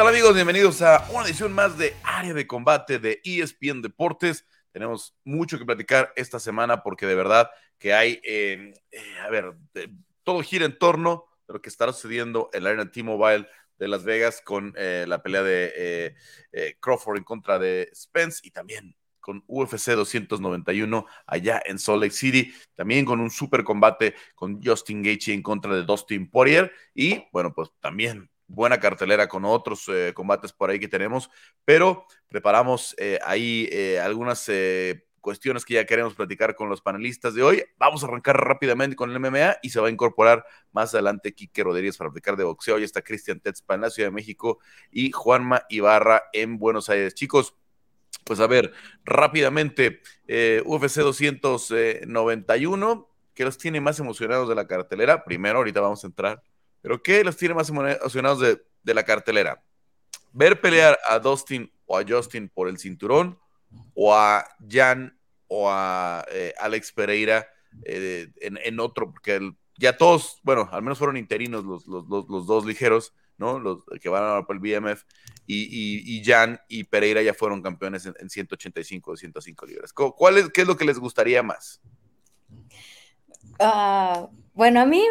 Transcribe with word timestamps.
tal 0.00 0.08
amigos? 0.08 0.34
Bienvenidos 0.34 0.80
a 0.80 1.06
una 1.12 1.26
edición 1.26 1.52
más 1.52 1.76
de 1.76 1.94
Área 2.02 2.32
de 2.32 2.46
Combate 2.46 2.98
de 2.98 3.20
ESPN 3.22 3.82
Deportes. 3.82 4.46
Tenemos 4.72 5.14
mucho 5.24 5.58
que 5.58 5.66
platicar 5.66 6.10
esta 6.16 6.40
semana 6.40 6.82
porque 6.82 7.04
de 7.04 7.14
verdad 7.14 7.50
que 7.78 7.92
hay, 7.92 8.18
eh, 8.24 8.72
eh, 8.92 9.18
a 9.22 9.28
ver, 9.28 9.52
todo 10.22 10.40
gira 10.40 10.64
en 10.64 10.78
torno 10.78 11.26
de 11.46 11.52
lo 11.52 11.60
que 11.60 11.68
estará 11.68 11.92
sucediendo 11.92 12.48
en 12.54 12.64
la 12.64 12.70
arena 12.70 12.90
T-Mobile 12.90 13.46
de 13.78 13.88
Las 13.88 14.04
Vegas 14.04 14.40
con 14.42 14.72
eh, 14.78 15.04
la 15.06 15.22
pelea 15.22 15.42
de 15.42 16.16
Crawford 16.80 17.18
en 17.18 17.24
contra 17.24 17.58
de 17.58 17.90
Spence 17.94 18.40
y 18.42 18.52
también 18.52 18.96
con 19.20 19.44
UFC 19.48 19.90
291 19.90 21.04
allá 21.26 21.60
en 21.62 21.78
Salt 21.78 22.00
Lake 22.00 22.14
City, 22.14 22.54
también 22.74 23.04
con 23.04 23.20
un 23.20 23.28
super 23.28 23.64
combate 23.64 24.14
con 24.34 24.62
Justin 24.62 25.02
Gaethje 25.02 25.34
en 25.34 25.42
contra 25.42 25.74
de 25.74 25.82
Dustin 25.82 26.30
Poirier 26.30 26.72
y 26.94 27.22
bueno, 27.32 27.52
pues 27.52 27.68
también 27.80 28.30
buena 28.50 28.80
cartelera 28.80 29.28
con 29.28 29.44
otros 29.44 29.88
eh, 29.88 30.12
combates 30.12 30.52
por 30.52 30.70
ahí 30.70 30.80
que 30.80 30.88
tenemos, 30.88 31.30
pero 31.64 32.06
preparamos 32.28 32.96
eh, 32.98 33.20
ahí 33.24 33.68
eh, 33.70 34.00
algunas 34.00 34.50
cuestiones 35.20 35.64
que 35.64 35.74
ya 35.74 35.84
queremos 35.84 36.14
platicar 36.14 36.56
con 36.56 36.68
los 36.68 36.80
panelistas 36.80 37.34
de 37.34 37.42
hoy. 37.42 37.62
Vamos 37.78 38.02
a 38.02 38.06
arrancar 38.06 38.36
rápidamente 38.36 38.96
con 38.96 39.10
el 39.10 39.20
MMA 39.20 39.58
y 39.62 39.70
se 39.70 39.78
va 39.78 39.88
a 39.88 39.90
incorporar 39.90 40.44
más 40.72 40.94
adelante 40.94 41.34
Quique 41.34 41.62
Rodríguez 41.62 41.96
para 41.96 42.10
platicar 42.10 42.36
de 42.36 42.44
boxeo. 42.44 42.76
Hoy 42.76 42.84
está 42.84 43.02
Cristian 43.02 43.38
Tetzpa 43.38 43.74
en 43.74 43.82
la 43.82 43.90
Ciudad 43.90 44.08
de 44.08 44.14
México 44.14 44.58
y 44.90 45.12
Juanma 45.12 45.64
Ibarra 45.68 46.24
en 46.32 46.58
Buenos 46.58 46.88
Aires. 46.88 47.14
Chicos, 47.14 47.54
pues 48.24 48.40
a 48.40 48.46
ver, 48.46 48.72
rápidamente, 49.04 50.00
UFC 50.64 51.02
291, 51.02 53.08
¿qué 53.34 53.44
los 53.44 53.58
tiene 53.58 53.80
más 53.80 54.00
emocionados 54.00 54.48
de 54.48 54.54
la 54.54 54.66
cartelera? 54.66 55.24
Primero, 55.24 55.58
ahorita 55.58 55.80
vamos 55.80 56.02
a 56.02 56.08
entrar 56.08 56.42
pero 56.82 57.02
¿qué 57.02 57.22
los 57.24 57.36
tiene 57.36 57.54
más 57.54 57.68
emocionados 57.68 58.40
de, 58.40 58.94
la 58.94 59.04
cartelera? 59.04 59.62
¿Ver 60.32 60.60
pelear 60.60 60.98
a 61.08 61.18
Dustin 61.18 61.70
o 61.86 61.98
a 61.98 62.04
Justin 62.06 62.48
por 62.48 62.68
el 62.68 62.78
cinturón? 62.78 63.38
¿O 63.94 64.14
a 64.14 64.44
Jan 64.68 65.16
o 65.48 65.70
a 65.70 66.24
eh, 66.30 66.54
Alex 66.58 66.92
Pereira 66.92 67.46
eh, 67.84 68.28
en, 68.40 68.80
otro? 68.80 69.12
Porque 69.12 69.52
ya 69.78 69.96
todos, 69.96 70.40
bueno, 70.42 70.68
al 70.72 70.82
menos 70.82 70.98
fueron 70.98 71.16
interinos 71.16 71.64
los, 71.64 71.84
dos 71.86 72.64
ligeros, 72.64 73.14
¿no? 73.36 73.58
Los 73.58 73.84
que 74.00 74.08
van 74.08 74.24
a 74.24 74.44
por 74.44 74.56
el 74.56 74.60
BMF. 74.60 75.04
Y, 75.46 76.22
Jan 76.24 76.60
y 76.68 76.84
Pereira 76.84 77.22
ya 77.22 77.34
fueron 77.34 77.62
campeones 77.62 78.06
en, 78.06 78.30
185 78.30 79.10
o 79.10 79.16
105 79.16 79.66
libras. 79.66 79.92
¿Cuál 79.92 80.38
es, 80.38 80.48
¿Qué 80.50 80.62
es 80.62 80.66
lo 80.66 80.76
que 80.76 80.84
les 80.84 80.98
gustaría 80.98 81.42
más? 81.42 81.80
Ah, 83.58 84.28
bueno, 84.54 84.80
a 84.80 84.86
mí 84.86 85.04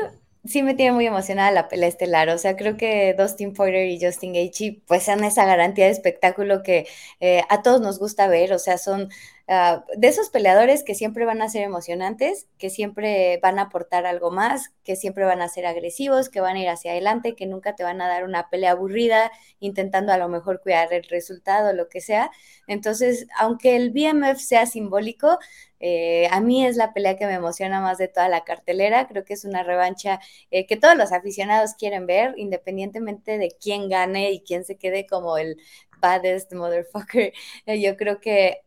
sí 0.45 0.63
me 0.63 0.73
tiene 0.75 0.93
muy 0.93 1.05
emocionada 1.05 1.51
la 1.51 1.67
pelea 1.67 1.89
estelar. 1.89 2.29
O 2.29 2.37
sea, 2.37 2.55
creo 2.55 2.77
que 2.77 3.13
Dustin 3.17 3.53
Poirier 3.53 3.87
y 3.87 3.99
Justin 4.03 4.33
Gaethje 4.33 4.81
pues 4.87 5.03
son 5.03 5.23
esa 5.23 5.45
garantía 5.45 5.85
de 5.85 5.91
espectáculo 5.91 6.63
que 6.63 6.87
eh, 7.19 7.43
a 7.49 7.61
todos 7.61 7.81
nos 7.81 7.99
gusta 7.99 8.27
ver. 8.27 8.53
O 8.53 8.59
sea, 8.59 8.77
son 8.77 9.09
Ah, 9.51 9.83
de 9.97 10.07
esos 10.07 10.29
peleadores 10.29 10.83
que 10.83 10.93
siempre 10.93 11.25
van 11.25 11.41
a 11.41 11.49
ser 11.49 11.63
emocionantes, 11.63 12.47
que 12.59 12.69
siempre 12.69 13.39
van 13.41 13.57
a 13.57 13.63
aportar 13.63 14.05
algo 14.05 14.29
más, 14.29 14.71
que 14.83 14.95
siempre 14.95 15.25
van 15.25 15.41
a 15.41 15.47
ser 15.49 15.65
agresivos, 15.65 16.29
que 16.29 16.39
van 16.39 16.55
a 16.55 16.59
ir 16.61 16.69
hacia 16.69 16.91
adelante, 16.91 17.33
que 17.35 17.47
nunca 17.47 17.73
te 17.73 17.83
van 17.83 17.99
a 17.99 18.07
dar 18.07 18.25
una 18.25 18.47
pelea 18.51 18.73
aburrida, 18.73 19.31
intentando 19.59 20.13
a 20.13 20.19
lo 20.19 20.29
mejor 20.29 20.61
cuidar 20.61 20.93
el 20.93 21.03
resultado, 21.05 21.73
lo 21.73 21.89
que 21.89 21.99
sea. 21.99 22.29
Entonces, 22.67 23.25
aunque 23.39 23.75
el 23.75 23.89
BMF 23.89 24.37
sea 24.39 24.67
simbólico, 24.67 25.39
eh, 25.79 26.27
a 26.29 26.41
mí 26.41 26.63
es 26.63 26.77
la 26.77 26.93
pelea 26.93 27.17
que 27.17 27.25
me 27.25 27.33
emociona 27.33 27.81
más 27.81 27.97
de 27.97 28.07
toda 28.07 28.29
la 28.29 28.43
cartelera. 28.43 29.07
Creo 29.07 29.25
que 29.25 29.33
es 29.33 29.45
una 29.45 29.63
revancha 29.63 30.19
eh, 30.51 30.67
que 30.67 30.77
todos 30.77 30.95
los 30.95 31.11
aficionados 31.11 31.73
quieren 31.73 32.05
ver, 32.05 32.35
independientemente 32.37 33.39
de 33.39 33.49
quién 33.59 33.89
gane 33.89 34.31
y 34.31 34.41
quién 34.41 34.63
se 34.63 34.77
quede 34.77 35.07
como 35.07 35.39
el 35.39 35.57
baddest 35.99 36.53
motherfucker. 36.53 37.33
yo 37.65 37.97
creo 37.97 38.19
que 38.19 38.61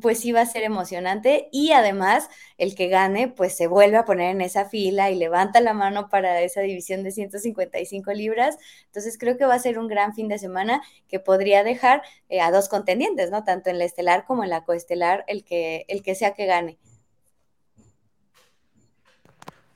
pues 0.00 0.20
sí 0.20 0.32
va 0.32 0.42
a 0.42 0.46
ser 0.46 0.62
emocionante 0.62 1.48
y 1.52 1.72
además 1.72 2.28
el 2.58 2.74
que 2.74 2.88
gane 2.88 3.28
pues 3.28 3.56
se 3.56 3.66
vuelve 3.66 3.96
a 3.96 4.04
poner 4.04 4.30
en 4.30 4.40
esa 4.40 4.64
fila 4.64 5.10
y 5.10 5.16
levanta 5.16 5.60
la 5.60 5.72
mano 5.72 6.08
para 6.08 6.40
esa 6.42 6.60
división 6.60 7.02
de 7.02 7.10
155 7.10 8.12
libras. 8.12 8.58
Entonces 8.86 9.18
creo 9.18 9.36
que 9.36 9.46
va 9.46 9.54
a 9.54 9.58
ser 9.58 9.78
un 9.78 9.88
gran 9.88 10.14
fin 10.14 10.28
de 10.28 10.38
semana 10.38 10.82
que 11.08 11.20
podría 11.20 11.64
dejar 11.64 12.02
eh, 12.28 12.40
a 12.40 12.50
dos 12.50 12.68
contendientes, 12.68 13.30
¿no? 13.30 13.44
Tanto 13.44 13.70
en 13.70 13.78
la 13.78 13.84
estelar 13.84 14.24
como 14.26 14.44
en 14.44 14.50
la 14.50 14.64
coestelar, 14.64 15.24
el 15.26 15.44
que, 15.44 15.84
el 15.88 16.02
que 16.02 16.14
sea 16.14 16.34
que 16.34 16.46
gane. 16.46 16.78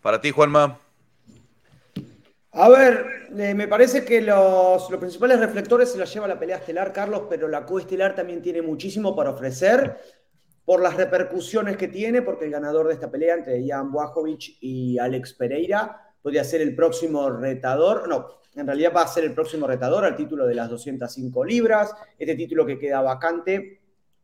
Para 0.03 0.21
ti, 0.21 0.31
Juanma. 0.31 0.84
A 2.57 2.69
ver, 2.69 3.27
eh, 3.37 3.53
me 3.53 3.67
parece 3.67 4.05
que 4.05 4.21
los, 4.21 4.87
principales 5.01 5.41
reflectores 5.41 5.91
se 5.91 5.99
los 5.99 6.13
lleva 6.15 6.29
la 6.29 6.39
pelea 6.39 6.59
estelar, 6.59 6.93
Carlos, 6.93 7.23
pero 7.29 7.49
la 7.49 7.67
coestelar 7.67 8.15
también 8.15 8.43
tiene 8.43 8.63
muchísimo 8.63 9.17
para 9.17 9.31
ofrecer 9.31 9.97
por 10.65 10.81
las 10.81 10.97
repercusiones 10.97 11.77
que 11.77 11.89
tiene, 11.89 12.23
porque 12.23 12.45
el 12.45 12.53
ganador 12.53 12.87
de 12.87 12.95
esta 12.95 13.11
pelea 13.11 13.35
entre 13.35 13.67
Jan 13.67 13.91
Błachowicz 13.91 14.59
y 14.61 14.97
Alex 14.99 15.33
Pereira 15.35 16.15
podría 16.23 16.45
ser 16.45 16.61
el 16.61 16.77
próximo 16.77 17.29
retador, 17.29 18.09
no, 18.09 18.29
en 18.55 18.69
realidad 18.69 18.93
va 18.95 19.03
a 19.03 19.09
ser 19.09 19.25
el 19.25 19.35
próximo 19.35 19.67
retador 19.67 20.05
al 20.05 20.15
título 20.15 20.47
de 20.47 20.55
las 20.55 20.71
205 20.71 21.45
libras, 21.45 21.93
este 22.17 22.37
título 22.37 22.65
que 22.65 22.79
queda 22.79 23.01
vacante 23.03 23.81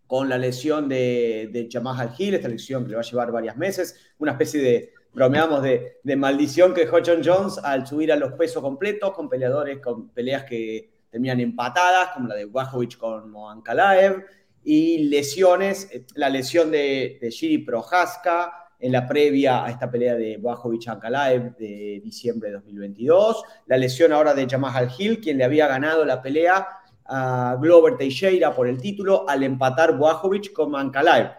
con 0.07 0.29
la 0.29 0.39
lesión 0.39 0.89
de, 0.89 1.51
de 1.53 1.69
Jamal 1.69 2.15
Hill, 2.17 2.35
esta 2.35 2.49
lesión 2.49 2.85
que 2.85 2.91
le 2.91 2.95
va 2.95 3.03
a 3.03 3.05
llevar 3.05 3.33
varios 3.33 3.57
meses, 3.57 4.15
una 4.19 4.33
especie 4.33 4.63
de 4.63 5.00
bromeamos 5.13 5.63
de, 5.63 6.17
maldición 6.17 6.75
que 6.75 6.87
John 6.87 7.23
Jones 7.25 7.59
al 7.63 7.87
subir 7.87 8.13
a 8.13 8.17
los 8.17 8.33
pesos 8.33 8.63
completos 8.63 9.13
con 9.13 9.29
peleadores, 9.29 9.79
con 9.81 10.09
peleas 10.11 10.45
que 10.45 10.91
terminan 11.11 11.41
empatadas, 11.41 12.11
como 12.15 12.29
la 12.29 12.37
de 12.37 12.47
Wajovic 12.47 12.97
con 12.97 13.31
Mohan 13.31 13.63
Kalaev, 13.63 14.25
y 14.63 15.09
lesiones, 15.09 15.89
eh, 15.93 16.05
la 16.15 16.29
lesión 16.29 16.71
de, 16.71 17.19
de 17.21 17.31
Shiri 17.31 17.59
Prohaska 17.59 18.61
en 18.81 18.93
la 18.93 19.07
previa 19.07 19.65
a 19.65 19.71
esta 19.71 19.91
pelea 19.91 20.15
de 20.15 20.39
Wajovic 20.39 20.89
Ankalaev 20.89 21.57
de 21.57 22.01
diciembre 22.03 22.49
de 22.49 22.55
2022, 22.57 23.45
la 23.67 23.77
lesión 23.77 24.13
ahora 24.13 24.35
de 24.35 24.49
Jamal 24.49 24.91
Hill, 24.97 25.21
quien 25.21 25.37
le 25.39 25.45
había 25.45 25.67
ganado 25.67 26.05
la 26.05 26.23
pelea 26.23 26.67
a 27.05 27.59
Glover 27.61 27.97
Teixeira 27.97 28.55
por 28.55 28.69
el 28.69 28.81
título 28.81 29.29
al 29.29 29.43
empatar 29.43 29.97
Wajovic 29.99 30.53
con 30.53 30.75
Ankalaev. 30.75 31.33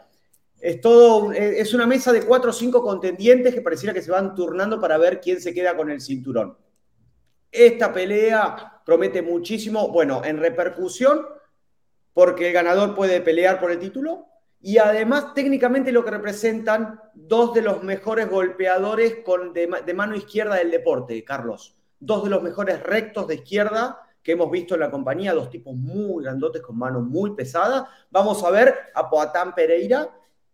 Es 0.62 0.80
todo, 0.80 1.32
es 1.32 1.74
una 1.74 1.88
mesa 1.88 2.14
de 2.14 2.24
cuatro 2.24 2.52
o 2.52 2.54
cinco 2.54 2.84
contendientes 2.84 3.54
que 3.54 3.62
pareciera 3.62 3.96
que 3.96 4.02
se 4.04 4.12
van 4.12 4.36
turnando 4.36 4.80
para 4.80 5.00
ver 5.00 5.20
quién 5.20 5.42
se 5.42 5.56
queda 5.56 5.76
con 5.76 5.90
el 5.90 6.00
cinturón. 6.00 6.56
Esta 7.52 7.92
pelea 7.92 8.82
promete 8.86 9.24
muchísimo, 9.24 9.90
bueno, 9.90 10.22
en 10.24 10.38
repercusión, 10.38 11.26
porque 12.14 12.48
el 12.48 12.54
ganador 12.54 12.94
puede 12.94 13.22
pelear 13.22 13.60
por 13.60 13.72
el 13.72 13.80
título 13.80 14.28
y 14.62 14.78
además 14.78 15.34
técnicamente 15.34 15.92
lo 15.92 16.06
que 16.06 16.12
representan 16.12 17.02
dos 17.16 17.56
de 17.56 17.64
los 17.64 17.82
mejores 17.84 18.30
golpeadores 18.30 19.18
con, 19.26 19.54
de, 19.54 19.68
de 19.84 19.94
mano 19.96 20.16
izquierda 20.16 20.56
del 20.56 20.70
deporte, 20.70 21.24
Carlos. 21.24 21.76
Dos 22.00 22.24
de 22.24 22.30
los 22.30 22.44
mejores 22.44 22.84
rectos 22.84 23.28
de 23.28 23.36
izquierda 23.36 24.00
que 24.22 24.34
hemos 24.34 24.52
visto 24.52 24.76
en 24.76 24.82
la 24.82 24.92
compañía, 24.92 25.34
dos 25.34 25.50
tipos 25.50 25.76
muy 25.76 26.24
grandotes 26.24 26.62
con 26.62 26.78
mano 26.78 27.02
muy 27.02 27.34
pesada. 27.34 27.90
Vamos 28.12 28.44
a 28.44 28.52
ver 28.52 28.76
a 28.94 29.10
Poatán 29.10 29.56
Pereira, 29.56 30.10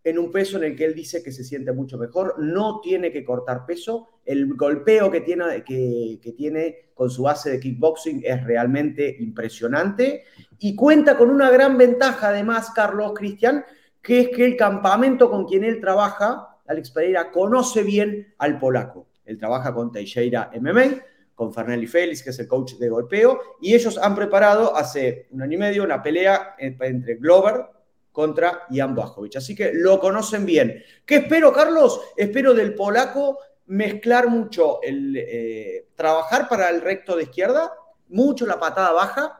en 0.09 0.19
un 0.19 0.31
peso 0.31 0.57
en 0.57 0.63
el 0.63 0.75
que 0.75 0.85
él 0.85 0.93
dice 0.93 1.21
que 1.21 1.31
se 1.31 1.43
siente 1.43 1.71
mucho 1.71 1.97
mejor, 1.97 2.35
no 2.39 2.79
tiene 2.81 3.11
que 3.11 3.25
cortar 3.25 3.65
peso, 3.65 4.07
el 4.25 4.53
golpeo 4.53 5.11
que 5.11 5.21
tiene, 5.21 5.63
que, 5.63 6.33
tiene 6.35 6.91
con 6.93 7.09
su 7.09 7.23
base 7.23 7.49
de 7.51 7.59
kickboxing 7.59 8.21
es 8.23 8.43
realmente 8.43 9.15
impresionante 9.19 10.23
y 10.59 10.75
cuenta 10.75 11.17
con 11.17 11.29
una 11.29 11.49
gran 11.49 11.77
ventaja 11.77 12.29
además, 12.29 12.71
Carlos 12.71 13.13
Cristian, 13.15 13.65
que 14.01 14.21
es 14.21 14.29
que 14.29 14.45
el 14.45 14.55
campamento 14.55 15.29
con 15.29 15.45
quien 15.45 15.63
él 15.63 15.81
trabaja, 15.81 16.57
Alex 16.67 16.91
Pereira, 16.91 17.31
conoce 17.31 17.83
bien 17.83 18.33
al 18.37 18.59
polaco. 18.59 19.07
Él 19.25 19.37
trabaja 19.37 19.73
con 19.73 19.91
Teixeira 19.91 20.51
MMA, 20.59 21.03
con 21.35 21.53
Fernelli 21.53 21.85
Félix, 21.85 22.23
que 22.23 22.31
es 22.31 22.39
el 22.39 22.47
coach 22.47 22.75
de 22.75 22.89
golpeo, 22.89 23.39
y 23.61 23.75
ellos 23.75 23.97
han 23.97 24.15
preparado 24.15 24.75
hace 24.75 25.27
un 25.31 25.41
año 25.41 25.55
y 25.55 25.59
medio 25.59 25.83
una 25.83 26.01
pelea 26.01 26.55
entre 26.57 27.15
Glover, 27.15 27.65
contra 28.17 28.65
Jan. 28.71 28.95
Así 29.35 29.53
que 29.53 29.73
lo 29.75 29.99
conocen 29.99 30.43
bien. 30.43 30.83
¿Qué 31.05 31.17
espero, 31.17 31.53
Carlos? 31.53 32.01
Espero 32.15 32.55
del 32.55 32.73
polaco 32.73 33.37
mezclar 33.67 34.27
mucho 34.27 34.81
el 34.81 35.15
eh, 35.15 35.89
trabajar 35.93 36.49
para 36.49 36.71
el 36.71 36.81
recto 36.81 37.15
de 37.15 37.23
izquierda, 37.23 37.71
mucho 38.07 38.47
la 38.47 38.59
patada 38.59 38.91
baja 38.91 39.39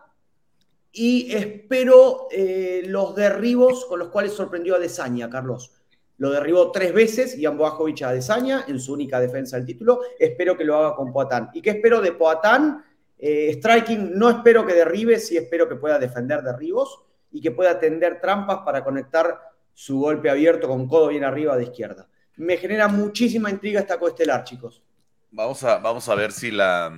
y 0.91 1.33
espero 1.33 2.27
eh, 2.29 2.83
los 2.85 3.15
derribos 3.15 3.83
con 3.85 3.97
los 3.97 4.09
cuales 4.09 4.33
sorprendió 4.33 4.75
a 4.75 4.79
Desaña, 4.79 5.27
Carlos. 5.27 5.71
Lo 6.19 6.29
derribó 6.29 6.71
tres 6.71 6.93
veces 6.93 7.35
Jan 7.41 7.57
Boajovic 7.57 8.03
a 8.03 8.11
Desaña 8.11 8.65
en 8.67 8.79
su 8.79 8.93
única 8.93 9.19
defensa 9.19 9.57
del 9.57 9.65
título. 9.65 10.01
Espero 10.19 10.55
que 10.55 10.65
lo 10.65 10.75
haga 10.75 10.95
con 10.95 11.11
Poatán. 11.11 11.49
¿Y 11.51 11.63
qué 11.63 11.71
espero 11.71 11.99
de 11.99 12.11
Poatán? 12.11 12.85
Eh, 13.17 13.53
striking 13.53 14.11
no 14.13 14.29
espero 14.29 14.67
que 14.67 14.75
derribe, 14.75 15.19
sí 15.19 15.35
espero 15.35 15.67
que 15.67 15.77
pueda 15.77 15.97
defender 15.97 16.43
derribos 16.43 17.06
y 17.37 17.41
que 17.41 17.51
pueda 17.51 17.79
tender 17.79 18.19
trampas 18.19 18.59
para 18.65 18.83
conectar 18.83 19.39
su 19.71 19.99
golpe 19.99 20.27
abierto 20.27 20.67
con 20.67 20.87
codo 20.87 21.09
bien 21.09 21.23
arriba 21.23 21.55
de 21.55 21.65
izquierda. 21.65 22.07
Me 22.35 22.57
genera 22.57 22.87
muchísima 22.87 23.51
intriga 23.51 23.79
esta 23.79 23.99
coestelar, 23.99 24.43
chicos. 24.43 24.81
Vamos 25.29 25.63
a, 25.63 25.77
vamos 25.77 26.09
a 26.09 26.15
ver 26.15 26.31
si 26.31 26.49
la, 26.49 26.91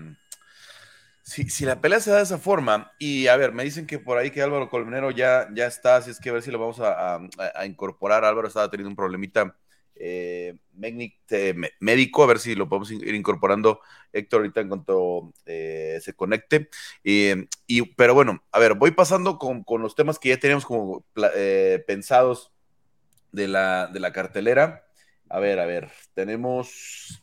Si, 1.24 1.65
la 1.65 1.81
pelea 1.81 2.00
se 2.00 2.12
da 2.12 2.18
de 2.18 2.24
esa 2.24 2.38
forma, 2.38 2.94
y 3.00 3.27
a 3.27 3.36
ver, 3.36 3.51
me 3.51 3.65
dicen 3.65 3.86
que 3.86 4.00
por 4.00 4.18
ahí 4.18 4.31
que 4.31 4.41
Álvaro 4.41 4.69
Colmenero 4.69 5.12
ya, 5.12 5.50
ya 5.53 5.68
está, 5.68 5.97
así 5.97 6.09
es 6.09 6.21
que 6.21 6.30
a 6.30 6.33
ver 6.33 6.41
si 6.41 6.51
lo 6.51 6.59
vamos 6.59 6.80
a, 6.80 7.19
incorporar. 7.65 8.24
Álvaro 8.24 8.47
estaba 8.47 8.69
teniendo 8.69 8.89
un 8.89 8.95
problemita 8.95 9.57
eh, 10.00 10.57
médico, 11.80 12.24
a 12.24 12.28
ver 12.28 12.40
si 12.40 12.56
lo 12.56 12.68
podemos 12.68 12.92
ir 12.92 13.13
incorporando 13.13 13.81
Héctor 14.13 14.40
ahorita 14.42 14.62
en 14.62 14.68
cuanto 14.69 15.34
eh, 15.46 16.00
se 16.01 16.13
conecte. 16.13 16.69
y, 17.04 17.81
pero 17.96 18.13
bueno, 18.13 18.44
a 18.51 18.60
ver, 18.60 18.75
voy 18.75 18.92
pasando 18.92 19.38
con, 19.38 19.63
los 19.81 19.96
temas 19.96 20.18
que 20.18 20.30
ya 20.30 20.40
teníamos 20.40 20.66
como 20.66 21.06
eh, 21.36 21.84
pensados 21.86 22.51
de 23.31 23.48
la, 23.48 23.88
de 23.88 24.00
la 24.00 24.12
cartelera. 24.12 24.86
A 25.30 25.40
ver, 25.40 25.60
a 25.60 25.66
ver, 25.66 25.92
tenemos 26.16 27.22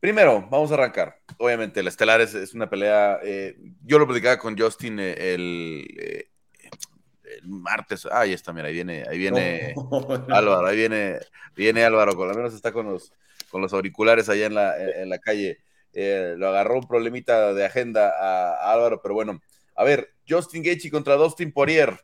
Primero, 0.00 0.46
vamos 0.48 0.70
a 0.70 0.74
arrancar. 0.74 1.20
Obviamente, 1.38 1.80
el 1.80 1.88
Estelar 1.88 2.20
es, 2.20 2.54
una 2.54 2.70
pelea. 2.70 3.18
Eh, 3.22 3.56
yo 3.84 3.98
lo 3.98 4.06
platicaba 4.06 4.38
con 4.38 4.56
Justin 4.56 5.00
eh, 5.00 5.14
eh, 5.18 5.34
el, 5.34 6.28
martes. 7.48 8.06
Ah, 8.06 8.20
ahí 8.20 8.32
está, 8.32 8.52
mira, 8.52 8.68
ahí 8.68 8.74
viene, 8.74 9.04
ahí 9.08 9.18
viene 9.18 9.74
Álvaro, 10.28 10.66
ahí 10.66 10.76
viene, 10.76 11.18
viene 11.56 11.84
Álvaro, 11.84 12.14
con 12.14 12.28
lo 12.28 12.34
menos 12.34 12.54
está 12.54 12.72
con 12.72 12.86
los, 12.86 13.12
con 13.50 13.62
los 13.62 13.72
auriculares 13.72 14.28
allá 14.28 14.46
en 14.46 14.54
la, 14.54 14.76
en 14.76 15.08
la 15.08 15.18
calle. 15.18 15.58
lo 15.92 16.48
agarró 16.48 16.76
un 16.76 16.86
problemita 16.86 17.52
de 17.54 17.64
agenda 17.64 18.12
a, 18.20 18.72
Álvaro, 18.72 19.00
pero 19.02 19.14
bueno. 19.14 19.40
A 19.74 19.84
ver, 19.84 20.12
Justin 20.28 20.62
Gaethje 20.62 20.90
contra 20.90 21.14
Dustin 21.14 21.52
Poirier. 21.52 22.00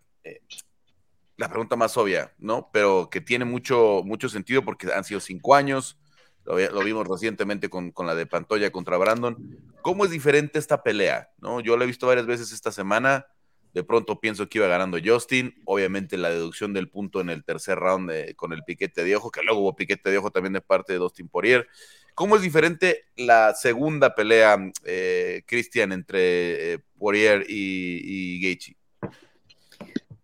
la 1.37 1.49
pregunta 1.49 1.75
más 1.77 1.97
obvia, 1.97 2.33
¿no? 2.39 2.71
Pero 2.73 3.09
que 3.11 3.21
tiene 3.21 3.45
mucho, 3.45 4.03
mucho 4.05 4.29
sentido 4.29 4.65
porque 4.65 4.93
han 4.93 5.05
sido 5.05 5.21
cinco 5.21 5.55
años 5.55 5.99
lo, 6.45 6.85
vimos 6.85 7.09
recientemente 7.09 7.71
con, 7.71 7.93
la 7.99 8.15
de 8.15 8.27
Pantoya 8.27 8.71
contra 8.71 8.99
Brandon. 8.99 9.37
¿Cómo 9.83 10.05
es 10.05 10.11
diferente 10.11 10.59
esta 10.59 10.83
pelea? 10.83 11.31
¿no? 11.39 11.61
Yo 11.61 11.77
la 11.77 11.85
he 11.85 11.87
visto 11.87 12.07
varias 12.07 12.27
veces 12.27 12.53
esta 12.53 12.71
semana. 12.71 13.27
De 13.75 13.83
pronto 13.83 14.21
pienso 14.21 14.49
que 14.49 14.59
iba 14.59 14.69
ganando 14.69 14.99
Justin. 15.05 15.53
Obviamente 15.67 16.17
la 16.17 16.31
deducción 16.31 16.73
del 16.73 16.89
punto 16.89 17.21
en 17.21 17.29
el 17.29 17.45
tercer 17.45 17.77
round 17.79 18.35
con 18.37 18.53
el 18.53 18.63
piquete 18.63 19.05
de 19.05 19.17
ojo, 19.17 19.31
que 19.31 19.43
luego 19.43 19.61
hubo 19.61 19.77
piquete 19.77 20.11
de 20.11 20.19
ojo 20.19 20.31
también 20.31 20.53
de 20.53 20.61
parte 20.61 20.93
de 20.93 21.01
Dustin 21.01 21.29
Poirier. 21.29 21.67
¿Cómo 22.15 22.37
es 22.37 22.43
diferente 22.43 23.07
la 23.17 23.55
segunda 23.55 24.15
pelea, 24.15 24.57
eh, 24.85 25.43
Cristian, 25.47 25.91
entre 25.91 26.75
eh, 26.75 26.79
Poirier 26.97 27.45
y, 27.49 28.47
y? 28.47 28.77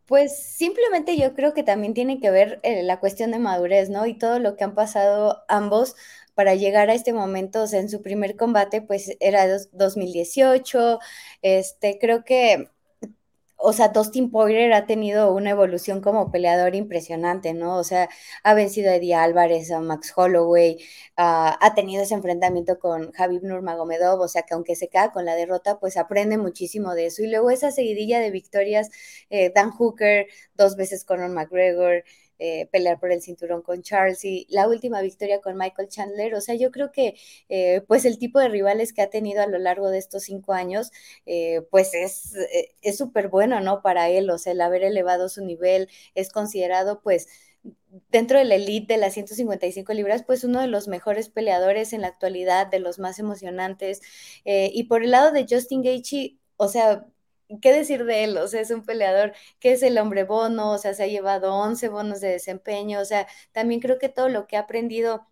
Pues 0.06 0.40
simplemente 0.40 1.16
yo 1.16 1.34
creo 1.34 1.52
que 1.52 1.64
también 1.64 1.92
tiene 1.92 2.20
que 2.20 2.30
ver 2.30 2.60
eh, 2.62 2.84
la 2.84 3.00
cuestión 3.00 3.32
de 3.32 3.40
madurez, 3.40 3.90
¿no? 3.90 4.06
Y 4.06 4.16
todo 4.16 4.38
lo 4.38 4.56
que 4.56 4.62
han 4.62 4.76
pasado 4.76 5.42
ambos 5.48 5.96
para 6.34 6.54
llegar 6.54 6.90
a 6.90 6.94
este 6.94 7.12
momento, 7.12 7.62
o 7.62 7.66
sea, 7.66 7.80
en 7.80 7.88
su 7.88 8.02
primer 8.02 8.36
combate, 8.36 8.82
pues 8.82 9.16
era 9.18 9.46
2018, 9.72 11.00
este, 11.42 11.98
creo 12.00 12.24
que 12.24 12.68
o 13.62 13.72
sea, 13.72 13.88
Dustin 13.88 14.30
Poirier 14.30 14.72
ha 14.72 14.86
tenido 14.86 15.32
una 15.34 15.50
evolución 15.50 16.00
como 16.00 16.30
peleador 16.32 16.74
impresionante, 16.74 17.52
¿no? 17.54 17.76
O 17.78 17.84
sea, 17.84 18.08
ha 18.42 18.54
vencido 18.54 18.90
a 18.90 18.96
Eddie 18.96 19.14
Álvarez, 19.14 19.70
a 19.70 19.80
Max 19.80 20.12
Holloway, 20.16 20.78
ha 21.16 21.72
tenido 21.74 22.02
ese 22.02 22.14
enfrentamiento 22.14 22.78
con 22.78 23.12
Javib 23.12 23.42
Nurmagomedov, 23.44 24.20
o 24.20 24.28
sea, 24.28 24.42
que 24.42 24.54
aunque 24.54 24.76
se 24.76 24.88
queda 24.88 25.12
con 25.12 25.24
la 25.24 25.34
derrota, 25.34 25.78
pues 25.78 25.96
aprende 25.96 26.38
muchísimo 26.38 26.94
de 26.94 27.06
eso. 27.06 27.22
Y 27.22 27.28
luego 27.28 27.50
esa 27.50 27.70
seguidilla 27.70 28.20
de 28.20 28.30
victorias, 28.30 28.90
eh, 29.30 29.52
Dan 29.54 29.70
Hooker, 29.70 30.26
dos 30.54 30.76
veces 30.76 31.04
Conor 31.04 31.30
McGregor, 31.30 32.04
eh, 32.42 32.68
pelear 32.72 32.98
por 32.98 33.12
el 33.12 33.20
cinturón 33.20 33.60
con 33.60 33.82
Charles 33.82 34.24
y 34.24 34.46
la 34.48 34.66
última 34.66 35.02
victoria 35.02 35.42
con 35.42 35.58
Michael 35.58 35.88
Chandler. 35.88 36.34
O 36.34 36.40
sea, 36.40 36.54
yo 36.54 36.70
creo 36.70 36.90
que 36.90 37.14
eh, 37.50 37.82
pues 37.86 38.06
el 38.06 38.18
tipo 38.18 38.40
de 38.40 38.48
rivales 38.48 38.94
que 38.94 39.02
ha 39.02 39.10
tenido 39.10 39.42
a 39.42 39.46
lo 39.46 39.58
largo 39.58 39.90
de 39.90 39.98
estos 39.98 40.22
cinco 40.24 40.54
años, 40.54 40.90
eh, 41.26 41.60
pues 41.70 41.92
es 41.94 42.96
súper 42.96 43.28
bueno, 43.28 43.60
¿no? 43.60 43.82
Para 43.82 44.08
él, 44.08 44.30
o 44.30 44.38
sea, 44.38 44.52
el 44.52 44.60
haber 44.62 44.82
elevado 44.84 45.28
su 45.28 45.44
nivel 45.44 45.88
es 46.14 46.32
considerado 46.32 47.02
pues 47.02 47.28
dentro 48.10 48.38
de 48.38 48.44
la 48.46 48.54
elite 48.54 48.94
de 48.94 49.00
las 49.00 49.12
155 49.14 49.92
libras, 49.92 50.22
pues 50.24 50.44
uno 50.44 50.60
de 50.62 50.66
los 50.68 50.88
mejores 50.88 51.28
peleadores 51.28 51.92
en 51.92 52.00
la 52.02 52.08
actualidad, 52.08 52.68
de 52.68 52.78
los 52.80 52.98
más 52.98 53.18
emocionantes. 53.18 54.00
y 54.44 54.84
por 54.84 55.02
el 55.04 55.10
lado 55.10 55.30
de 55.32 55.46
Justin 55.48 55.82
Gaethje, 55.82 56.36
o 56.56 56.68
sea, 56.68 57.06
¿qué 57.60 57.72
decir 57.72 58.04
de 58.04 58.24
él? 58.24 58.36
O 58.38 58.48
sea, 58.48 58.60
es 58.60 58.70
un 58.70 58.84
peleador 58.84 59.32
que 59.58 59.72
es 59.72 59.82
el 59.82 59.98
hombre 59.98 60.24
bono, 60.24 60.72
o 60.72 60.78
sea, 60.78 60.94
se 60.94 61.04
ha 61.04 61.06
llevado 61.06 61.54
11 61.54 61.88
bonos 61.88 62.20
de 62.20 62.28
desempeño, 62.28 63.00
o 63.00 63.04
sea, 63.04 63.26
también 63.52 63.80
creo 63.80 63.98
que 63.98 64.08
todo 64.08 64.28
lo 64.28 64.46
que 64.46 64.56
ha 64.56 64.60
aprendido 64.60 65.26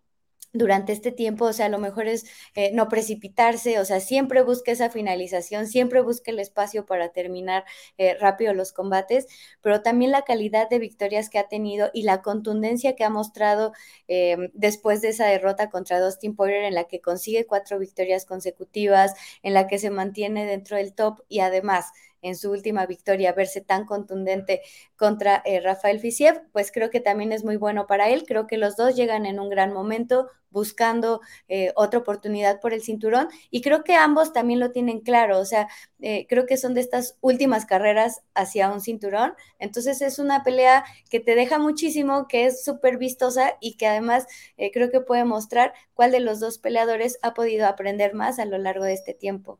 durante 0.51 0.93
este 0.93 1.11
tiempo, 1.11 1.45
o 1.45 1.53
sea, 1.53 1.69
lo 1.69 1.77
mejor 1.77 2.07
es 2.07 2.25
eh, 2.55 2.71
no 2.73 2.89
precipitarse, 2.89 3.79
o 3.79 3.85
sea, 3.85 3.99
siempre 3.99 4.41
busque 4.41 4.71
esa 4.71 4.89
finalización, 4.89 5.67
siempre 5.67 6.01
busque 6.01 6.31
el 6.31 6.39
espacio 6.39 6.87
para 6.87 7.09
terminar 7.09 7.65
eh, 7.99 8.15
rápido 8.19 8.55
los 8.55 8.73
combates, 8.73 9.27
pero 9.61 9.83
también 9.83 10.11
la 10.11 10.23
calidad 10.23 10.67
de 10.67 10.79
victorias 10.79 11.29
que 11.29 11.37
ha 11.37 11.47
tenido 11.47 11.91
y 11.93 12.01
la 12.01 12.23
contundencia 12.23 12.95
que 12.95 13.03
ha 13.03 13.11
mostrado 13.11 13.73
eh, 14.07 14.37
después 14.53 15.01
de 15.01 15.09
esa 15.09 15.27
derrota 15.27 15.69
contra 15.69 15.99
Dustin 15.99 16.35
Poirier 16.35 16.63
en 16.63 16.73
la 16.73 16.85
que 16.85 16.99
consigue 16.99 17.45
cuatro 17.45 17.77
victorias 17.77 18.25
consecutivas, 18.25 19.13
en 19.43 19.53
la 19.53 19.67
que 19.67 19.77
se 19.77 19.91
mantiene 19.91 20.45
dentro 20.47 20.77
del 20.77 20.93
top 20.95 21.21
y 21.27 21.41
además 21.41 21.85
en 22.21 22.35
su 22.35 22.51
última 22.51 22.85
victoria 22.85 23.33
verse 23.33 23.61
tan 23.61 23.85
contundente 23.85 24.61
contra 24.95 25.41
eh, 25.45 25.61
Rafael 25.61 25.99
Fisiev, 25.99 26.41
pues 26.51 26.71
creo 26.71 26.89
que 26.89 26.99
también 26.99 27.31
es 27.31 27.43
muy 27.43 27.57
bueno 27.57 27.87
para 27.87 28.09
él. 28.09 28.25
Creo 28.27 28.47
que 28.47 28.57
los 28.57 28.75
dos 28.75 28.95
llegan 28.95 29.25
en 29.25 29.39
un 29.39 29.49
gran 29.49 29.73
momento 29.73 30.27
buscando 30.51 31.21
eh, 31.47 31.71
otra 31.75 31.99
oportunidad 31.99 32.59
por 32.59 32.73
el 32.73 32.81
cinturón 32.81 33.29
y 33.51 33.61
creo 33.61 33.83
que 33.83 33.93
ambos 33.95 34.33
también 34.33 34.59
lo 34.59 34.71
tienen 34.71 35.01
claro, 35.01 35.37
o 35.39 35.45
sea, 35.45 35.67
eh, 35.99 36.25
creo 36.27 36.47
que 36.47 36.57
son 36.57 36.73
de 36.73 36.81
estas 36.81 37.17
últimas 37.21 37.67
carreras 37.67 38.21
hacia 38.33 38.71
un 38.71 38.81
cinturón, 38.81 39.35
entonces 39.59 40.01
es 40.01 40.17
una 40.17 40.43
pelea 40.43 40.85
que 41.11 41.19
te 41.19 41.35
deja 41.35 41.59
muchísimo, 41.59 42.27
que 42.27 42.45
es 42.47 42.63
súper 42.63 42.97
vistosa 42.97 43.57
y 43.61 43.77
que 43.77 43.85
además 43.85 44.25
creo 44.73 44.89
que 44.89 45.01
puede 45.01 45.23
mostrar 45.23 45.73
cuál 45.93 46.11
de 46.11 46.19
los 46.19 46.39
dos 46.39 46.57
peleadores 46.57 47.19
ha 47.21 47.35
podido 47.35 47.67
aprender 47.67 48.15
más 48.15 48.39
a 48.39 48.45
lo 48.45 48.57
largo 48.57 48.85
de 48.85 48.93
este 48.93 49.13
tiempo. 49.13 49.59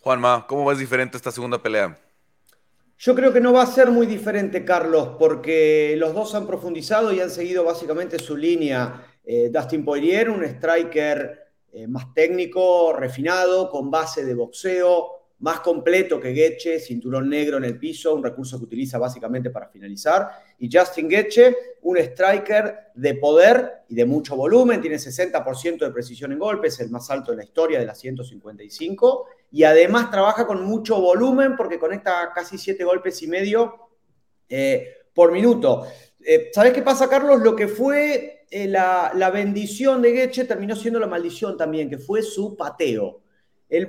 Juanma, 0.00 0.46
¿cómo 0.48 0.64
ves 0.64 0.78
diferente 0.78 1.18
esta 1.18 1.30
segunda 1.30 1.62
pelea? 1.62 1.98
Yo 2.98 3.14
creo 3.14 3.32
que 3.32 3.40
no 3.40 3.52
va 3.52 3.62
a 3.62 3.66
ser 3.66 3.90
muy 3.90 4.06
diferente, 4.06 4.64
Carlos, 4.64 5.10
porque 5.18 5.94
los 5.98 6.14
dos 6.14 6.34
han 6.34 6.46
profundizado 6.46 7.12
y 7.12 7.20
han 7.20 7.30
seguido 7.30 7.64
básicamente 7.64 8.18
su 8.18 8.34
línea. 8.34 9.06
Eh, 9.22 9.50
Dustin 9.52 9.84
Poirier, 9.84 10.30
un 10.30 10.42
striker 10.42 11.38
eh, 11.72 11.86
más 11.86 12.14
técnico, 12.14 12.94
refinado, 12.94 13.68
con 13.68 13.90
base 13.90 14.24
de 14.24 14.34
boxeo, 14.34 15.20
más 15.40 15.60
completo 15.60 16.18
que 16.18 16.34
Getche, 16.34 16.80
cinturón 16.80 17.28
negro 17.28 17.58
en 17.58 17.64
el 17.64 17.78
piso, 17.78 18.14
un 18.14 18.24
recurso 18.24 18.58
que 18.58 18.64
utiliza 18.64 18.98
básicamente 18.98 19.50
para 19.50 19.68
finalizar. 19.68 20.30
Y 20.58 20.70
Justin 20.72 21.10
Getche, 21.10 21.56
un 21.82 21.98
striker 21.98 22.90
de 22.94 23.14
poder 23.14 23.82
y 23.88 23.94
de 23.94 24.04
mucho 24.06 24.34
volumen, 24.34 24.80
tiene 24.80 24.96
60% 24.96 25.78
de 25.78 25.90
precisión 25.90 26.32
en 26.32 26.38
golpes, 26.38 26.80
el 26.80 26.90
más 26.90 27.10
alto 27.10 27.32
de 27.32 27.38
la 27.38 27.44
historia 27.44 27.78
de 27.78 27.86
las 27.86 27.98
155. 27.98 29.26
Y 29.50 29.64
además 29.64 30.10
trabaja 30.10 30.46
con 30.46 30.64
mucho 30.64 31.00
volumen 31.00 31.56
porque 31.56 31.78
conecta 31.78 32.32
casi 32.34 32.58
7 32.58 32.84
golpes 32.84 33.20
y 33.22 33.26
medio 33.26 33.90
eh, 34.48 34.88
por 35.12 35.32
minuto. 35.32 35.86
Eh, 36.24 36.50
¿Sabes 36.52 36.72
qué 36.72 36.82
pasa, 36.82 37.08
Carlos? 37.08 37.40
Lo 37.40 37.56
que 37.56 37.68
fue 37.68 38.46
eh, 38.50 38.68
la, 38.68 39.30
bendición 39.32 40.02
de 40.02 40.12
Getche 40.12 40.44
terminó 40.44 40.76
siendo 40.76 41.00
la 41.00 41.06
maldición 41.06 41.56
también, 41.56 41.90
que 41.90 41.98
fue 41.98 42.22
su 42.22 42.56
pateo 42.56 43.22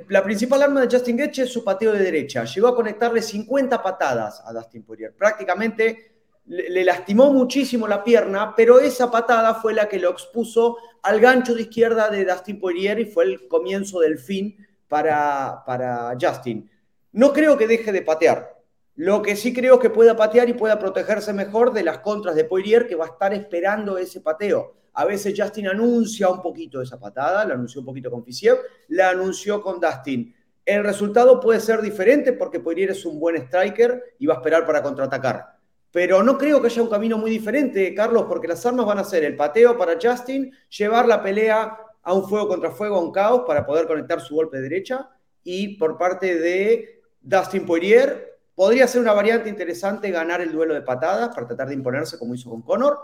la 0.09 0.23
principal 0.23 0.61
arma 0.61 0.81
de 0.81 0.95
Justin 0.95 1.17
Gaethje 1.17 1.43
es 1.43 1.51
su 1.51 1.63
pateo 1.63 1.91
de 1.93 2.03
derecha. 2.03 2.45
Llegó 2.45 2.67
a 2.67 2.75
conectarle 2.75 3.21
50 3.21 3.81
patadas 3.81 4.41
a 4.45 4.53
Dustin 4.53 4.83
Poirier. 4.83 5.15
Prácticamente 5.15 6.11
le, 6.45 6.83
lastimó 6.83 7.33
muchísimo 7.33 7.87
la 7.87 8.03
pierna, 8.03 8.53
pero 8.55 8.79
esa 8.79 9.09
patada 9.09 9.55
fue 9.55 9.73
la 9.73 9.89
que 9.89 9.97
lo 9.97 10.11
expuso 10.11 10.77
al 11.01 11.19
gancho 11.19 11.55
de 11.55 11.63
izquierda 11.63 12.09
de 12.09 12.25
Dustin 12.25 12.59
Poirier 12.59 12.99
y 12.99 13.05
fue 13.05 13.23
el 13.23 13.47
comienzo 13.47 13.99
del 13.99 14.19
fin 14.19 14.55
para, 14.91 16.17
Justin. 16.19 16.69
No 17.13 17.31
creo 17.31 17.57
que 17.57 17.65
deje 17.65 17.93
de 17.93 18.01
patear. 18.01 18.57
Lo 18.95 19.21
que 19.21 19.37
sí 19.37 19.53
creo 19.53 19.79
que 19.79 19.89
pueda 19.89 20.17
patear 20.17 20.49
y 20.49 20.53
pueda 20.53 20.77
protegerse 20.77 21.31
mejor 21.31 21.71
de 21.71 21.83
las 21.83 21.99
contras 21.99 22.35
de 22.35 22.43
Poirier, 22.43 22.87
que 22.87 22.95
va 22.95 23.05
a 23.05 23.09
estar 23.09 23.33
esperando 23.33 23.97
ese 23.97 24.19
pateo. 24.19 24.75
A 24.93 25.05
veces 25.05 25.33
Justin 25.35 25.69
anuncia 25.69 26.27
un 26.27 26.41
poquito 26.41 26.81
esa 26.81 26.99
patada, 26.99 27.45
la 27.45 27.53
anunció 27.53 27.79
un 27.79 27.85
poquito 27.85 28.11
con 28.11 28.25
Fisiev, 28.25 28.57
la 28.89 29.11
anunció 29.11 29.61
con 29.61 29.79
Dustin. 29.79 30.35
El 30.65 30.83
resultado 30.83 31.39
puede 31.39 31.61
ser 31.61 31.81
diferente 31.81 32.33
porque 32.33 32.59
Poirier 32.59 32.91
es 32.91 33.05
un 33.05 33.17
buen 33.17 33.37
striker 33.37 34.15
y 34.19 34.25
va 34.25 34.33
a 34.33 34.37
esperar 34.37 34.65
para 34.65 34.83
contraatacar. 34.83 35.57
Pero 35.89 36.21
no 36.21 36.37
creo 36.37 36.61
que 36.61 36.67
haya 36.67 36.81
un 36.81 36.89
camino 36.89 37.17
muy 37.17 37.31
diferente, 37.31 37.95
Carlos, 37.95 38.25
porque 38.27 38.49
las 38.49 38.65
armas 38.65 38.85
van 38.85 38.99
a 38.99 39.05
ser 39.05 39.23
el 39.23 39.37
pateo 39.37 39.77
para 39.77 39.97
Justin, 40.01 40.51
llevar 40.69 41.07
la 41.07 41.23
pelea 41.23 41.77
a 42.03 42.13
un 42.13 42.27
fuego 42.27 42.47
contra 42.47 42.71
fuego, 42.71 42.97
a 42.97 43.01
un 43.01 43.11
caos 43.11 43.43
para 43.45 43.65
poder 43.65 43.87
conectar 43.87 44.21
su 44.21 44.35
golpe 44.35 44.57
de 44.57 44.63
derecha. 44.63 45.09
Y 45.43 45.77
por 45.77 45.97
parte 45.97 46.37
de 46.39 47.01
Dustin 47.21 47.65
Poirier, 47.65 48.39
podría 48.55 48.87
ser 48.87 49.01
una 49.01 49.13
variante 49.13 49.49
interesante 49.49 50.11
ganar 50.11 50.41
el 50.41 50.51
duelo 50.51 50.73
de 50.73 50.81
patadas 50.81 51.33
para 51.33 51.47
tratar 51.47 51.67
de 51.67 51.75
imponerse 51.75 52.17
como 52.17 52.35
hizo 52.35 52.49
con 52.49 52.61
Conor 52.61 52.99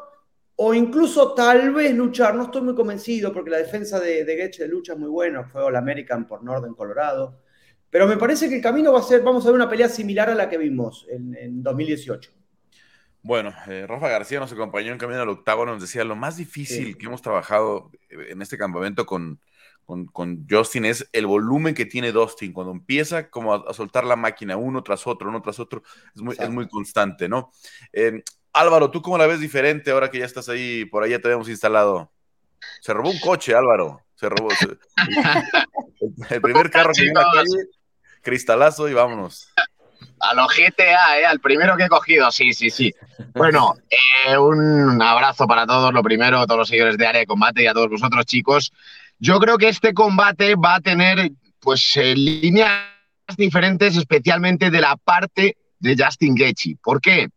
o 0.59 0.73
incluso 0.73 1.33
tal 1.33 1.71
vez 1.71 1.93
luchar, 1.93 2.33
no 2.35 2.43
estoy 2.43 2.61
muy 2.61 2.73
convencido 2.73 3.31
porque 3.31 3.51
la 3.51 3.57
defensa 3.57 3.99
de, 3.99 4.25
de 4.25 4.35
Getch 4.35 4.57
de 4.57 4.67
lucha 4.67 4.93
es 4.93 4.99
muy 4.99 5.09
buena, 5.09 5.43
fue 5.43 5.61
All 5.61 5.75
American 5.75 6.25
por 6.25 6.43
Northern 6.43 6.73
Colorado, 6.73 7.39
pero 7.91 8.07
me 8.07 8.17
parece 8.17 8.49
que 8.49 8.55
el 8.55 8.61
camino 8.61 8.91
va 8.91 8.99
a 8.99 9.03
ser, 9.03 9.21
vamos 9.21 9.45
a 9.45 9.49
ver 9.49 9.55
una 9.55 9.69
pelea 9.69 9.87
similar 9.87 10.31
a 10.31 10.35
la 10.35 10.49
que 10.49 10.57
vimos 10.57 11.05
en, 11.09 11.61
2018. 11.61 12.31
Bueno, 13.21 13.53
eh, 13.67 13.85
Rafa 13.87 14.07
García 14.09 14.39
nos 14.39 14.53
acompañó 14.53 14.91
en 14.91 14.97
camino 14.97 15.21
al 15.21 15.29
octágono, 15.29 15.73
nos 15.73 15.81
decía, 15.81 16.03
lo 16.03 16.15
más 16.15 16.37
difícil 16.37 16.97
que 16.97 17.07
hemos 17.07 17.21
trabajado 17.21 17.91
en 18.09 18.41
este 18.41 18.57
campamento 18.57 19.05
con, 19.05 19.39
con, 19.85 20.45
Justin 20.49 20.85
es 20.85 21.09
el 21.13 21.25
volumen 21.25 21.73
que 21.73 21.85
tiene 21.85 22.11
Dustin. 22.11 22.53
Cuando 22.53 22.71
empieza 22.71 23.29
como 23.29 23.53
a, 23.53 23.73
soltar 23.73 24.05
la 24.05 24.15
máquina 24.15 24.57
uno 24.57 24.83
tras 24.83 25.07
otro, 25.07 25.29
uno 25.29 25.41
tras 25.41 25.59
otro, 25.59 25.83
es 26.15 26.21
muy, 26.21 26.35
es 26.37 26.49
muy 26.49 26.67
constante, 26.67 27.27
¿no? 27.29 27.51
Eh, 27.93 28.23
Álvaro, 28.53 28.91
¿tú 28.91 29.01
cómo 29.01 29.17
la 29.17 29.27
ves 29.27 29.39
diferente 29.39 29.91
ahora 29.91 30.09
que 30.09 30.19
ya 30.19 30.25
estás 30.25 30.49
ahí, 30.49 30.85
por 30.85 31.03
ahí 31.03 31.11
ya 31.11 31.19
te 31.19 31.27
habíamos 31.27 31.49
instalado? 31.49 32.11
Se 32.81 32.93
robó 32.93 33.09
un 33.09 33.19
coche, 33.19 33.53
Álvaro. 33.53 34.01
Se 34.15 34.29
robó. 34.29 34.49
el, 36.29 36.41
primer 36.41 36.71
carro 36.71 36.91
que 36.93 37.03
vino 37.03 37.21
calle, 37.33 37.69
cristalazo 38.21 38.89
y 38.89 38.93
vámonos. 38.93 39.53
A 40.19 40.33
los 40.33 40.47
GTA, 40.47 41.19
¿eh? 41.19 41.25
al 41.25 41.39
primero 41.39 41.77
que 41.77 41.85
he 41.85 41.89
cogido, 41.89 42.31
sí, 42.31 42.53
sí, 42.53 42.69
sí. 42.69 42.93
Bueno, 43.35 43.75
eh, 44.27 44.37
un 44.37 45.01
abrazo 45.01 45.47
para 45.47 45.65
todos, 45.65 45.93
lo 45.93 46.01
primero, 46.01 46.45
todos 46.45 46.59
los 46.59 46.67
seguidores 46.67 46.97
de 46.97 47.05
Área 47.07 47.21
de 47.21 47.27
Combate 47.27 47.63
y 47.63 47.67
a 47.67 47.73
todos 47.73 47.89
vosotros, 47.89 48.25
chicos. 48.25 48.73
Yo 49.19 49.39
creo 49.39 49.57
que 49.57 49.69
este 49.69 49.93
combate 49.93 50.55
va 50.55 50.75
a 50.75 50.81
tener, 50.81 51.31
pues, 51.59 51.95
eh, 51.97 52.15
líneas 52.15 52.71
diferentes, 53.37 53.95
especialmente 53.95 54.71
de 54.71 54.81
la 54.81 54.95
parte 54.95 55.57
de 55.79 55.95
Justin 55.97 56.35
Gaethje. 56.35 56.77
¿Por 56.81 57.01
qué? 57.01 57.27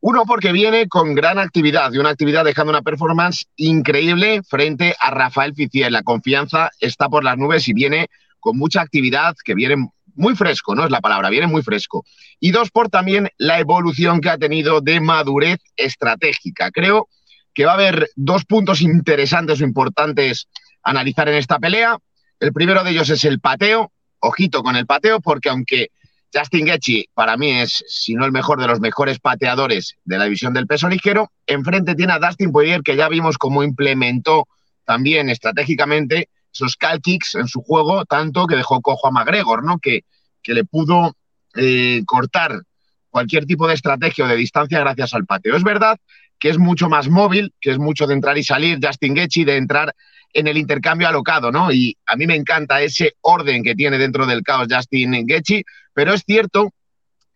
Uno, 0.00 0.24
porque 0.26 0.52
viene 0.52 0.86
con 0.86 1.14
gran 1.14 1.38
actividad 1.38 1.90
y 1.92 1.98
una 1.98 2.10
actividad 2.10 2.44
dejando 2.44 2.70
una 2.70 2.82
performance 2.82 3.46
increíble 3.56 4.42
frente 4.42 4.94
a 5.00 5.10
Rafael 5.10 5.54
Ficiel. 5.54 5.94
La 5.94 6.02
confianza 6.02 6.70
está 6.78 7.08
por 7.08 7.24
las 7.24 7.38
nubes 7.38 7.66
y 7.68 7.72
viene 7.72 8.08
con 8.38 8.58
mucha 8.58 8.82
actividad, 8.82 9.34
que 9.42 9.54
viene 9.54 9.88
muy 10.14 10.36
fresco, 10.36 10.74
no 10.74 10.84
es 10.84 10.90
la 10.90 11.00
palabra, 11.00 11.30
viene 11.30 11.46
muy 11.46 11.62
fresco. 11.62 12.04
Y 12.40 12.50
dos, 12.50 12.70
por 12.70 12.88
también 12.88 13.28
la 13.38 13.58
evolución 13.58 14.20
que 14.20 14.30
ha 14.30 14.38
tenido 14.38 14.80
de 14.80 15.00
madurez 15.00 15.60
estratégica. 15.76 16.70
Creo 16.70 17.08
que 17.52 17.64
va 17.64 17.72
a 17.72 17.74
haber 17.74 18.08
dos 18.16 18.44
puntos 18.44 18.80
interesantes 18.80 19.60
o 19.60 19.64
importantes 19.64 20.48
a 20.82 20.90
analizar 20.90 21.28
en 21.28 21.36
esta 21.36 21.58
pelea. 21.58 21.96
El 22.40 22.52
primero 22.52 22.84
de 22.84 22.90
ellos 22.90 23.10
es 23.10 23.24
el 23.24 23.40
pateo. 23.40 23.92
Ojito 24.18 24.62
con 24.62 24.74
el 24.76 24.86
pateo, 24.86 25.20
porque 25.20 25.50
aunque 25.50 25.88
Justin 26.34 26.66
Gaethje 26.66 27.06
para 27.14 27.36
mí 27.36 27.60
es, 27.60 27.84
si 27.86 28.14
no 28.14 28.24
el 28.24 28.32
mejor 28.32 28.60
de 28.60 28.66
los 28.66 28.80
mejores 28.80 29.20
pateadores 29.20 29.96
de 30.04 30.18
la 30.18 30.24
división 30.24 30.52
del 30.52 30.66
peso 30.66 30.88
ligero. 30.88 31.30
Enfrente 31.46 31.94
tiene 31.94 32.12
a 32.12 32.18
Dustin 32.18 32.50
Poirier, 32.50 32.82
que 32.82 32.96
ya 32.96 33.08
vimos 33.08 33.38
cómo 33.38 33.62
implementó 33.62 34.48
también 34.84 35.28
estratégicamente 35.30 36.28
esos 36.54 36.76
cal 36.76 37.00
kicks 37.00 37.34
en 37.34 37.48
su 37.48 37.60
juego, 37.62 38.04
tanto 38.04 38.46
que 38.46 38.56
dejó 38.56 38.80
cojo 38.80 39.08
a 39.08 39.10
McGregor, 39.10 39.64
¿no? 39.64 39.78
Que, 39.78 40.04
que 40.42 40.54
le 40.54 40.64
pudo 40.64 41.16
eh, 41.56 42.02
cortar 42.06 42.62
cualquier 43.10 43.44
tipo 43.44 43.66
de 43.66 43.74
estrategia 43.74 44.24
o 44.24 44.28
de 44.28 44.36
distancia 44.36 44.80
gracias 44.80 45.14
al 45.14 45.26
pateo. 45.26 45.56
Es 45.56 45.64
verdad 45.64 45.98
que 46.38 46.48
es 46.48 46.58
mucho 46.58 46.88
más 46.88 47.08
móvil, 47.08 47.52
que 47.60 47.70
es 47.70 47.78
mucho 47.78 48.06
de 48.06 48.14
entrar 48.14 48.38
y 48.38 48.44
salir 48.44 48.78
Justin 48.82 49.14
Gaethje, 49.14 49.44
de 49.44 49.56
entrar 49.56 49.94
en 50.32 50.48
el 50.48 50.58
intercambio 50.58 51.08
alocado, 51.08 51.52
¿no? 51.52 51.72
Y 51.72 51.96
a 52.06 52.16
mí 52.16 52.26
me 52.26 52.34
encanta 52.34 52.82
ese 52.82 53.14
orden 53.20 53.62
que 53.62 53.74
tiene 53.74 53.98
dentro 53.98 54.26
del 54.26 54.42
caos 54.42 54.66
Justin 54.68 55.26
Gaethje, 55.26 55.64
pero 55.92 56.12
es 56.12 56.24
cierto 56.26 56.72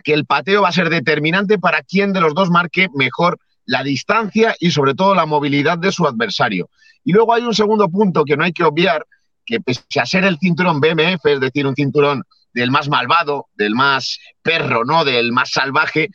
que 0.03 0.15
el 0.15 0.27
pateo 0.27 0.63
va 0.63 0.69
a 0.69 0.73
ser 0.73 0.91
determinante 0.91 1.59
para 1.59 1.83
quién 1.83 2.13
de 2.13 2.21
los 2.21 2.35
dos 2.35 2.51
marque 2.51 2.89
mejor 2.95 3.39
la 3.69 3.83
distancia 3.83 4.57
y 4.59 4.71
sobre 4.71 4.95
todo 4.95 5.15
la 5.15 5.27
movilidad 5.27 5.77
de 5.77 5.93
su 5.93 6.07
adversario. 6.07 6.71
Y 7.05 7.13
luego 7.13 7.35
hay 7.35 7.43
un 7.43 7.55
segundo 7.55 7.89
punto 7.91 8.25
que 8.25 8.35
no 8.35 8.45
hay 8.45 8.53
que 8.53 8.65
obviar, 8.65 9.07
que 9.45 9.61
pese 9.61 10.01
a 10.01 10.07
ser 10.07 10.25
el 10.25 10.39
cinturón 10.39 10.81
BMF, 10.81 11.25
es 11.27 11.41
decir, 11.41 11.67
un 11.67 11.75
cinturón 11.75 12.23
del 12.55 12.71
más 12.71 12.89
malvado, 12.89 13.47
del 13.55 13.75
más 13.75 14.19
perro, 14.43 14.87
¿no? 14.87 15.05
Del 15.05 15.33
más 15.33 15.51
salvaje, 15.51 16.09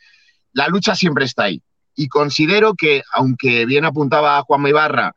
la 0.52 0.66
lucha 0.66 0.96
siempre 0.96 1.26
está 1.26 1.44
ahí. 1.44 1.62
Y 1.94 2.08
considero 2.08 2.74
que, 2.74 3.02
aunque 3.12 3.66
bien 3.66 3.84
apuntaba 3.84 4.42
Juan 4.42 4.66
Ibarra, 4.66 5.12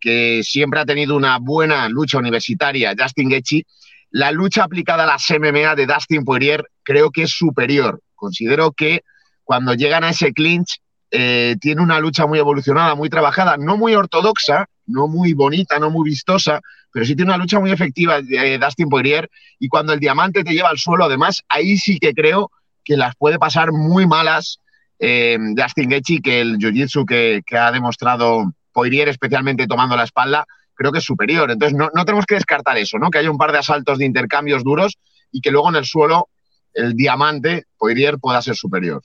que 0.00 0.40
siempre 0.42 0.80
ha 0.80 0.86
tenido 0.86 1.14
una 1.14 1.38
buena 1.38 1.90
lucha 1.90 2.16
universitaria, 2.16 2.94
Justin 2.98 3.28
Gaethje, 3.28 3.66
la 4.10 4.32
lucha 4.32 4.64
aplicada 4.64 5.04
a 5.04 5.06
las 5.06 5.28
MMA 5.30 5.74
de 5.74 5.86
Dustin 5.86 6.24
Poirier 6.24 6.64
creo 6.82 7.10
que 7.10 7.24
es 7.24 7.32
superior. 7.32 8.00
Considero 8.14 8.72
que 8.72 9.02
cuando 9.44 9.74
llegan 9.74 10.04
a 10.04 10.10
ese 10.10 10.32
clinch 10.32 10.80
eh, 11.12 11.56
tiene 11.60 11.82
una 11.82 12.00
lucha 12.00 12.26
muy 12.26 12.38
evolucionada, 12.38 12.94
muy 12.94 13.08
trabajada, 13.08 13.56
no 13.56 13.76
muy 13.76 13.94
ortodoxa, 13.94 14.66
no 14.86 15.06
muy 15.06 15.34
bonita, 15.34 15.78
no 15.78 15.90
muy 15.90 16.08
vistosa, 16.10 16.60
pero 16.92 17.06
sí 17.06 17.14
tiene 17.14 17.30
una 17.30 17.38
lucha 17.38 17.60
muy 17.60 17.70
efectiva 17.70 18.20
de 18.20 18.58
Dustin 18.58 18.88
Poirier 18.88 19.30
y 19.58 19.68
cuando 19.68 19.92
el 19.92 20.00
diamante 20.00 20.42
te 20.42 20.52
lleva 20.52 20.70
al 20.70 20.78
suelo, 20.78 21.04
además, 21.04 21.42
ahí 21.48 21.76
sí 21.76 21.98
que 21.98 22.12
creo 22.12 22.50
que 22.84 22.96
las 22.96 23.14
puede 23.14 23.38
pasar 23.38 23.72
muy 23.72 24.06
malas 24.06 24.58
eh, 24.98 25.38
Justin 25.56 25.90
Gaethje, 25.90 26.20
que 26.20 26.40
el 26.40 26.58
jiu-jitsu 26.58 27.06
que, 27.06 27.42
que 27.46 27.56
ha 27.56 27.70
demostrado 27.70 28.52
Poirier, 28.72 29.08
especialmente 29.08 29.66
tomando 29.66 29.96
la 29.96 30.04
espalda, 30.04 30.46
creo 30.74 30.92
que 30.92 30.98
es 30.98 31.04
superior. 31.04 31.50
Entonces, 31.50 31.76
no, 31.76 32.04
tenemos 32.04 32.26
que 32.26 32.34
descartar 32.34 32.76
eso, 32.78 32.98
¿no? 32.98 33.10
Que 33.10 33.18
haya 33.18 33.30
un 33.30 33.38
par 33.38 33.52
de 33.52 33.58
asaltos 33.58 33.98
de 33.98 34.04
intercambios 34.04 34.64
duros 34.64 34.98
y 35.30 35.40
que 35.40 35.50
luego 35.50 35.68
en 35.68 35.76
el 35.76 35.84
suelo 35.84 36.28
el 36.74 36.94
diamante, 36.94 37.66
Poirier, 37.76 38.18
pueda 38.18 38.40
ser 38.42 38.56
superior. 38.56 39.02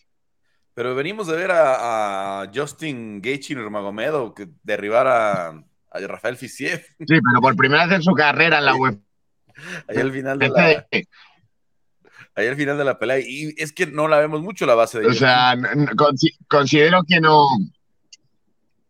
Pero 0.78 0.94
venimos 0.94 1.26
de 1.26 1.36
ver 1.36 1.50
a, 1.52 2.48
Justin 2.54 3.20
Gaethje 3.20 3.56
Nurmagomedov 3.56 4.36
que 4.36 4.48
derribar 4.62 5.08
a, 5.08 5.48
a 5.48 6.00
Rafael 6.06 6.38
Fisiev. 6.38 6.86
Sí, 7.00 7.06
pero 7.08 7.42
por 7.42 7.56
primera 7.56 7.88
vez 7.88 7.96
en 7.96 8.04
su 8.04 8.14
carrera 8.14 8.60
en 8.60 8.66
la 8.66 8.76
web. 8.76 9.00
Ahí 9.90 9.98
al 9.98 10.12
final 10.12 10.38
de 10.38 10.50
la... 10.50 10.88
Ahí 12.36 12.46
al 12.46 12.56
final 12.56 12.78
de 12.78 12.86
la 12.86 13.00
pelea. 13.00 13.18
Y 13.18 13.56
es 13.58 13.74
que 13.74 13.88
no 13.88 14.08
la 14.08 14.20
vemos 14.20 14.44
mucho 14.44 14.68
la 14.68 14.76
base 14.76 15.00
de. 15.00 15.08
O 15.08 15.14
sea, 15.16 15.58
considero 16.48 17.02
que 17.08 17.22
no 17.22 17.48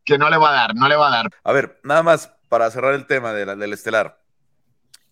que 0.03 0.17
no 0.17 0.29
le 0.29 0.35
va 0.35 0.49
a 0.49 0.53
dar, 0.53 0.75
no 0.75 0.89
le 0.89 0.97
va 0.97 1.07
a 1.07 1.11
dar. 1.11 1.31
A 1.45 1.53
ver, 1.53 1.79
nada 1.85 2.03
más 2.03 2.33
para 2.49 2.69
cerrar 2.69 2.95
el 2.95 3.07
tema 3.07 3.31
de 3.31 3.45
la, 3.45 3.55
del 3.55 3.71
estelar. 3.71 4.21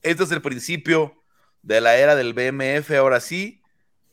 ¿Este 0.01 0.25
es 0.25 0.32
el 0.32 0.41
principio 0.41 1.24
de 1.62 1.79
la 1.79 1.96
era 1.96 2.17
del 2.17 2.34
BMF 2.34 2.91
ahora 2.91 3.22
sí? 3.22 3.62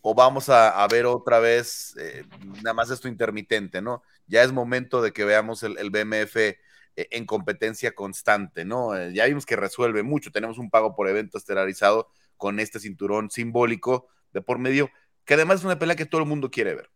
¿O 0.05 0.15
vamos 0.15 0.49
a, 0.49 0.85
ver 0.91 1.07
otra 1.07 1.39
vez 1.39 1.97
eh, 1.97 2.25
nada 2.63 2.75
más 2.75 2.91
esto 2.91 3.07
intermitente, 3.07 3.81
¿no? 3.81 4.03
Ya 4.27 4.43
es 4.43 4.51
momento 4.51 5.01
de 5.01 5.13
que 5.13 5.25
veamos 5.25 5.63
el, 5.63 5.91
BMF 5.91 6.37
eh, 6.37 6.57
en 6.97 7.25
competencia 7.25 7.95
constante, 7.95 8.65
¿no? 8.65 8.97
Eh, 8.97 9.13
ya 9.15 9.27
vimos 9.27 9.47
que 9.47 9.55
resuelve 9.55 10.03
mucho. 10.03 10.33
Tenemos 10.33 10.59
un 10.59 10.71
pago 10.71 10.97
por 10.97 11.09
evento 11.09 11.39
estelarizado 11.39 12.09
con 12.37 12.59
este 12.59 12.81
cinturón 12.81 13.31
simbólico 13.31 14.09
de 14.33 14.43
por 14.43 14.59
medio, 14.59 14.91
que 15.25 15.35
además 15.35 15.61
es 15.61 15.65
una 15.65 15.79
pelea 15.79 15.95
que 15.95 16.07
todo 16.07 16.21
el 16.21 16.27
mundo 16.27 16.51
quiere 16.51 16.75
ver. 16.75 16.91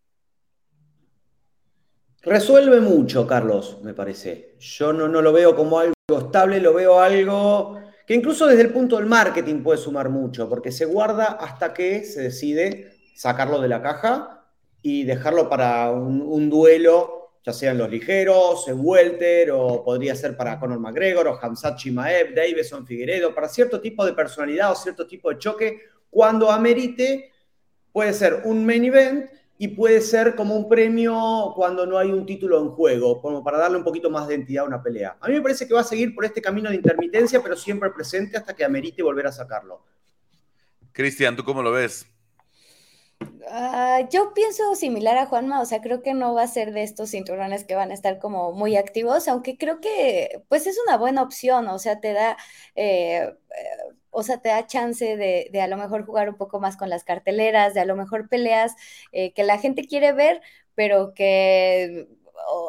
Resuelve 2.23 2.81
mucho, 2.81 3.25
Carlos, 3.25 3.79
me 3.85 3.95
parece. 3.95 4.57
Yo 4.59 4.93
no, 4.93 5.07
no 5.07 5.23
lo 5.23 5.33
veo 5.33 5.55
como 5.55 5.79
algo 5.79 5.95
estable, 6.19 6.61
lo 6.61 6.75
veo 6.75 6.99
algo 6.99 7.79
que 8.05 8.15
incluso 8.15 8.47
desde 8.47 8.63
el 8.63 8.73
punto 8.73 8.97
del 8.97 9.07
marketing 9.07 9.63
puede 9.63 9.79
sumar 9.79 10.09
mucho, 10.09 10.49
porque 10.49 10.73
se 10.73 10.87
guarda 10.87 11.25
hasta 11.27 11.73
que 11.73 12.05
se 12.05 12.23
decide 12.23 12.96
sacarlo 13.17 13.61
de 13.61 13.69
la 13.69 13.83
caja 13.83 14.45
y 14.83 15.05
dejarlo 15.05 15.49
para 15.49 15.91
un, 15.91 16.51
duelo, 16.51 17.33
ya 17.45 17.53
sea 17.53 17.73
en 17.73 17.79
los 17.79 17.91
ligeros, 17.91 18.69
en 18.69 18.79
welter, 18.79 19.51
o 19.51 19.83
podría 19.83 20.15
ser 20.15 20.37
para 20.37 20.61
Conor 20.61 20.79
McGregor, 20.79 21.27
o 21.27 21.39
Hamzat 21.41 21.77
Chimaev, 21.77 22.35
Davison 22.35 22.87
Figueredo, 22.87 23.35
para 23.35 23.49
cierto 23.49 23.81
tipo 23.81 24.05
de 24.05 24.13
personalidad 24.13 24.71
o 24.71 24.77
cierto 24.77 25.07
tipo 25.07 25.31
de 25.31 25.39
choque, 25.39 25.81
cuando 26.11 26.51
amerite, 26.51 27.33
puede 27.91 28.13
ser 28.13 28.43
un 28.45 28.65
main 28.65 28.85
event 28.85 29.31
y 29.59 29.69
puede 29.69 30.03
ser 30.03 30.35
como 30.35 30.55
un 30.55 30.69
premio 30.69 31.53
cuando 31.57 31.87
no 31.87 31.99
hay 31.99 32.13
un 32.13 32.27
título 32.27 32.61
en 32.61 32.69
juego, 32.69 33.21
como 33.23 33.43
para 33.43 33.59
darle 33.59 33.79
un 33.79 33.85
poquito 33.85 34.11
más 34.11 34.29
de 34.29 34.35
entidad 34.35 34.65
a 34.65 34.69
una 34.69 34.83
pelea. 34.83 35.17
A 35.21 35.29
mí 35.29 35.35
me 35.35 35.41
parece 35.41 35.67
que 35.67 35.75
va 35.75 35.81
a 35.81 35.85
seguir 35.85 36.15
por 36.15 36.27
este 36.27 36.43
camino 36.43 36.69
de 36.69 36.77
intermitencia, 36.77 37.43
pero 37.43 37.57
siempre 37.57 37.91
presente 37.91 38.37
hasta 38.37 38.55
que 38.55 38.65
amerite 38.65 39.03
volver 39.03 39.27
a 39.27 39.33
sacarlo. 39.33 39.83
Cristian, 40.93 41.35
¿tú 41.35 41.43
cómo 41.45 41.63
lo 41.63 41.73
ves? 41.73 42.07
Ah, 43.49 44.01
yo 44.13 44.35
pienso 44.35 44.75
similar 44.75 45.17
a 45.17 45.27
Juanma, 45.27 45.61
o 45.61 45.65
sea, 45.67 45.81
creo 45.81 46.03
que 46.03 46.15
no 46.15 46.35
va 46.35 46.43
a 46.43 46.47
ser 46.49 46.73
de 46.73 46.83
estos 46.83 47.11
cinturones 47.11 47.65
que 47.65 47.75
van 47.75 47.91
a 47.91 47.95
estar 47.95 48.19
como 48.19 48.53
muy 48.53 48.77
activos, 48.77 49.29
aunque 49.29 49.57
creo 49.57 49.81
que 49.81 50.43
pues 50.49 50.67
es 50.67 50.77
una 50.87 50.97
buena 50.99 51.23
opción, 51.23 51.69
o 51.69 51.79
sea, 51.79 52.01
te 52.01 52.13
da 52.13 52.37
eh, 52.75 53.33
o 54.11 54.23
sea, 54.25 54.39
te 54.41 54.51
da 54.51 54.67
chance 54.67 55.17
de, 55.17 55.51
a 55.63 55.69
lo 55.69 55.77
mejor 55.79 56.07
jugar 56.07 56.31
un 56.31 56.37
poco 56.37 56.61
más 56.61 56.77
con 56.79 56.91
las 56.91 57.05
carteleras, 57.05 57.75
de 57.75 57.81
a 57.81 57.87
lo 57.87 57.97
mejor 57.97 58.29
peleas 58.29 58.75
eh, 59.13 59.33
que 59.35 59.45
la 59.45 59.59
gente 59.59 59.87
quiere 59.87 60.13
ver, 60.15 60.43
pero 60.75 61.15
que, 61.15 62.09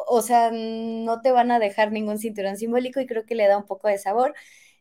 o, 0.08 0.22
sea, 0.22 0.50
no 0.52 1.20
te 1.22 1.30
van 1.32 1.50
a 1.50 1.58
dejar 1.58 1.92
ningún 1.92 2.18
cinturón 2.18 2.56
simbólico 2.56 3.00
y 3.00 3.06
creo 3.06 3.24
que 3.26 3.34
le 3.34 3.46
da 3.48 3.58
un 3.58 3.66
poco 3.66 3.88
de 3.88 3.98
sabor. 3.98 4.34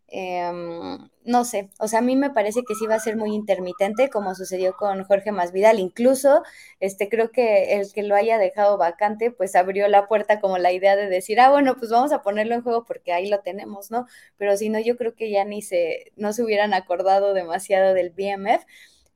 Em, 0.09 1.09
no 1.25 1.43
sé, 1.43 1.69
o 1.79 1.87
sea, 1.89 1.99
a 1.99 2.01
mí 2.01 2.15
me 2.15 2.29
parece 2.29 2.63
que 2.63 2.75
sí 2.75 2.87
va 2.87 2.95
a 2.95 2.99
ser 2.99 3.17
muy 3.17 3.33
intermitente, 3.35 4.09
como 4.09 4.35
sucedió 4.35 4.73
con 4.77 5.03
Jorge 5.03 5.31
Masvidal. 5.33 5.79
Incluso, 5.79 6.43
este, 6.79 7.09
creo 7.09 7.31
que 7.31 7.73
el 7.75 7.91
que 7.91 8.03
lo 8.03 8.15
haya 8.15 8.37
dejado 8.37 8.77
vacante, 8.77 9.31
pues 9.31 9.55
abrió 9.55 9.87
la 9.89 10.07
puerta 10.07 10.39
como 10.39 10.57
la 10.57 10.71
idea 10.71 10.95
de 10.95 11.09
decir, 11.09 11.39
ah, 11.41 11.49
bueno, 11.49 11.75
pues 11.77 11.91
vamos 11.91 12.13
a 12.13 12.21
ponerlo 12.21 12.55
en 12.55 12.61
juego 12.63 12.85
porque 12.85 13.11
ahí 13.11 13.27
lo 13.29 13.39
tenemos, 13.41 13.91
¿no? 13.91 14.07
Pero 14.37 14.55
si 14.55 14.69
no, 14.69 14.79
yo 14.79 14.95
creo 14.97 15.13
que 15.15 15.29
ya 15.29 15.43
ni 15.43 15.61
se, 15.61 16.11
no 16.15 16.31
se 16.33 16.43
hubieran 16.43 16.73
acordado 16.73 17.33
demasiado 17.33 17.93
del 17.93 18.11
BMF 18.11 18.63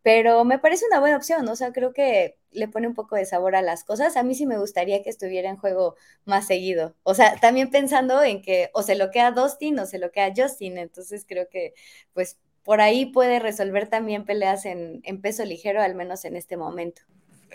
pero 0.04 0.44
me 0.46 0.60
parece 0.60 0.86
una 0.88 1.00
buena 1.00 1.18
opción, 1.18 1.48
o 1.48 1.56
sea, 1.56 1.72
creo 1.72 1.94
que 1.94 2.38
le 2.52 2.68
pone 2.68 2.88
un 2.88 2.96
poco 2.96 3.16
de 3.16 3.26
sabor 3.26 3.56
a 3.56 3.62
las 3.62 3.84
cosas. 3.84 4.18
A 4.18 4.24
mí 4.24 4.36
sí 4.36 4.46
me 4.46 4.58
gustaría 4.58 5.04
que 5.04 5.10
estuviera 5.10 5.50
en 5.50 5.58
juego 5.58 5.96
más 6.26 6.48
seguido. 6.48 6.96
O 7.04 7.14
sea, 7.14 7.40
también 7.40 7.70
pensando 7.70 8.22
en 8.24 8.42
que 8.42 8.70
o 8.74 8.84
se 8.84 8.96
lo 8.96 9.12
queda 9.12 9.32
Dustin 9.32 9.80
o 9.80 9.86
se 9.86 10.00
lo 10.00 10.12
queda 10.12 10.34
Justin, 10.36 10.78
entonces 10.78 11.26
creo 11.28 11.48
que 11.50 11.74
pues 12.14 12.38
por 12.64 12.82
ahí 12.82 13.06
puede 13.08 13.40
resolver 13.40 13.88
también 13.88 14.26
peleas 14.26 14.66
en, 14.66 15.02
peso 15.22 15.46
ligero, 15.46 15.82
al 15.82 15.96
menos 15.96 16.26
en 16.26 16.36
este 16.36 16.58
momento. 16.58 17.02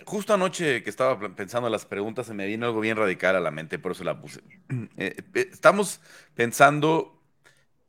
Justo 0.04 0.34
anoche 0.34 0.82
que 0.82 0.90
estaba 0.90 1.18
pensando 1.34 1.70
las 1.70 1.86
preguntas, 1.86 2.26
se 2.26 2.34
me 2.34 2.46
vino 2.46 2.66
algo 2.66 2.80
bien 2.80 2.96
radical 2.96 3.34
a 3.36 3.40
la 3.40 3.50
mente, 3.50 3.78
por 3.78 3.92
eso 3.92 4.04
la 4.04 4.20
puse. 4.20 4.40
Eh, 4.98 5.14
eh, 5.34 5.48
estamos 5.52 6.00
pensando 6.34 7.22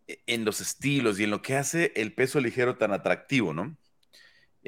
en 0.08 0.46
los 0.46 0.62
estilos 0.62 1.20
y 1.20 1.24
en 1.24 1.32
lo 1.32 1.42
que 1.42 1.56
hace 1.56 1.92
el 1.96 2.14
peso 2.14 2.40
ligero 2.40 2.78
tan 2.78 2.94
atractivo, 2.94 3.54
¿no? 3.54 3.76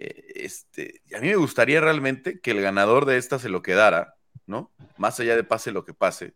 Eh, 0.02 0.46
este, 0.46 1.02
a 1.14 1.20
mí 1.20 1.28
me 1.28 1.36
gustaría 1.36 1.82
realmente 1.82 2.40
que 2.40 2.52
el 2.52 2.62
ganador 2.62 3.06
de 3.06 3.18
esta 3.18 3.38
se 3.38 3.50
lo 3.50 3.62
quedara, 3.62 4.16
¿no? 4.46 4.72
Más 4.98 5.20
allá 5.20 5.36
de 5.36 5.44
pase 5.44 5.74
lo 5.74 5.84
que 5.84 5.94
pase. 5.94 6.36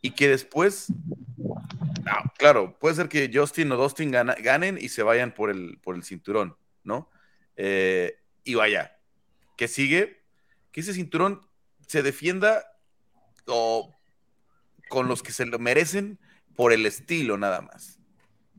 Y 0.00 0.12
que 0.12 0.28
después, 0.28 0.92
claro, 2.38 2.78
puede 2.78 2.94
ser 2.94 3.08
que 3.08 3.28
Justin 3.34 3.72
o 3.72 3.76
Dustin 3.76 4.12
ganen 4.12 4.78
y 4.80 4.90
se 4.90 5.02
vayan 5.02 5.34
por 5.34 5.50
el, 5.50 5.80
por 5.82 5.96
el 5.96 6.04
cinturón, 6.04 6.56
¿no? 6.84 7.10
Eh, 7.56 8.16
y 8.44 8.54
vaya, 8.54 8.96
que 9.56 9.66
sigue, 9.66 10.22
que 10.70 10.80
ese 10.80 10.94
cinturón 10.94 11.40
se 11.88 12.04
defienda 12.04 12.64
o 13.46 13.92
con 14.88 15.08
los 15.08 15.24
que 15.24 15.32
se 15.32 15.46
lo 15.46 15.58
merecen 15.58 16.20
por 16.54 16.72
el 16.72 16.86
estilo 16.86 17.38
nada 17.38 17.60
más, 17.60 17.98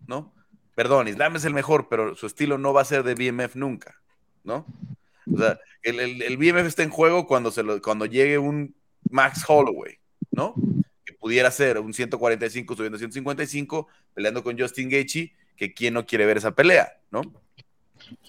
¿no? 0.07 0.35
Perdón, 0.73 1.07
Islam 1.07 1.37
es 1.37 1.45
el 1.45 1.53
mejor, 1.53 1.87
pero 1.87 2.15
su 2.15 2.27
estilo 2.27 2.57
no 2.57 2.73
va 2.73 2.81
a 2.81 2.85
ser 2.85 3.03
de 3.03 3.15
BMF 3.15 3.55
nunca. 3.55 4.01
¿No? 4.45 4.65
O 5.33 5.37
sea, 5.37 5.59
el, 5.83 6.21
el, 6.21 6.37
BMF 6.37 6.67
está 6.67 6.83
en 6.83 6.89
juego 6.89 7.27
cuando, 7.27 7.51
se 7.51 7.63
lo, 7.63 7.81
cuando 7.81 8.05
llegue 8.05 8.37
un 8.37 8.75
Max 9.09 9.43
Holloway, 9.47 9.97
¿no? 10.31 10.53
Que 11.03 11.13
pudiera 11.13 11.51
ser 11.51 11.79
un 11.79 11.93
145 11.93 12.75
subiendo 12.75 12.95
a 12.95 12.99
155, 12.99 13.87
peleando 14.13 14.43
con 14.43 14.57
Justin 14.57 14.89
Gaethje, 14.89 15.33
que 15.57 15.73
quién 15.73 15.93
no 15.93 16.05
quiere 16.05 16.25
ver 16.25 16.37
esa 16.37 16.51
pelea, 16.51 16.97
¿no? 17.11 17.21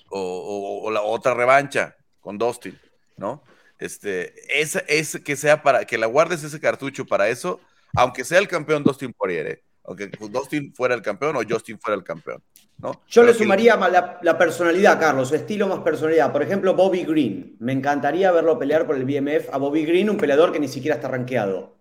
O, 0.09 0.91
la 0.91 1.03
otra 1.03 1.35
revancha 1.35 1.97
con 2.21 2.39
Dustin, 2.39 2.79
¿no? 3.17 3.43
Este, 3.79 4.33
esa, 4.61 4.79
es 4.89 5.21
que 5.23 5.37
sea 5.37 5.63
para 5.63 5.85
que 5.85 5.99
la 5.99 6.07
guardes 6.07 6.43
ese 6.43 6.61
cartucho 6.61 7.05
para 7.05 7.29
eso, 7.29 7.61
aunque 7.95 8.25
sea 8.25 8.39
el 8.39 8.49
campeón 8.49 8.85
Dustin 8.85 9.13
Poirier, 9.13 9.47
¿eh? 9.47 9.63
Aunque 9.87 10.11
Dustin 10.31 10.75
fuera 10.75 10.95
el 10.95 11.03
campeón 11.03 11.37
o 11.37 11.41
Justin 11.49 11.79
fuera 11.79 11.97
el 11.97 12.05
campeón. 12.05 12.43
¿no? 12.79 13.03
Yo 13.09 13.23
le 13.23 13.33
sumaría 13.33 13.77
la, 14.23 14.39
personalidad, 14.39 14.99
Carlos, 14.99 15.33
estilo 15.33 15.69
más 15.69 15.81
personalidad. 15.81 16.33
Por 16.33 16.43
ejemplo, 16.43 16.75
Bobby 16.75 17.05
Green. 17.05 17.57
Me 17.61 17.73
encantaría 17.73 18.33
verlo 18.33 18.59
pelear 18.59 18.87
por 18.87 18.97
el 18.97 19.05
BMF. 19.05 19.49
A 19.53 19.59
Bobby 19.59 19.85
Green, 19.85 20.11
un 20.11 20.17
peleador 20.17 20.53
que 20.53 20.61
ni 20.61 20.69
siquiera 20.69 20.97
está 20.97 21.09
rankeado. 21.09 21.76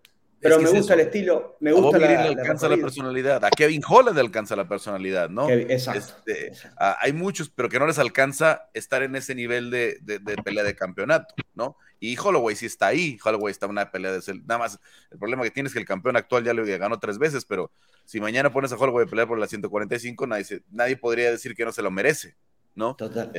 Pero 0.45 0.61
me 0.61 0.69
gusta 0.69 0.93
el 0.93 0.99
estilo, 0.99 1.57
me 1.59 1.71
gusta 1.71 1.97
a 1.97 1.99
Bobby 1.99 2.13
Green 2.13 2.21
le 2.21 2.41
alcanza 2.41 2.69
la, 2.69 2.77
personalidad, 2.77 3.43
a 3.43 3.49
Kevin 3.49 3.81
Holland 3.87 4.15
le 4.15 4.21
alcanza 4.21 4.55
la 4.55 4.67
personalidad, 4.67 5.29
¿no? 5.29 5.49
exacto. 5.49 5.99
Este, 6.27 6.51
hay 6.77 7.13
muchos, 7.13 7.49
pero 7.49 7.67
que 7.67 7.79
no 7.79 7.87
les 7.87 7.97
alcanza 7.97 8.69
estar 8.73 9.01
en 9.01 9.15
ese 9.15 9.33
nivel 9.33 9.71
de, 9.71 9.97
de, 10.01 10.19
pelea 10.43 10.63
de 10.63 10.75
campeonato, 10.75 11.33
¿no? 11.55 11.77
Y 11.99 12.15
Holloway 12.17 12.55
sí 12.55 12.67
está 12.67 12.87
ahí, 12.87 13.17
Holloway 13.23 13.51
está 13.51 13.65
en 13.65 13.71
una 13.71 13.89
pelea 13.89 14.11
de... 14.11 14.21
Nada 14.45 14.59
más, 14.59 14.79
el 15.09 15.17
problema 15.17 15.43
que 15.43 15.51
tiene 15.51 15.67
es 15.67 15.73
que 15.73 15.79
el 15.79 15.85
campeón 15.85 16.15
actual 16.15 16.43
ya 16.43 16.53
le 16.53 16.77
ganó 16.77 16.99
tres 16.99 17.17
veces, 17.17 17.45
pero 17.45 17.71
si 18.05 18.19
mañana 18.19 18.51
pones 18.51 18.71
a 18.71 18.75
Holloway 18.75 19.07
a 19.07 19.09
pelear 19.09 19.27
por 19.27 19.39
la 19.39 19.47
145, 19.47 20.27
nadie, 20.27 20.61
nadie 20.69 20.97
podría 20.97 21.31
decir 21.31 21.55
que 21.55 21.65
no 21.65 21.71
se 21.71 21.81
lo 21.81 21.89
merece, 21.89 22.35
¿no? 22.75 22.95
Total. 22.95 23.31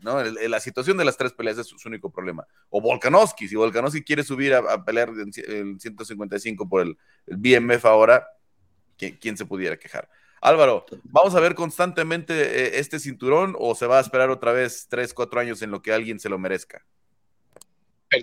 ¿no? 0.00 0.22
la 0.22 0.60
situación 0.60 0.96
de 0.96 1.04
las 1.04 1.16
tres 1.16 1.32
peleas 1.32 1.58
es 1.58 1.66
su 1.66 1.88
único 1.88 2.10
problema. 2.10 2.46
O 2.68 2.80
Volkanovski, 2.80 3.48
si 3.48 3.56
Volkanovski 3.56 4.04
quiere 4.04 4.22
subir 4.22 4.54
a, 4.54 4.84
pelear 4.84 5.10
el 5.10 5.80
155 5.80 6.68
por 6.68 6.82
el, 6.82 6.96
BMF 7.26 7.84
ahora, 7.86 8.26
¿quién, 8.96 9.36
se 9.36 9.46
pudiera 9.46 9.78
quejar? 9.78 10.08
Álvaro, 10.42 10.84
¿vamos 11.04 11.34
a 11.34 11.40
ver 11.40 11.54
constantemente 11.54 12.34
eh, 12.34 12.78
este 12.78 12.98
cinturón 12.98 13.56
o 13.58 13.74
se 13.74 13.86
va 13.86 13.96
a 13.96 14.02
esperar 14.02 14.28
otra 14.28 14.52
vez 14.52 14.86
tres, 14.90 15.14
cuatro 15.14 15.40
años 15.40 15.62
en 15.62 15.70
lo 15.70 15.80
que 15.80 15.92
alguien 15.92 16.20
se 16.20 16.28
lo 16.28 16.38
merezca? 16.38 16.84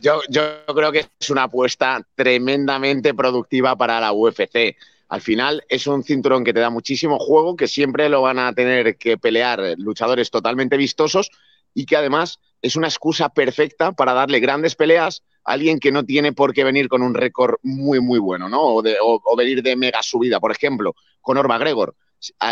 Yo, 0.02 0.22
yo 0.30 0.64
creo 0.68 0.92
que 0.92 1.08
es 1.20 1.30
una 1.32 1.44
apuesta 1.44 2.08
tremendamente 2.16 3.14
productiva 3.14 3.76
para 3.76 4.00
la 4.00 4.14
UFC 4.14 4.78
al 5.12 5.20
final 5.20 5.62
es 5.68 5.88
un 5.88 6.06
cinturón 6.06 6.46
que 6.46 6.54
te 6.54 6.62
da 6.62 6.70
muchísimo 6.70 7.20
juego, 7.20 7.58
que 7.58 7.68
siempre 7.68 8.08
lo 8.08 8.22
van 8.22 8.40
a 8.40 8.54
tener 8.54 8.96
que 8.96 9.18
pelear 9.18 9.76
luchadores 9.78 10.32
totalmente 10.32 10.78
vistosos 10.78 11.32
y 11.74 11.86
que 11.86 11.98
además 11.98 12.40
es 12.62 12.78
una 12.78 12.88
excusa 12.88 13.28
perfecta 13.28 13.92
para 13.92 14.14
darle 14.14 14.40
grandes 14.40 14.76
peleas 14.76 15.24
a 15.44 15.52
alguien 15.52 15.80
que 15.80 15.92
no 15.92 16.06
tiene 16.06 16.32
por 16.32 16.54
qué 16.54 16.64
venir 16.64 16.88
con 16.88 17.02
un 17.02 17.14
récord 17.14 17.56
muy, 17.62 18.00
muy 18.00 18.20
bueno, 18.20 18.48
¿no? 18.48 18.62
O, 18.62 19.36
venir 19.36 19.62
de 19.62 19.76
mega 19.76 20.02
subida. 20.02 20.40
Por 20.40 20.54
ejemplo, 20.54 20.96
Conor 21.20 21.50
McGregor. 21.50 21.94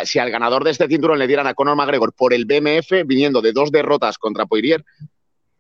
Si 0.04 0.20
al 0.20 0.30
ganador 0.30 0.66
de 0.66 0.72
este 0.72 0.90
cinturón 0.90 1.18
le 1.18 1.28
dieran 1.28 1.48
a 1.48 1.54
Conor 1.54 1.78
McGregor 1.78 2.12
por 2.12 2.34
el 2.34 2.44
BMF, 2.44 3.06
viniendo 3.06 3.42
de 3.42 3.54
dos 3.54 3.72
derrotas 3.72 4.18
contra 4.18 4.48
Poirier, 4.48 4.84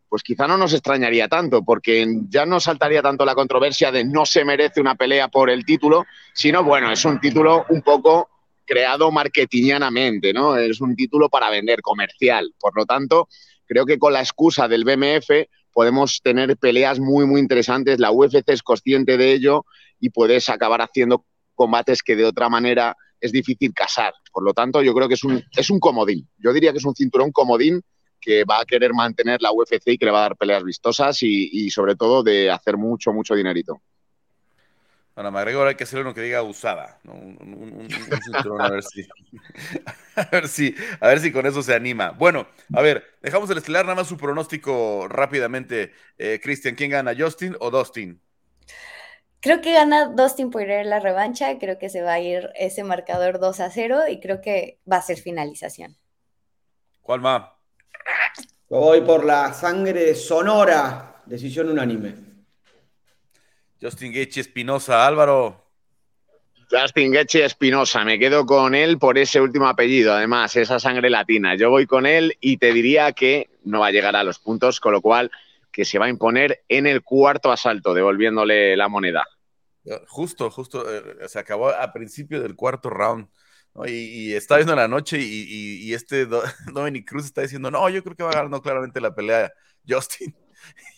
pues 0.09 0.23
quizá 0.23 0.47
no 0.47 0.57
nos 0.57 0.73
extrañaría 0.73 1.27
tanto, 1.27 1.63
porque 1.63 2.05
ya 2.27 2.45
no 2.45 2.59
saltaría 2.59 3.01
tanto 3.01 3.23
la 3.25 3.35
controversia 3.35 3.91
de 3.91 4.03
no 4.03 4.25
se 4.25 4.43
merece 4.43 4.81
una 4.81 4.95
pelea 4.95 5.27
por 5.27 5.51
el 5.51 5.63
título, 5.63 6.05
sino 6.33 6.63
bueno, 6.63 6.91
es 6.91 7.05
un 7.05 7.19
título 7.19 7.65
un 7.69 7.83
poco 7.83 8.29
creado 8.65 9.11
marketingianamente, 9.11 10.33
¿no? 10.33 10.57
Es 10.57 10.81
un 10.81 10.95
título 10.95 11.29
para 11.29 11.49
vender 11.49 11.81
comercial. 11.81 12.53
Por 12.59 12.75
lo 12.75 12.85
tanto, 12.85 13.27
creo 13.65 13.85
que 13.85 13.99
con 13.99 14.13
la 14.13 14.21
excusa 14.21 14.67
del 14.67 14.83
BMF 14.83 15.29
podemos 15.71 16.21
tener 16.23 16.57
peleas 16.57 16.99
muy, 16.99 17.25
muy 17.25 17.39
interesantes. 17.39 17.99
La 17.99 18.11
UFC 18.11 18.49
es 18.49 18.63
consciente 18.63 19.17
de 19.17 19.31
ello 19.31 19.65
y 19.99 20.09
puedes 20.09 20.49
acabar 20.49 20.81
haciendo 20.81 21.25
combates 21.53 22.01
que 22.01 22.15
de 22.15 22.25
otra 22.25 22.49
manera 22.49 22.95
es 23.21 23.31
difícil 23.31 23.73
casar. 23.73 24.13
Por 24.31 24.43
lo 24.43 24.53
tanto, 24.53 24.81
yo 24.81 24.93
creo 24.93 25.07
que 25.07 25.13
es 25.15 25.23
un, 25.23 25.43
es 25.55 25.69
un 25.69 25.79
comodín. 25.79 26.27
Yo 26.37 26.53
diría 26.53 26.71
que 26.71 26.77
es 26.79 26.85
un 26.85 26.95
cinturón 26.95 27.31
comodín 27.31 27.81
que 28.19 28.43
va 28.43 28.61
a 28.61 28.65
querer 28.65 28.93
mantener 28.93 29.41
la 29.41 29.51
UFC 29.51 29.87
y 29.87 29.97
que 29.97 30.05
le 30.05 30.11
va 30.11 30.19
a 30.19 30.29
dar 30.29 30.35
peleas 30.35 30.63
vistosas 30.63 31.17
y, 31.21 31.69
sobre 31.69 31.95
todo 31.95 32.23
de 32.23 32.51
hacer 32.51 32.77
mucho, 32.77 33.13
mucho 33.13 33.35
dinerito. 33.35 33.81
Bueno, 35.15 35.31
McGregor 35.31 35.67
hay 35.67 35.75
que 35.75 35.83
hacer 35.83 35.99
uno 35.99 36.13
que 36.13 36.21
diga 36.21 36.41
usada, 36.43 36.97
un, 37.03 37.87
cinturón 38.23 38.61
a 38.61 38.69
ver 38.69 38.83
si, 38.83 39.05
a 40.15 40.29
ver 40.31 40.47
si, 40.47 40.73
a 41.01 41.07
ver 41.07 41.19
si 41.19 41.31
con 41.31 41.45
eso 41.45 41.61
se 41.61 41.75
anima. 41.75 42.11
Bueno, 42.11 42.47
a 42.73 42.81
ver, 42.81 43.03
dejamos 43.21 43.49
el 43.49 43.57
estelar, 43.57 43.83
nada 43.83 43.95
más 43.95 44.07
su 44.07 44.15
pronóstico 44.15 45.07
rápidamente. 45.09 45.91
Eh, 46.17 46.39
Cristian, 46.41 46.75
¿quién 46.75 46.91
gana, 46.91 47.13
Justin 47.17 47.57
o 47.59 47.69
Dustin? 47.69 48.21
Creo 49.41 49.61
que 49.61 49.73
gana 49.73 50.07
Dustin 50.07 50.51
Poirier 50.51 50.85
la 50.85 50.99
revancha, 50.99 51.57
creo 51.59 51.77
que 51.79 51.89
se 51.89 52.01
va 52.01 52.13
a 52.13 52.19
ir 52.19 52.49
ese 52.55 52.83
marcador 52.83 53.39
2 53.39 53.59
a 53.61 53.69
0 53.69 54.07
y 54.09 54.19
creo 54.19 54.41
que 54.41 54.79
va 54.89 54.97
a 54.97 55.01
ser 55.01 55.17
finalización. 55.17 55.97
¿Cuál 57.01 57.21
más? 57.21 57.58
Voy 58.69 59.01
por 59.01 59.25
la 59.25 59.53
sangre 59.53 60.13
sonora. 60.15 61.23
Decisión 61.25 61.69
unánime. 61.69 62.15
Justin 63.81 64.13
Gaethje 64.13 64.41
Espinosa, 64.41 65.07
Álvaro. 65.07 65.65
Justin 66.69 67.11
Gaethje 67.11 67.45
Espinosa, 67.45 68.03
me 68.03 68.19
quedo 68.19 68.45
con 68.45 68.75
él 68.75 68.99
por 68.99 69.17
ese 69.17 69.41
último 69.41 69.67
apellido, 69.67 70.13
además, 70.13 70.55
esa 70.55 70.79
sangre 70.79 71.09
latina. 71.09 71.55
Yo 71.55 71.71
voy 71.71 71.87
con 71.87 72.05
él 72.05 72.37
y 72.41 72.57
te 72.57 72.73
diría 72.73 73.11
que 73.13 73.49
no 73.63 73.79
va 73.79 73.87
a 73.87 73.91
llegar 73.91 74.15
a 74.15 74.23
los 74.23 74.37
puntos, 74.37 74.79
con 74.79 74.93
lo 74.93 75.01
cual 75.01 75.31
que 75.71 75.85
se 75.85 75.97
va 75.97 76.05
a 76.05 76.09
imponer 76.09 76.63
en 76.67 76.85
el 76.85 77.01
cuarto 77.01 77.51
asalto, 77.51 77.93
devolviéndole 77.93 78.77
la 78.77 78.87
moneda. 78.87 79.25
Justo, 80.07 80.51
justo, 80.51 80.85
eh, 80.93 81.27
se 81.27 81.39
acabó 81.39 81.69
a 81.69 81.91
principio 81.91 82.41
del 82.41 82.55
cuarto 82.55 82.89
round. 82.89 83.27
Y, 83.85 84.33
está 84.33 84.57
viendo 84.57 84.75
la 84.75 84.87
noche 84.87 85.17
y, 85.19 85.93
este 85.93 86.25
Dominic 86.73 87.07
Cruz 87.07 87.25
está 87.25 87.41
diciendo, 87.41 87.71
no, 87.71 87.89
yo 87.89 88.03
creo 88.03 88.15
que 88.15 88.23
va 88.23 88.31
a 88.31 88.43
ganar 88.43 88.61
claramente 88.61 89.01
la 89.01 89.13
pelea 89.13 89.51
Justin. 89.87 90.35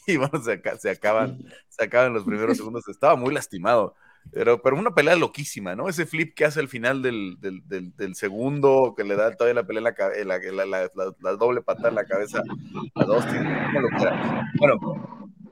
Y 0.07 0.17
bueno, 0.17 0.41
se, 0.41 0.59
se, 0.79 0.89
acaban, 0.89 1.37
se 1.69 1.83
acaban 1.83 2.13
los 2.13 2.23
primeros 2.23 2.57
segundos. 2.57 2.87
Estaba 2.87 3.15
muy 3.15 3.31
lastimado. 3.31 3.95
Pero, 4.31 4.61
pero 4.61 4.77
una 4.77 4.93
pelea 4.93 5.15
loquísima, 5.15 5.75
¿no? 5.75 5.89
Ese 5.89 6.05
flip 6.05 6.33
que 6.35 6.45
hace 6.45 6.59
al 6.59 6.67
final 6.67 7.01
del, 7.01 7.37
del, 7.39 8.15
segundo, 8.15 8.93
que 8.95 9.03
le 9.03 9.15
da 9.15 9.35
todavía 9.35 9.61
la 9.61 9.67
pelea 9.67 9.93
en 10.15 10.27
la, 10.27 10.37
la, 10.37 10.65
la, 10.65 11.15
la, 11.19 11.31
doble 11.33 11.61
patada 11.61 11.89
en 11.89 11.95
la 11.95 12.05
cabeza 12.05 12.41
a 12.95 13.05
Dustin. 13.05 13.43
Bueno, 14.57 14.79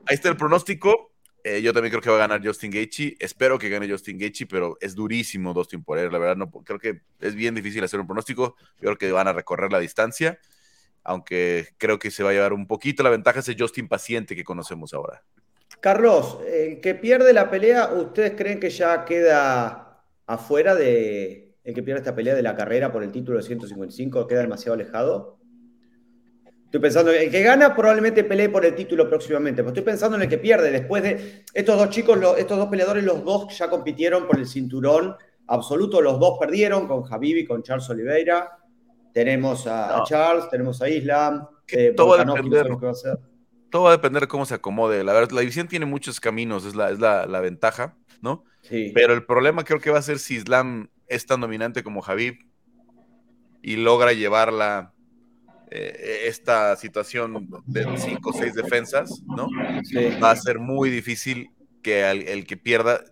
ahí 0.06 0.14
está 0.14 0.28
el 0.28 0.36
pronóstico. 0.36 1.09
Eh, 1.42 1.62
yo 1.62 1.72
también 1.72 1.90
creo 1.90 2.02
que 2.02 2.10
va 2.10 2.16
a 2.16 2.20
ganar 2.28 2.44
Justin 2.44 2.70
Gaethje. 2.70 3.16
Espero 3.18 3.58
que 3.58 3.68
gane 3.68 3.88
Justin 3.88 4.18
Gaethje, 4.18 4.46
pero 4.46 4.76
es 4.80 4.94
durísimo 4.94 5.54
Dustin 5.54 5.82
Poirier. 5.82 6.12
La 6.12 6.18
verdad, 6.18 6.36
no, 6.36 6.50
creo 6.50 6.78
que 6.78 7.00
es 7.20 7.34
bien 7.34 7.54
difícil 7.54 7.82
hacer 7.82 8.00
un 8.00 8.06
pronóstico. 8.06 8.56
Yo 8.76 8.86
creo 8.86 8.98
que 8.98 9.12
van 9.12 9.28
a 9.28 9.32
recorrer 9.32 9.72
la 9.72 9.78
distancia, 9.78 10.38
aunque 11.02 11.68
creo 11.78 11.98
que 11.98 12.10
se 12.10 12.22
va 12.22 12.30
a 12.30 12.32
llevar 12.32 12.52
un 12.52 12.66
poquito 12.66 13.02
la 13.02 13.10
ventaja 13.10 13.40
ese 13.40 13.56
Justin 13.58 13.88
paciente 13.88 14.36
que 14.36 14.44
conocemos 14.44 14.92
ahora. 14.92 15.22
Carlos, 15.80 16.38
el 16.46 16.80
que 16.80 16.94
pierde 16.94 17.32
la 17.32 17.50
pelea, 17.50 17.90
¿ustedes 17.92 18.32
creen 18.36 18.60
que 18.60 18.68
ya 18.68 19.04
queda 19.06 20.04
afuera 20.26 20.74
de 20.74 21.54
el 21.64 21.74
que 21.74 21.82
pierde 21.82 22.00
esta 22.00 22.14
pelea 22.14 22.34
de 22.34 22.42
la 22.42 22.54
carrera 22.54 22.92
por 22.92 23.02
el 23.02 23.12
título 23.12 23.38
de 23.38 23.44
155? 23.44 24.26
¿Queda 24.26 24.42
demasiado 24.42 24.74
alejado? 24.74 25.39
Estoy 26.70 26.82
pensando, 26.82 27.10
el 27.10 27.32
que 27.32 27.42
gana 27.42 27.74
probablemente 27.74 28.22
pelee 28.22 28.48
por 28.48 28.64
el 28.64 28.76
título 28.76 29.08
próximamente, 29.08 29.60
pero 29.60 29.70
estoy 29.70 29.82
pensando 29.82 30.16
en 30.16 30.22
el 30.22 30.28
que 30.28 30.38
pierde. 30.38 30.70
Después 30.70 31.02
de 31.02 31.44
estos 31.52 31.76
dos 31.76 31.90
chicos, 31.90 32.16
estos 32.38 32.56
dos 32.56 32.68
peleadores, 32.68 33.02
los 33.02 33.24
dos 33.24 33.58
ya 33.58 33.68
compitieron 33.68 34.28
por 34.28 34.38
el 34.38 34.46
cinturón 34.46 35.16
absoluto, 35.48 36.00
los 36.00 36.20
dos 36.20 36.38
perdieron 36.38 36.86
con 36.86 37.02
Javibi, 37.02 37.44
con 37.44 37.64
Charles 37.64 37.90
Oliveira. 37.90 38.56
Tenemos 39.12 39.66
a, 39.66 40.04
Charles, 40.04 40.48
tenemos 40.48 40.80
a 40.80 40.88
Islam. 40.88 41.44
Eh, 41.66 41.92
todo, 41.96 42.10
va 42.10 42.22
a 42.22 42.24
depender, 42.24 42.68
todo 43.68 43.82
va 43.82 43.88
a 43.88 43.96
depender 43.96 44.22
de 44.22 44.28
cómo 44.28 44.46
se 44.46 44.54
acomode. 44.54 45.02
La 45.02 45.12
verdad, 45.12 45.32
la 45.32 45.40
división 45.40 45.66
tiene 45.66 45.86
muchos 45.86 46.20
caminos, 46.20 46.64
es 46.64 46.76
la, 46.76 46.90
es 46.90 47.00
la, 47.00 47.40
ventaja, 47.40 47.96
¿no? 48.22 48.44
Sí. 48.62 48.92
Pero 48.94 49.12
el 49.12 49.26
problema 49.26 49.64
creo 49.64 49.80
que 49.80 49.90
va 49.90 49.98
a 49.98 50.02
ser 50.02 50.20
si 50.20 50.36
Islam 50.36 50.88
es 51.08 51.26
tan 51.26 51.40
dominante 51.40 51.82
como 51.82 52.00
Javib 52.00 52.38
y 53.60 53.74
logra 53.74 54.12
llevarla 54.12 54.94
eh, 55.70 56.22
esta 56.26 56.74
situación 56.74 57.48
de 57.66 57.86
cinco 57.96 58.30
o 58.30 58.32
seis 58.32 58.54
defensas, 58.54 59.22
¿no? 59.24 59.48
Va 60.20 60.32
a 60.32 60.36
ser 60.36 60.58
muy 60.58 60.90
difícil 60.90 61.50
que 61.82 62.10
el, 62.10 62.44
que 62.44 62.56
pierda 62.56 63.04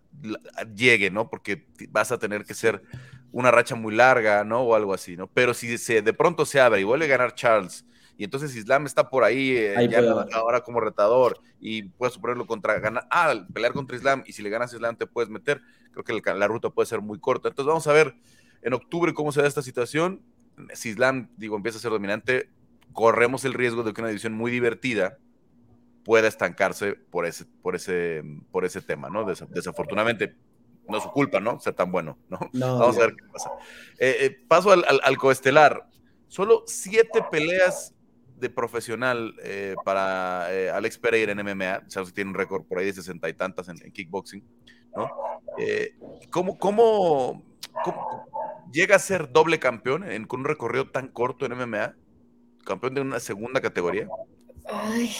llegue, 0.74 1.10
¿no? 1.10 1.30
Porque 1.30 1.66
vas 1.90 2.10
a 2.10 2.18
tener 2.18 2.44
que 2.44 2.54
ser 2.54 2.82
una 3.30 3.52
racha 3.52 3.76
muy 3.76 3.94
larga, 3.94 4.42
¿no? 4.42 4.62
O 4.62 4.74
algo 4.74 4.92
así, 4.92 5.16
¿no? 5.16 5.28
Pero 5.28 5.54
si 5.54 5.78
se, 5.78 6.02
de 6.02 6.12
pronto 6.12 6.44
se 6.44 6.60
abre 6.60 6.80
y 6.80 6.84
vuelve 6.84 7.04
a 7.04 7.08
ganar 7.08 7.34
Charles, 7.34 7.84
y 8.16 8.24
entonces 8.24 8.56
Islam 8.56 8.86
está 8.86 9.08
por 9.08 9.22
ahí, 9.22 9.50
eh, 9.56 10.26
ahora 10.32 10.62
como 10.62 10.80
retador, 10.80 11.38
y 11.60 11.84
puedes 11.84 12.14
suponerlo 12.14 12.48
contra 12.48 12.80
ganar, 12.80 13.06
ah, 13.12 13.46
pelear 13.54 13.72
contra 13.72 13.96
Islam, 13.96 14.24
y 14.26 14.32
si 14.32 14.42
le 14.42 14.50
ganas 14.50 14.72
a 14.72 14.76
Islam 14.76 14.96
te 14.96 15.06
puedes 15.06 15.30
meter, 15.30 15.60
creo 15.92 16.04
que 16.04 16.34
la 16.34 16.48
ruta 16.48 16.70
puede 16.70 16.86
ser 16.86 17.00
muy 17.00 17.20
corta. 17.20 17.48
Entonces 17.48 17.68
vamos 17.68 17.86
a 17.86 17.92
ver 17.92 18.16
en 18.62 18.72
octubre 18.72 19.14
cómo 19.14 19.30
se 19.30 19.42
da 19.42 19.46
esta 19.46 19.62
situación 19.62 20.20
si 20.74 20.90
Islam, 20.90 21.30
digo, 21.36 21.56
empieza 21.56 21.78
a 21.78 21.80
ser 21.80 21.90
dominante, 21.90 22.50
corremos 22.92 23.44
el 23.44 23.54
riesgo 23.54 23.82
de 23.82 23.92
que 23.92 24.00
una 24.00 24.08
división 24.08 24.34
muy 24.34 24.50
divertida 24.50 25.18
pueda 26.04 26.28
estancarse 26.28 26.94
por 26.94 27.26
ese, 27.26 27.44
por 27.62 27.76
ese, 27.76 28.22
por 28.50 28.64
ese 28.64 28.80
tema, 28.80 29.10
¿no? 29.10 29.24
desafortunadamente, 29.24 30.36
no 30.88 30.96
es 30.96 31.02
su 31.02 31.10
culpa, 31.10 31.38
¿no? 31.38 31.60
Ser 31.60 31.74
tan 31.74 31.92
bueno, 31.92 32.18
¿no? 32.28 32.38
Vamos 32.54 32.96
a 32.96 33.00
ver 33.00 33.14
qué 33.14 33.24
pasa. 33.30 33.50
Eh, 33.98 34.16
eh, 34.20 34.44
paso 34.48 34.72
al, 34.72 34.84
al, 34.86 35.16
coestelar. 35.18 35.86
Solo 36.28 36.64
siete 36.66 37.22
peleas 37.30 37.94
de 38.36 38.48
profesional 38.48 39.34
eh, 39.42 39.74
para 39.84 40.46
Alex 40.74 40.96
Pereira 40.98 41.32
en 41.32 41.44
MMA. 41.44 41.82
O 41.86 41.90
sea, 41.90 42.04
tiene 42.04 42.30
un 42.30 42.36
récord 42.36 42.64
por 42.64 42.78
ahí 42.78 42.86
de 42.86 42.94
sesenta 42.94 43.28
y 43.28 43.34
tantas 43.34 43.68
en, 43.68 43.76
kickboxing, 43.92 44.42
¿no? 44.96 45.10
¿cómo, 46.30 46.58
cómo, 46.58 47.44
cómo, 47.84 48.28
llega 48.72 48.96
a 48.96 48.98
ser 48.98 49.32
doble 49.32 49.58
campeón 49.58 50.10
en, 50.10 50.26
con 50.26 50.40
un 50.40 50.46
recorrido 50.46 50.90
tan 50.90 51.08
corto 51.08 51.46
en 51.46 51.52
MMA? 51.52 51.94
¿Campeón 52.64 52.94
de 52.94 53.00
una 53.00 53.20
segunda 53.20 53.60
categoría? 53.60 54.08
Ay, 54.66 55.10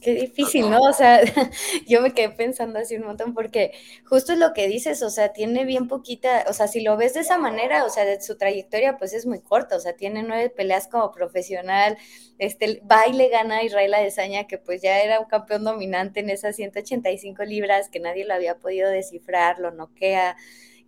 qué 0.00 0.14
difícil, 0.14 0.70
¿no? 0.70 0.80
O 0.80 0.92
sea, 0.92 1.20
yo 1.86 2.00
me 2.00 2.12
quedé 2.12 2.30
pensando 2.30 2.78
así 2.78 2.96
un 2.96 3.04
montón 3.04 3.34
porque 3.34 3.72
justo 4.04 4.32
es 4.32 4.38
lo 4.38 4.52
que 4.52 4.68
dices, 4.68 5.02
o 5.02 5.10
sea, 5.10 5.32
tiene 5.32 5.64
bien 5.64 5.88
poquita, 5.88 6.44
o 6.48 6.52
sea, 6.52 6.68
si 6.68 6.80
lo 6.80 6.96
ves 6.96 7.14
de 7.14 7.20
esa 7.20 7.38
manera, 7.38 7.84
o 7.84 7.90
sea, 7.90 8.04
de 8.04 8.20
su 8.20 8.36
trayectoria 8.36 8.96
pues 8.96 9.12
es 9.12 9.26
muy 9.26 9.40
corta, 9.40 9.76
o 9.76 9.80
sea, 9.80 9.94
tiene 9.94 10.22
nueve 10.22 10.50
peleas 10.50 10.86
como 10.88 11.10
profesional, 11.10 11.98
este, 12.38 12.80
baile 12.84 13.28
gana 13.28 13.58
a 13.58 13.64
Israel 13.64 13.94
Adesanya, 13.94 14.46
que 14.46 14.58
pues 14.58 14.82
ya 14.82 15.00
era 15.00 15.20
un 15.20 15.26
campeón 15.26 15.64
dominante 15.64 16.20
en 16.20 16.30
esas 16.30 16.56
185 16.56 17.44
libras, 17.44 17.88
que 17.88 18.00
nadie 18.00 18.24
lo 18.24 18.34
había 18.34 18.58
podido 18.58 18.88
descifrar, 18.88 19.58
lo 19.58 19.72
noquea, 19.72 20.36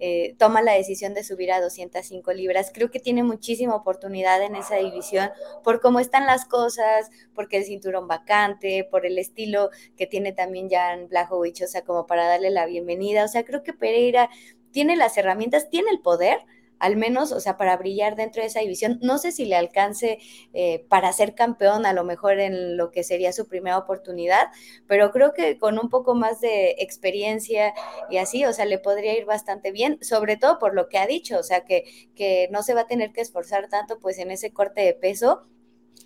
eh, 0.00 0.34
toma 0.38 0.62
la 0.62 0.72
decisión 0.72 1.12
de 1.12 1.22
subir 1.22 1.52
a 1.52 1.60
205 1.60 2.32
libras. 2.32 2.70
Creo 2.72 2.90
que 2.90 3.00
tiene 3.00 3.22
muchísima 3.22 3.74
oportunidad 3.74 4.42
en 4.42 4.56
esa 4.56 4.76
división 4.76 5.30
por 5.62 5.80
cómo 5.80 6.00
están 6.00 6.26
las 6.26 6.46
cosas, 6.46 7.10
porque 7.34 7.58
el 7.58 7.64
cinturón 7.64 8.08
vacante, 8.08 8.88
por 8.90 9.04
el 9.04 9.18
estilo 9.18 9.68
que 9.96 10.06
tiene 10.06 10.32
también 10.32 10.70
Jan 10.70 11.08
Blachowicz, 11.08 11.62
o 11.62 11.66
sea, 11.66 11.82
como 11.82 12.06
para 12.06 12.26
darle 12.26 12.50
la 12.50 12.64
bienvenida. 12.64 13.24
O 13.24 13.28
sea, 13.28 13.44
creo 13.44 13.62
que 13.62 13.74
Pereira 13.74 14.30
tiene 14.70 14.96
las 14.96 15.16
herramientas, 15.18 15.68
tiene 15.68 15.90
el 15.90 16.00
poder 16.00 16.38
al 16.80 16.96
menos, 16.96 17.30
o 17.30 17.40
sea, 17.40 17.56
para 17.56 17.76
brillar 17.76 18.16
dentro 18.16 18.42
de 18.42 18.48
esa 18.48 18.60
división. 18.60 18.98
No 19.02 19.18
sé 19.18 19.30
si 19.32 19.44
le 19.44 19.54
alcance 19.54 20.18
eh, 20.52 20.84
para 20.88 21.12
ser 21.12 21.34
campeón, 21.34 21.86
a 21.86 21.92
lo 21.92 22.04
mejor 22.04 22.40
en 22.40 22.76
lo 22.76 22.90
que 22.90 23.04
sería 23.04 23.32
su 23.32 23.46
primera 23.46 23.78
oportunidad, 23.78 24.48
pero 24.88 25.12
creo 25.12 25.32
que 25.34 25.58
con 25.58 25.78
un 25.78 25.90
poco 25.90 26.14
más 26.14 26.40
de 26.40 26.76
experiencia 26.78 27.74
y 28.10 28.16
así, 28.16 28.44
o 28.44 28.52
sea, 28.52 28.64
le 28.64 28.78
podría 28.78 29.16
ir 29.16 29.26
bastante 29.26 29.70
bien, 29.70 29.98
sobre 30.02 30.36
todo 30.36 30.58
por 30.58 30.74
lo 30.74 30.88
que 30.88 30.98
ha 30.98 31.06
dicho, 31.06 31.38
o 31.38 31.42
sea, 31.42 31.64
que, 31.64 31.84
que 32.16 32.48
no 32.50 32.62
se 32.62 32.74
va 32.74 32.82
a 32.82 32.86
tener 32.86 33.12
que 33.12 33.20
esforzar 33.20 33.68
tanto 33.68 33.98
pues 34.00 34.18
en 34.18 34.30
ese 34.30 34.52
corte 34.52 34.80
de 34.80 34.94
peso 34.94 35.42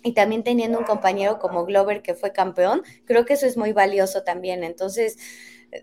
y 0.03 0.13
también 0.13 0.43
teniendo 0.43 0.77
un 0.77 0.85
compañero 0.85 1.39
como 1.39 1.65
Glover 1.65 2.01
que 2.01 2.13
fue 2.13 2.31
campeón, 2.31 2.83
creo 3.05 3.25
que 3.25 3.33
eso 3.33 3.47
es 3.47 3.57
muy 3.57 3.73
valioso 3.73 4.23
también. 4.23 4.63
Entonces, 4.63 5.17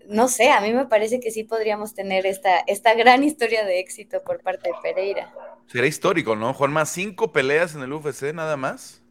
no 0.07 0.27
sé, 0.27 0.49
a 0.49 0.61
mí 0.61 0.73
me 0.73 0.85
parece 0.85 1.19
que 1.19 1.31
sí 1.31 1.43
podríamos 1.43 1.93
tener 1.93 2.25
esta, 2.25 2.59
esta 2.67 2.93
gran 2.93 3.23
historia 3.23 3.65
de 3.65 3.79
éxito 3.79 4.23
por 4.23 4.41
parte 4.41 4.69
de 4.69 4.75
Pereira. 4.81 5.33
Sería 5.67 5.87
histórico, 5.87 6.35
¿no? 6.35 6.53
Juanma, 6.53 6.85
cinco 6.85 7.31
peleas 7.31 7.75
en 7.75 7.81
el 7.81 7.93
UFC 7.93 8.33
nada 8.33 8.57
más. 8.57 9.01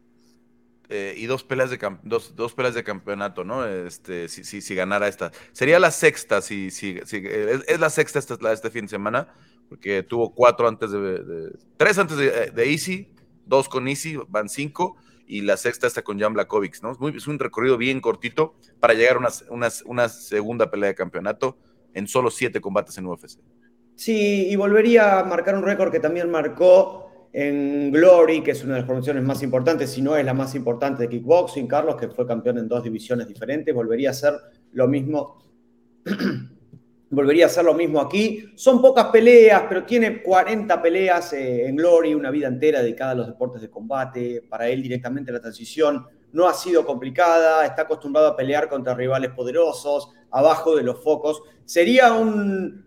Eh, 0.89 1.15
y 1.17 1.25
dos 1.25 1.43
peleas 1.43 1.69
de 1.69 1.79
dos, 2.03 2.35
dos, 2.35 2.53
peleas 2.53 2.75
de 2.75 2.83
campeonato, 2.83 3.43
¿no? 3.43 3.65
Este, 3.65 4.27
si, 4.27 4.43
si, 4.43 4.61
si 4.61 4.75
ganara 4.75 5.07
esta. 5.07 5.31
Sería 5.51 5.79
la 5.79 5.91
sexta, 5.91 6.41
si, 6.41 6.71
si, 6.71 6.99
es, 6.99 7.79
la 7.79 7.89
sexta 7.89 8.19
esta, 8.19 8.51
este 8.51 8.69
fin 8.69 8.85
de 8.85 8.89
semana, 8.89 9.33
porque 9.69 10.03
tuvo 10.03 10.35
cuatro 10.35 10.67
antes 10.67 10.91
de, 10.91 11.51
tres 11.77 11.97
antes 11.97 12.17
de, 12.17 12.51
de 12.51 12.69
Easy, 12.69 13.13
dos 13.45 13.69
con 13.69 13.87
Easy, 13.87 14.19
van 14.27 14.49
cinco, 14.49 14.97
y 15.27 15.41
la 15.41 15.57
sexta 15.57 15.87
está 15.87 16.01
con 16.01 16.19
Jan 16.19 16.33
Blakovic, 16.33 16.81
¿no? 16.81 16.91
Es, 17.09 17.27
un 17.27 17.39
recorrido 17.39 17.77
bien 17.77 18.01
cortito 18.01 18.55
para 18.79 18.93
llegar 18.93 19.15
a 19.15 19.19
una, 19.19 19.69
una, 19.85 20.09
segunda 20.09 20.69
pelea 20.69 20.89
de 20.89 20.95
campeonato 20.95 21.57
en 21.93 22.07
solo 22.07 22.29
siete 22.29 22.61
combates 22.61 22.97
en 22.97 23.05
UFC. 23.05 23.39
Sí, 23.95 24.47
y 24.49 24.55
volvería 24.55 25.19
a 25.19 25.23
marcar 25.23 25.55
un 25.55 25.63
récord 25.63 25.91
que 25.91 25.99
también 25.99 26.29
marcó 26.29 27.29
en 27.31 27.91
Glory, 27.91 28.41
que 28.41 28.51
es 28.51 28.63
una 28.63 28.73
de 28.73 28.79
las 28.81 28.87
promociones 28.87 29.23
más 29.23 29.41
importantes, 29.41 29.91
si 29.91 30.01
no 30.01 30.15
es 30.15 30.23
la 30.23 30.33
más 30.33 30.53
importante 30.55 31.03
de 31.03 31.09
kickboxing, 31.09 31.67
Carlos, 31.67 31.95
que 31.95 32.07
fue 32.07 32.27
campeón 32.27 32.59
en 32.59 32.67
dos 32.67 32.83
divisiones 32.83 33.27
diferentes, 33.27 33.73
volvería 33.73 34.09
a 34.09 34.11
hacer 34.11 34.33
lo 34.71 34.87
mismo 34.87 35.43
volvería 37.13 37.45
a 37.45 37.47
hacer 37.47 37.63
lo 37.63 37.73
mismo 37.73 38.01
aquí. 38.01 38.51
Son 38.55 38.81
pocas 38.81 39.05
peleas, 39.05 39.63
pero 39.69 39.83
tiene 39.83 40.21
40 40.21 40.81
peleas 40.81 41.33
eh, 41.33 41.67
en 41.67 41.75
Glory, 41.75 42.13
una 42.13 42.31
vida 42.31 42.47
entera 42.47 42.81
dedicada 42.81 43.11
a 43.11 43.15
los 43.15 43.27
deportes 43.27 43.61
de 43.61 43.69
combate. 43.69 44.43
Para 44.49 44.67
él 44.67 44.81
directamente 44.81 45.31
la 45.31 45.39
transición 45.39 46.05
no 46.31 46.47
ha 46.47 46.53
sido 46.53 46.85
complicada, 46.85 47.65
está 47.65 47.83
acostumbrado 47.83 48.27
a 48.29 48.35
pelear 48.35 48.67
contra 48.67 48.95
rivales 48.95 49.31
poderosos, 49.31 50.09
abajo 50.31 50.75
de 50.75 50.83
los 50.83 51.03
focos. 51.03 51.43
Sería 51.63 52.13
un, 52.13 52.85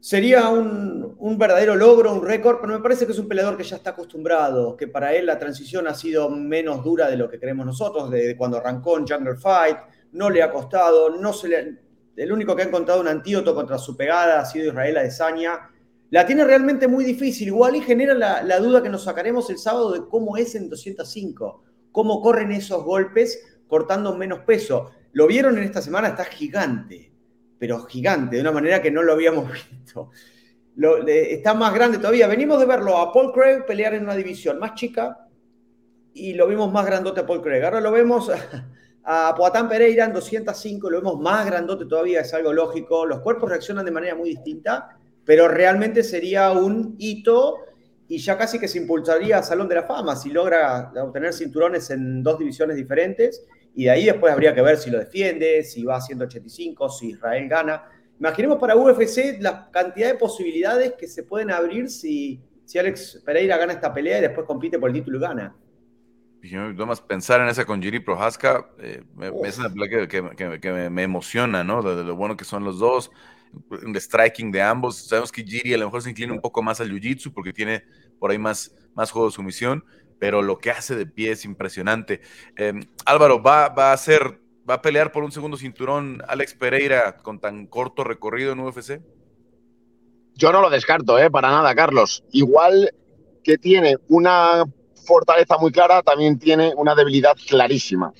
sería 0.00 0.48
un, 0.48 1.14
un 1.18 1.38
verdadero 1.38 1.76
logro, 1.76 2.12
un 2.12 2.26
récord, 2.26 2.58
pero 2.60 2.72
me 2.72 2.80
parece 2.80 3.06
que 3.06 3.12
es 3.12 3.18
un 3.18 3.28
peleador 3.28 3.56
que 3.56 3.62
ya 3.62 3.76
está 3.76 3.90
acostumbrado, 3.90 4.76
que 4.76 4.88
para 4.88 5.14
él 5.14 5.26
la 5.26 5.38
transición 5.38 5.86
ha 5.86 5.94
sido 5.94 6.28
menos 6.28 6.82
dura 6.82 7.08
de 7.08 7.16
lo 7.16 7.30
que 7.30 7.38
creemos 7.38 7.64
nosotros, 7.64 8.10
de 8.10 8.36
cuando 8.36 8.56
arrancó 8.56 8.98
en 8.98 9.06
Jungle 9.06 9.36
Fight, 9.36 9.76
no 10.12 10.28
le 10.28 10.42
ha 10.42 10.50
costado, 10.50 11.10
no 11.10 11.32
se 11.32 11.48
le 11.48 11.89
el 12.16 12.32
único 12.32 12.54
que 12.54 12.62
ha 12.62 12.66
encontrado 12.66 13.00
un 13.00 13.08
antídoto 13.08 13.54
contra 13.54 13.78
su 13.78 13.96
pegada 13.96 14.40
ha 14.40 14.44
sido 14.44 14.68
Israel 14.68 14.98
Adesanya. 14.98 15.70
La 16.10 16.26
tiene 16.26 16.44
realmente 16.44 16.88
muy 16.88 17.04
difícil, 17.04 17.48
igual 17.48 17.76
y 17.76 17.80
genera 17.80 18.14
la, 18.14 18.58
duda 18.58 18.82
que 18.82 18.88
nos 18.88 19.04
sacaremos 19.04 19.48
el 19.50 19.58
sábado 19.58 19.92
de 19.92 20.08
cómo 20.08 20.36
es 20.36 20.54
en 20.54 20.68
205, 20.68 21.62
cómo 21.92 22.20
corren 22.20 22.50
esos 22.50 22.84
golpes 22.84 23.60
cortando 23.68 24.16
menos 24.16 24.40
peso. 24.40 24.90
Lo 25.12 25.26
vieron 25.26 25.56
en 25.56 25.64
esta 25.64 25.80
semana, 25.80 26.08
está 26.08 26.24
gigante, 26.24 27.12
pero 27.58 27.84
gigante, 27.84 28.36
de 28.36 28.42
una 28.42 28.52
manera 28.52 28.82
que 28.82 28.90
no 28.90 29.02
lo 29.02 29.12
habíamos 29.12 29.52
visto. 29.70 30.10
está 31.06 31.54
más 31.54 31.72
grande 31.72 31.98
todavía. 31.98 32.26
Venimos 32.26 32.58
de 32.58 32.66
verlo 32.66 32.98
a 32.98 33.12
Paul 33.12 33.32
Craig 33.32 33.64
pelear 33.64 33.94
en 33.94 34.02
una 34.02 34.16
división 34.16 34.58
más 34.58 34.74
chica 34.74 35.28
y 36.12 36.34
lo 36.34 36.48
vimos 36.48 36.72
más 36.72 36.84
grandote 36.86 37.20
a 37.20 37.26
Paul 37.26 37.40
Craig. 37.40 37.62
Ahora 37.62 37.80
lo 37.80 37.92
vemos 37.92 38.30
a 39.04 39.34
Poatán 39.36 39.68
Pereira 39.68 40.04
en 40.04 40.12
205 40.12 40.90
lo 40.90 40.98
vemos 40.98 41.20
más 41.20 41.46
grandote 41.46 41.86
todavía, 41.86 42.20
es 42.20 42.34
algo 42.34 42.52
lógico. 42.52 43.06
Los 43.06 43.20
cuerpos 43.20 43.48
reaccionan 43.48 43.84
de 43.84 43.90
manera 43.90 44.14
muy 44.14 44.30
distinta, 44.30 44.98
pero 45.24 45.48
realmente 45.48 46.02
sería 46.02 46.52
un 46.52 46.96
hito 46.98 47.58
y 48.08 48.18
ya 48.18 48.36
casi 48.36 48.58
que 48.58 48.68
se 48.68 48.78
impulsaría 48.78 49.38
a 49.38 49.42
Salón 49.42 49.68
de 49.68 49.76
la 49.76 49.84
Fama 49.84 50.16
si 50.16 50.30
logra 50.30 50.92
obtener 51.02 51.32
cinturones 51.32 51.90
en 51.90 52.22
dos 52.22 52.38
divisiones 52.38 52.76
diferentes 52.76 53.46
y 53.74 53.84
de 53.84 53.90
ahí 53.90 54.04
después 54.06 54.32
habría 54.32 54.54
que 54.54 54.62
ver 54.62 54.76
si 54.76 54.90
lo 54.90 54.98
defiende, 54.98 55.62
si 55.62 55.84
va 55.84 55.96
a 55.96 56.00
185, 56.00 56.88
si 56.88 57.10
Israel 57.10 57.48
gana. 57.48 57.84
Imaginemos 58.18 58.58
para 58.58 58.76
UFC 58.76 59.38
la 59.40 59.70
cantidad 59.70 60.08
de 60.08 60.16
posibilidades 60.16 60.94
que 60.94 61.06
se 61.06 61.22
pueden 61.22 61.50
abrir 61.50 61.88
si, 61.88 62.40
si 62.64 62.78
Alex 62.78 63.22
Pereira 63.24 63.56
gana 63.56 63.72
esta 63.74 63.94
pelea 63.94 64.18
y 64.18 64.22
después 64.22 64.46
compite 64.46 64.78
por 64.78 64.90
el 64.90 64.96
título 64.96 65.18
y 65.18 65.20
gana. 65.20 65.56
Yo 66.42 66.86
más 66.86 67.00
pensar 67.00 67.40
en 67.40 67.48
esa 67.48 67.66
con 67.66 67.82
Giri 67.82 68.00
Prohaska, 68.00 68.70
eh, 68.78 69.02
es 69.44 69.58
una 69.58 69.68
pelea 69.68 70.08
que, 70.08 70.90
me, 70.90 71.02
emociona, 71.02 71.62
¿no? 71.62 71.82
De, 71.82 72.02
lo 72.02 72.16
bueno 72.16 72.36
que 72.36 72.44
son 72.44 72.64
los 72.64 72.78
dos, 72.78 73.10
de 73.70 74.00
striking 74.00 74.50
de 74.50 74.62
ambos. 74.62 74.96
Sabemos 74.96 75.30
que 75.32 75.44
Giri 75.44 75.74
a 75.74 75.78
lo 75.78 75.86
mejor 75.86 76.02
se 76.02 76.10
inclina 76.10 76.32
un 76.32 76.40
poco 76.40 76.62
más 76.62 76.80
al 76.80 76.90
jiu-jitsu 76.90 77.32
porque 77.34 77.52
tiene 77.52 77.84
por 78.18 78.30
ahí 78.30 78.38
más, 78.38 78.74
más 78.94 79.10
juego 79.10 79.28
de 79.28 79.34
sumisión, 79.34 79.84
pero 80.18 80.40
lo 80.40 80.58
que 80.58 80.70
hace 80.70 80.96
de 80.96 81.06
pie 81.06 81.32
es 81.32 81.44
impresionante. 81.44 82.22
Em, 82.56 82.80
Álvaro, 83.04 83.42
¿va, 83.42 83.68
va 83.68 83.92
a 83.92 83.96
ser, 83.98 84.40
va 84.68 84.74
a 84.74 84.82
pelear 84.82 85.12
por 85.12 85.24
un 85.24 85.32
segundo 85.32 85.58
cinturón 85.58 86.22
Alex 86.26 86.54
Pereira 86.54 87.18
con 87.18 87.38
tan 87.38 87.66
corto 87.66 88.02
recorrido 88.02 88.52
en 88.52 88.60
UFC? 88.60 89.00
Yo 90.34 90.52
no 90.52 90.62
lo 90.62 90.70
descarto, 90.70 91.18
¿eh? 91.18 91.30
para 91.30 91.50
nada, 91.50 91.74
Carlos. 91.74 92.24
Igual 92.32 92.94
que 93.44 93.58
tiene 93.58 93.96
una 94.08 94.64
fortaleza 95.10 95.58
muy 95.58 95.72
clara, 95.72 96.02
también 96.02 96.38
tiene 96.38 96.72
una 96.76 96.94
debilidad 96.94 97.36
clarísima. 97.48 98.12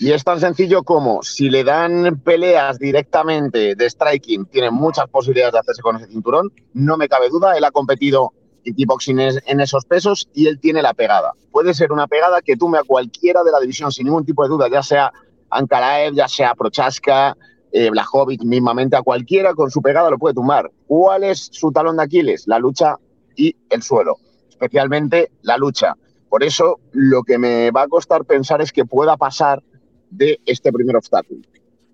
Y 0.00 0.12
es 0.12 0.24
tan 0.24 0.40
sencillo 0.40 0.82
como 0.82 1.22
si 1.22 1.50
le 1.50 1.62
dan 1.62 2.22
peleas 2.24 2.78
directamente 2.78 3.74
de 3.74 3.90
striking, 3.90 4.46
tiene 4.46 4.70
muchas 4.70 5.08
posibilidades 5.08 5.52
de 5.52 5.58
hacerse 5.58 5.82
con 5.82 5.96
ese 5.96 6.06
cinturón. 6.06 6.50
No 6.72 6.96
me 6.96 7.08
cabe 7.08 7.28
duda, 7.28 7.58
él 7.58 7.64
ha 7.64 7.70
competido 7.70 8.32
en 8.64 8.74
kickboxing 8.74 9.18
en 9.20 9.60
esos 9.60 9.84
pesos 9.84 10.28
y 10.32 10.46
él 10.46 10.58
tiene 10.58 10.80
la 10.80 10.94
pegada. 10.94 11.34
Puede 11.50 11.74
ser 11.74 11.92
una 11.92 12.06
pegada 12.06 12.40
que 12.40 12.56
tume 12.56 12.78
a 12.78 12.84
cualquiera 12.84 13.42
de 13.42 13.50
la 13.50 13.60
división 13.60 13.92
sin 13.92 14.06
ningún 14.06 14.24
tipo 14.24 14.42
de 14.42 14.48
duda, 14.48 14.68
ya 14.70 14.82
sea 14.82 15.12
Ankaraev, 15.50 16.14
ya 16.14 16.28
sea 16.28 16.54
Prochaska, 16.54 17.36
eh, 17.72 17.90
Blajovic, 17.90 18.42
mismamente 18.44 18.96
a 18.96 19.02
cualquiera 19.02 19.52
con 19.52 19.70
su 19.70 19.82
pegada 19.82 20.08
lo 20.08 20.18
puede 20.18 20.34
tumbar. 20.34 20.70
¿Cuál 20.86 21.24
es 21.24 21.50
su 21.52 21.70
talón 21.72 21.98
de 21.98 22.04
Aquiles? 22.04 22.46
La 22.46 22.58
lucha 22.58 22.96
y 23.36 23.54
el 23.68 23.82
suelo, 23.82 24.16
especialmente 24.48 25.30
la 25.42 25.58
lucha. 25.58 25.94
Por 26.28 26.44
eso 26.44 26.80
lo 26.92 27.22
que 27.22 27.38
me 27.38 27.70
va 27.70 27.82
a 27.82 27.88
costar 27.88 28.24
pensar 28.24 28.60
es 28.60 28.72
que 28.72 28.84
pueda 28.84 29.16
pasar 29.16 29.62
de 30.10 30.40
este 30.46 30.72
primer 30.72 30.96
obstáculo. 30.96 31.40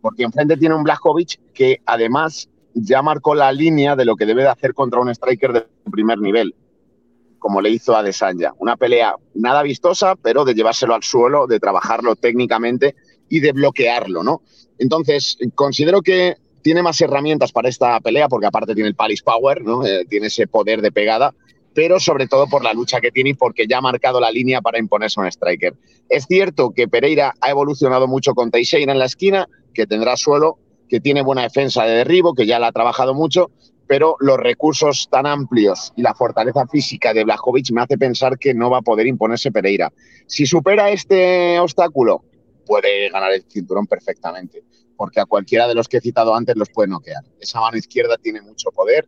Porque 0.01 0.25
enfrente 0.25 0.57
tiene 0.57 0.75
un 0.75 0.83
Blajovic 0.83 1.41
que 1.53 1.81
además 1.87 2.49
ya 2.75 3.03
marcó 3.03 3.35
la 3.35 3.53
línea 3.53 3.97
de 3.97 4.05
lo 4.05 4.17
que 4.17 4.27
debe 4.27 4.43
de 4.43 4.49
hacer 4.49 4.75
contra 4.75 5.01
un 5.01 5.09
striker 5.09 5.53
de 5.53 5.67
primer 5.91 6.19
nivel, 6.19 6.55
como 7.39 7.61
le 7.61 7.71
hizo 7.71 7.97
a 7.97 8.03
Desanya. 8.03 8.53
Una 8.59 8.77
pelea 8.77 9.15
nada 9.35 9.63
vistosa, 9.63 10.17
pero 10.17 10.45
de 10.45 10.55
llevárselo 10.55 10.95
al 10.95 11.03
suelo, 11.03 11.47
de 11.47 11.61
trabajarlo 11.61 12.17
técnicamente 12.17 12.97
y 13.29 13.41
de 13.41 13.53
bloquearlo, 13.53 14.23
¿no? 14.23 14.43
Entonces, 14.79 15.39
considero 15.55 16.03
que 16.03 16.37
tiene 16.63 16.83
más 16.83 17.01
herramientas 17.01 17.53
para 17.53 17.69
esta 17.69 18.01
pelea, 18.01 18.29
porque 18.29 18.47
aparte 18.47 18.75
tiene 18.75 18.89
el 18.89 18.97
Palace 18.97 19.23
Power, 19.25 19.63
¿no? 19.63 19.85
Eh, 19.87 20.05
tiene 20.09 20.27
ese 20.27 20.47
poder 20.47 20.83
de 20.83 20.91
pegada, 20.91 21.35
pero 21.75 21.99
sobre 21.99 22.27
todo 22.27 22.47
por 22.47 22.63
la 22.63 22.73
lucha 22.73 23.01
que 23.01 23.11
tiene 23.11 23.31
y 23.31 23.35
porque 23.35 23.67
ya 23.67 23.79
ha 23.79 23.83
marcado 23.83 24.21
la 24.21 24.31
línea 24.31 24.63
para 24.63 24.79
imponerse 24.79 25.21
un 25.21 25.27
striker. 25.27 25.75
Es 26.09 26.27
cierto 26.27 26.71
que 26.71 26.89
Pereira 26.89 27.35
ha 27.41 27.51
evolucionado 27.51 28.07
mucho 28.07 28.35
con 28.35 28.51
Teixeira 28.51 28.93
en 28.93 28.99
la 28.99 29.07
esquina, 29.07 29.49
que 29.75 29.87
tendrá 29.87 30.17
suelo, 30.17 30.59
que 30.89 31.01
tiene 31.01 31.23
buena 31.23 31.43
defensa 31.43 31.85
de 31.85 31.97
derribo, 31.97 32.35
que 32.35 32.47
ya 32.47 32.59
la 32.59 32.69
ha 32.69 32.73
trabajado 32.73 33.15
mucho, 33.15 33.51
pero 33.87 34.17
los 34.21 34.39
recursos 34.39 35.09
tan 35.11 35.27
amplios 35.27 35.93
y 35.97 36.03
la 36.03 36.15
fortaleza 36.15 36.67
física 36.67 37.13
de 37.13 37.25
Blajovic 37.25 37.71
me 37.73 37.83
hace 37.83 37.99
pensar 37.99 38.39
que 38.39 38.55
no 38.55 38.71
va 38.71 38.79
a 38.79 38.83
poder 38.83 39.07
imponerse 39.07 39.51
Pereira. 39.51 39.93
Si 40.27 40.47
supera 40.47 40.91
este 40.91 41.59
obstáculo, 41.59 42.25
puede 42.65 43.11
ganar 43.11 43.33
el 43.33 43.45
cinturón 43.49 43.87
perfectamente, 43.87 44.63
porque 44.97 45.21
a 45.21 45.27
cualquiera 45.27 45.67
de 45.69 45.75
los 45.75 45.89
que 45.89 45.99
he 45.99 46.01
citado 46.01 46.35
antes 46.35 46.57
los 46.57 46.71
puede 46.71 46.89
noquear. 46.89 47.25
Esa 47.41 47.61
mano 47.61 47.77
izquierda 47.77 48.17
tiene 48.17 48.41
mucho 48.41 48.71
poder 48.71 49.07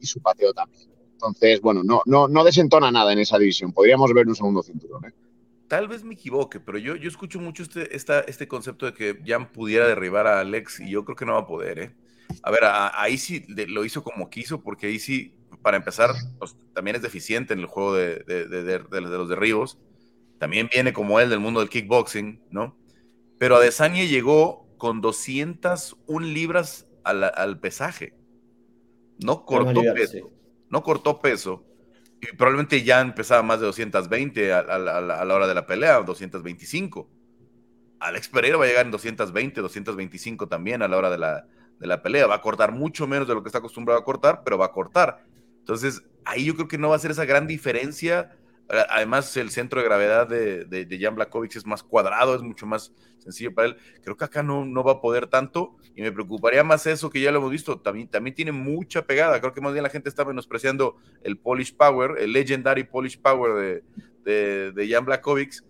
y 0.00 0.06
su 0.06 0.20
pateo 0.20 0.52
también. 0.52 0.95
Entonces, 1.16 1.62
bueno, 1.62 1.82
no, 1.82 2.02
no, 2.04 2.28
no 2.28 2.44
desentona 2.44 2.90
nada 2.90 3.12
en 3.12 3.18
esa 3.18 3.38
división. 3.38 3.72
Podríamos 3.72 4.12
ver 4.12 4.28
un 4.28 4.36
segundo 4.36 4.62
cinturón. 4.62 5.06
¿eh? 5.06 5.14
Tal 5.66 5.88
vez 5.88 6.04
me 6.04 6.12
equivoque, 6.12 6.60
pero 6.60 6.76
yo, 6.76 6.94
yo 6.94 7.08
escucho 7.08 7.40
mucho 7.40 7.62
este, 7.62 7.96
esta, 7.96 8.20
este 8.20 8.46
concepto 8.46 8.84
de 8.84 8.92
que 8.92 9.18
Jan 9.24 9.50
pudiera 9.50 9.88
derribar 9.88 10.26
a 10.26 10.40
Alex 10.40 10.80
y 10.80 10.90
yo 10.90 11.06
creo 11.06 11.16
que 11.16 11.24
no 11.24 11.32
va 11.32 11.40
a 11.40 11.46
poder. 11.46 11.78
¿eh? 11.78 11.94
A 12.42 12.50
ver, 12.50 12.60
ahí 12.64 13.16
sí 13.16 13.44
lo 13.48 13.86
hizo 13.86 14.04
como 14.04 14.28
quiso, 14.28 14.60
porque 14.60 14.88
ahí 14.88 14.98
sí, 14.98 15.34
para 15.62 15.78
empezar, 15.78 16.10
pues, 16.38 16.54
también 16.74 16.96
es 16.96 17.02
deficiente 17.02 17.54
en 17.54 17.60
el 17.60 17.66
juego 17.66 17.94
de, 17.94 18.16
de, 18.18 18.46
de, 18.46 18.62
de, 18.62 19.00
los 19.00 19.28
derribos. 19.30 19.78
También 20.38 20.68
viene 20.70 20.92
como 20.92 21.18
él 21.18 21.30
del 21.30 21.40
mundo 21.40 21.60
del 21.60 21.70
kickboxing, 21.70 22.42
¿no? 22.50 22.76
Pero 23.38 23.56
Adesanya 23.56 24.04
llegó 24.04 24.68
con 24.76 25.00
201 25.00 26.26
libras 26.26 26.86
al, 27.04 27.24
al 27.24 27.58
pesaje. 27.58 28.12
No 29.18 29.46
cortó 29.46 29.80
peso 29.94 30.35
no 30.70 30.82
cortó 30.82 31.20
peso 31.20 31.64
y 32.20 32.34
probablemente 32.34 32.82
ya 32.82 33.00
empezaba 33.00 33.42
más 33.42 33.60
de 33.60 33.66
220 33.66 34.52
a, 34.52 34.62
la 34.78 35.34
hora 35.34 35.46
de 35.46 35.54
la 35.54 35.66
pelea, 35.66 36.00
225. 36.00 37.08
Alex 38.00 38.28
Pereira 38.28 38.56
va 38.56 38.64
a 38.64 38.68
llegar 38.68 38.86
en 38.86 38.92
220, 38.92 39.60
225 39.60 40.48
también 40.48 40.82
a 40.82 40.88
la 40.88 40.96
hora 40.96 41.10
de 41.10 41.18
la, 41.18 41.46
de 41.78 41.86
la 41.86 42.02
pelea. 42.02 42.26
Va 42.26 42.36
a 42.36 42.40
cortar 42.40 42.72
mucho 42.72 43.06
menos 43.06 43.28
de 43.28 43.34
lo 43.34 43.42
que 43.42 43.48
está 43.48 43.58
acostumbrado 43.58 44.00
a 44.00 44.04
cortar, 44.04 44.42
pero 44.44 44.58
va 44.58 44.66
a 44.66 44.72
cortar. 44.72 45.24
Entonces, 45.58 46.04
ahí 46.24 46.44
yo 46.44 46.54
creo 46.54 46.68
que 46.68 46.78
no 46.78 46.90
va 46.90 46.96
a 46.96 47.00
ser 47.00 47.10
esa 47.10 47.24
gran 47.24 47.46
diferencia 47.46 48.36
Además, 48.68 49.36
el 49.36 49.50
centro 49.50 49.80
de 49.80 49.86
gravedad 49.86 50.26
de, 50.26 50.64
de, 50.64 50.98
Jan 50.98 51.14
Blakovic 51.14 51.54
es 51.54 51.66
más 51.66 51.82
cuadrado, 51.84 52.34
es 52.34 52.42
mucho 52.42 52.66
más 52.66 52.92
sencillo 53.18 53.54
para 53.54 53.68
él. 53.68 53.76
Creo 54.02 54.16
que 54.16 54.24
acá 54.24 54.42
no, 54.42 54.64
no 54.64 54.82
va 54.82 54.92
a 54.92 55.00
poder 55.00 55.28
tanto 55.28 55.76
y 55.94 56.02
me 56.02 56.10
preocuparía 56.10 56.64
más 56.64 56.86
eso 56.86 57.08
que 57.08 57.20
ya 57.20 57.30
lo 57.30 57.38
hemos 57.38 57.52
visto. 57.52 57.78
También, 57.80 58.08
también 58.08 58.34
tiene 58.34 58.52
mucha 58.52 59.06
pegada. 59.06 59.40
Creo 59.40 59.52
que 59.52 59.60
más 59.60 59.72
bien 59.72 59.84
la 59.84 59.88
gente 59.88 60.08
está 60.08 60.24
menospreciando 60.24 60.96
el 61.22 61.38
Polish 61.38 61.76
Power, 61.76 62.18
el 62.18 62.32
Legendary 62.32 62.84
Polish 62.84 63.20
Power 63.20 63.82
de, 64.24 64.72
de, 64.72 64.88
Jan 64.88 65.04
Blakovic. 65.04 65.62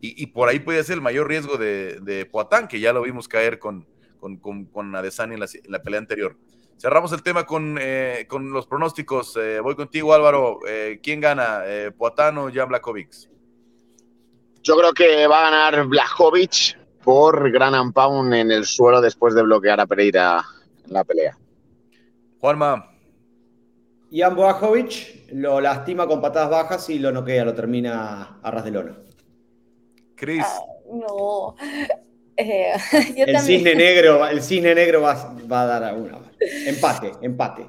Y, 0.00 0.22
y, 0.22 0.26
por 0.26 0.48
ahí 0.48 0.60
puede 0.60 0.84
ser 0.84 0.96
el 0.96 1.00
mayor 1.00 1.26
riesgo 1.26 1.56
de, 1.56 1.98
de 2.02 2.26
Poatán, 2.26 2.68
que 2.68 2.78
ya 2.78 2.92
lo 2.92 3.02
vimos 3.02 3.26
caer 3.26 3.58
con, 3.58 3.86
con, 4.20 4.36
con, 4.36 4.66
con 4.66 4.94
Adesanya 4.94 5.34
en 5.34 5.40
la, 5.40 5.46
en 5.46 5.72
la 5.72 5.82
pelea 5.82 5.98
anterior. 5.98 6.36
Cerramos 6.78 7.12
el 7.12 7.22
tema 7.22 7.44
con, 7.46 7.78
eh, 7.80 8.26
con 8.28 8.50
los 8.50 8.66
pronósticos. 8.66 9.36
Eh, 9.36 9.60
voy 9.60 9.74
contigo, 9.74 10.12
Álvaro. 10.12 10.60
Eh, 10.68 11.00
¿Quién 11.02 11.20
gana? 11.20 11.62
¿Poatano 11.96 12.44
o 12.44 12.50
Jan 12.52 12.68
Blakovic? 12.68 13.10
Yo 14.62 14.76
creo 14.76 14.92
que 14.92 15.26
va 15.26 15.46
a 15.46 15.50
ganar 15.50 15.86
Blakovic 15.86 16.78
por 17.02 17.50
gran 17.50 17.74
and 17.74 17.94
en 18.34 18.50
el 18.50 18.64
suelo 18.64 19.00
después 19.00 19.34
de 19.34 19.42
bloquear 19.42 19.80
a 19.80 19.86
Pereira 19.86 20.42
en 20.86 20.92
la 20.92 21.04
pelea. 21.04 21.36
Juanma. 22.40 22.90
Jan 24.10 24.34
Blakovic 24.34 25.32
lo 25.32 25.60
lastima 25.60 26.06
con 26.06 26.20
patadas 26.20 26.50
bajas 26.50 26.88
y 26.90 26.98
lo 26.98 27.10
noquea, 27.12 27.44
lo 27.44 27.54
termina 27.54 28.38
a 28.42 28.50
ras 28.50 28.64
de 28.64 28.70
lona. 28.70 28.98
Cris. 30.14 30.44
Ah, 30.44 30.60
no. 30.92 31.56
Eh, 32.36 32.72
el, 33.16 33.38
cisne 33.40 33.74
negro, 33.74 34.26
el 34.26 34.42
cisne 34.42 34.74
negro 34.74 35.02
va, 35.02 35.12
a 35.12 35.66
dar 35.66 35.84
a 35.84 35.94
una. 35.94 36.18
Empate, 36.40 37.12
empate. 37.22 37.66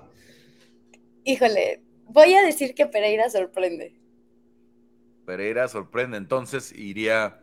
Híjole, 1.24 1.82
voy 2.06 2.34
a 2.34 2.44
decir 2.44 2.74
que 2.74 2.86
Pereira 2.86 3.30
sorprende. 3.30 3.96
Pereira 5.26 5.68
sorprende, 5.68 6.18
entonces 6.18 6.72
iría. 6.72 7.40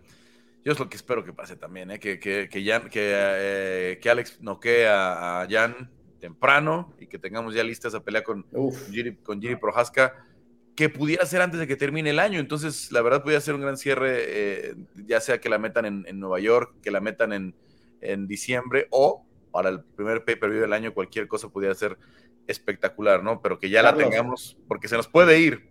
Yo 0.65 0.73
es 0.73 0.79
lo 0.79 0.89
que 0.89 0.97
espero 0.97 1.25
que 1.25 1.33
pase 1.33 1.57
también, 1.57 1.91
¿eh? 1.91 1.99
que, 1.99 2.21
que, 2.21 2.49
que, 2.49 2.65
Jan, 2.65 2.89
que, 2.89 3.13
eh, 3.15 3.99
que, 4.01 4.11
Alex 4.11 4.41
noquee 4.41 4.87
a, 4.87 5.45
Jan 5.51 5.91
temprano 6.21 6.95
y 7.01 7.09
que 7.09 7.19
tengamos 7.19 7.53
ya 7.53 7.65
lista 7.65 7.89
esa 7.89 8.05
pelea 8.05 8.23
con 8.23 8.47
Giri, 8.89 9.17
con 9.17 9.41
Giri 9.41 9.57
Prohaska 9.57 10.25
que 10.75 10.89
pudiera 10.89 11.27
ser 11.27 11.43
antes 11.43 11.61
de 11.61 11.67
que 11.67 11.77
termine 11.77 12.11
el 12.11 12.19
año. 12.19 12.41
Entonces, 12.41 12.91
la 12.93 13.03
verdad, 13.03 13.23
podría 13.23 13.41
ser 13.41 13.55
un 13.55 13.61
gran 13.61 13.77
cierre, 13.77 14.17
eh, 14.19 14.75
ya 15.07 15.21
sea 15.21 15.41
que 15.41 15.49
la 15.49 15.59
metan 15.59 16.05
en, 16.07 16.21
Nueva 16.21 16.41
York, 16.41 16.75
que 16.83 16.91
la 16.91 17.01
metan 17.01 17.33
en, 17.33 17.55
en 18.01 18.27
diciembre 18.27 18.87
o 18.91 19.25
para 19.51 19.69
el 19.69 19.81
primer 19.81 20.25
pay-per-view 20.25 20.63
del 20.63 20.73
año, 20.73 20.95
cualquier 20.95 21.29
cosa 21.29 21.49
pudiera 21.49 21.75
ser 21.75 21.99
espectacular, 22.47 23.23
¿no? 23.23 23.41
Pero 23.43 23.59
que 23.59 23.71
ya 23.71 23.83
la 23.83 23.95
tengamos, 23.95 24.57
porque 24.67 24.89
se 24.89 24.97
nos 24.97 25.07
puede 25.07 25.39
ir. 25.39 25.71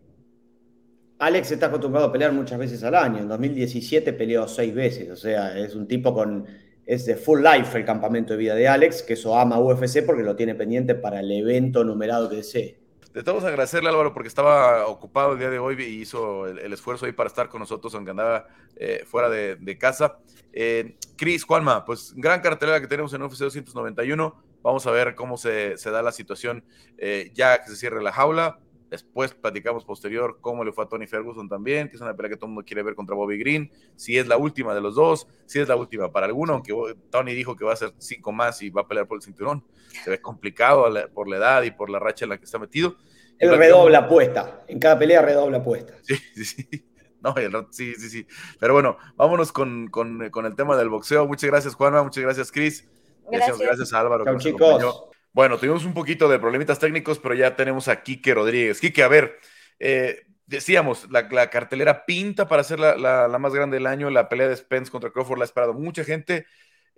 Alex 1.18 1.52
está 1.52 1.68
acostumbrado 1.68 2.08
a 2.08 2.12
pelear 2.12 2.32
muchas 2.32 2.58
veces 2.58 2.84
al 2.84 2.96
año. 2.96 3.20
En 3.20 3.28
2017 3.28 4.14
peleó 4.14 4.48
seis 4.48 4.74
veces, 4.74 5.10
o 5.10 5.16
sea, 5.16 5.58
es 5.58 5.76
un 5.76 5.88
tipo 5.88 6.14
con. 6.14 6.46
Es 6.84 7.06
de 7.06 7.16
full 7.16 7.42
life 7.42 7.78
el 7.78 7.86
campamento 7.86 8.34
de 8.34 8.40
vida 8.40 8.56
de 8.56 8.68
Alex, 8.68 9.04
que 9.04 9.14
eso 9.14 9.38
ama 9.38 9.60
UFC 9.60 10.04
porque 10.04 10.24
lo 10.24 10.36
tiene 10.36 10.56
pendiente 10.56 10.96
para 10.96 11.20
el 11.20 11.32
evento 11.32 11.84
numerado 11.84 12.28
que 12.30 12.38
desee. 12.38 12.81
De 13.14 13.24
todos 13.24 13.44
agradecerle 13.44 13.90
Álvaro 13.90 14.14
porque 14.14 14.30
estaba 14.30 14.88
ocupado 14.88 15.34
el 15.34 15.40
día 15.40 15.50
de 15.50 15.60
hoy 15.60 15.76
y 15.82 16.02
hizo 16.02 16.48
el, 16.48 16.72
esfuerzo 16.72 17.06
ahí 17.06 17.12
para 17.12 17.28
estar 17.28 17.50
con 17.50 17.60
nosotros, 17.60 17.94
aunque 17.94 18.12
andaba 18.12 18.48
eh, 18.78 19.04
fuera 19.06 19.30
de, 19.30 19.78
casa. 19.78 20.20
Eh, 20.54 20.96
Cris, 21.18 21.44
Juanma, 21.44 21.84
pues 21.84 22.14
gran 22.16 22.40
cartelera 22.40 22.80
que 22.80 22.88
tenemos 22.88 23.14
en 23.14 23.24
UFC 23.24 23.40
291. 23.40 24.44
Vamos 24.62 24.88
a 24.88 24.92
ver 24.92 25.16
cómo 25.16 25.38
se, 25.38 25.76
da 25.76 26.02
la 26.02 26.14
situación 26.14 26.64
eh, 26.98 27.32
ya 27.34 27.62
que 27.62 27.70
se 27.70 27.76
cierre 27.76 28.02
la 28.02 28.14
jaula. 28.14 28.60
Después 28.92 29.34
platicamos 29.34 29.86
posterior 29.86 30.40
cómo 30.42 30.66
le 30.66 30.74
fue 30.74 30.84
a 30.84 30.88
Tony 30.88 31.08
Ferguson 31.08 31.48
también, 31.48 31.88
que 31.88 31.96
es 31.96 32.02
una 32.02 32.14
pelea 32.14 32.32
que 32.32 32.36
todo 32.36 32.48
el 32.48 32.52
mundo 32.56 32.66
quiere 32.66 32.84
ver 32.84 32.94
contra 32.94 33.16
Bobby 33.16 33.40
Green. 33.40 33.72
Si 33.96 34.18
es 34.18 34.28
la 34.28 34.36
última 34.36 34.76
de 34.76 34.82
los 34.82 34.96
dos, 34.96 35.30
si 35.46 35.60
es 35.60 35.70
la 35.70 35.78
última 35.78 36.12
para 36.12 36.26
alguno, 36.26 36.56
aunque 36.56 36.74
Tony 37.10 37.34
dijo 37.34 37.56
que 37.56 37.64
va 37.64 37.72
a 37.72 37.78
ser 37.78 37.94
cinco 38.00 38.34
más 38.34 38.62
y 38.62 38.70
va 38.70 38.82
a 38.82 38.88
pelear 38.90 39.08
por 39.08 39.16
el 39.16 39.22
cinturón. 39.22 39.64
Se 40.04 40.10
ve 40.10 40.22
complicado 40.22 40.94
por 41.14 41.30
la 41.30 41.38
edad 41.38 41.64
y 41.64 41.72
por 41.72 41.90
la 41.90 42.00
racha 42.00 42.26
en 42.26 42.30
la 42.30 42.38
que 42.38 42.44
está 42.44 42.60
metido. 42.60 42.98
Él 43.40 43.58
redobla 43.58 44.00
apuesta. 44.00 44.66
En 44.68 44.78
cada 44.78 45.00
pelea 45.00 45.22
redobla 45.22 45.60
apuesta. 45.60 45.94
Sí, 46.04 46.16
sí, 46.36 46.44
sí. 46.44 46.86
No, 47.22 47.34
sí, 47.70 47.94
sí, 47.96 48.10
sí. 48.10 48.28
Pero 48.60 48.74
bueno, 48.74 48.98
vámonos 49.16 49.52
con, 49.52 49.88
con, 49.88 50.30
con, 50.32 50.46
el 50.46 50.56
tema 50.56 50.76
del 50.76 50.90
boxeo. 50.90 51.28
Muchas 51.28 51.50
gracias, 51.50 51.76
Juanma. 51.76 52.04
Muchas 52.04 52.24
gracias, 52.24 52.52
Chris. 52.52 52.90
Gracias, 53.32 53.58
gracias 53.58 53.94
Álvaro. 53.94 54.26
Chao, 54.26 54.38
chicos. 54.38 55.12
Bueno, 55.34 55.58
tuvimos 55.58 55.86
un 55.86 55.94
poquito 55.94 56.28
de 56.28 56.40
problemitas 56.40 56.80
técnicos, 56.80 57.18
pero 57.20 57.34
ya 57.36 57.56
tenemos 57.56 57.88
a 57.88 58.04
Quique 58.04 58.34
Rodríguez. 58.34 58.82
Quique, 58.82 59.02
a 59.02 59.08
ver, 59.08 59.40
eh, 59.80 60.24
decíamos, 60.46 61.10
la, 61.10 61.50
cartelera 61.50 62.06
pinta 62.06 62.48
para 62.50 62.64
ser 62.64 62.80
la, 62.80 63.38
más 63.40 63.54
grande 63.54 63.78
del 63.78 63.88
año. 63.88 64.10
La 64.10 64.28
pelea 64.28 64.50
de 64.50 64.58
Spence 64.58 64.92
contra 64.92 65.12
Crawford 65.12 65.38
la 65.38 65.44
ha 65.44 65.46
esperado 65.46 65.74
mucha 65.74 66.04
gente. 66.04 66.46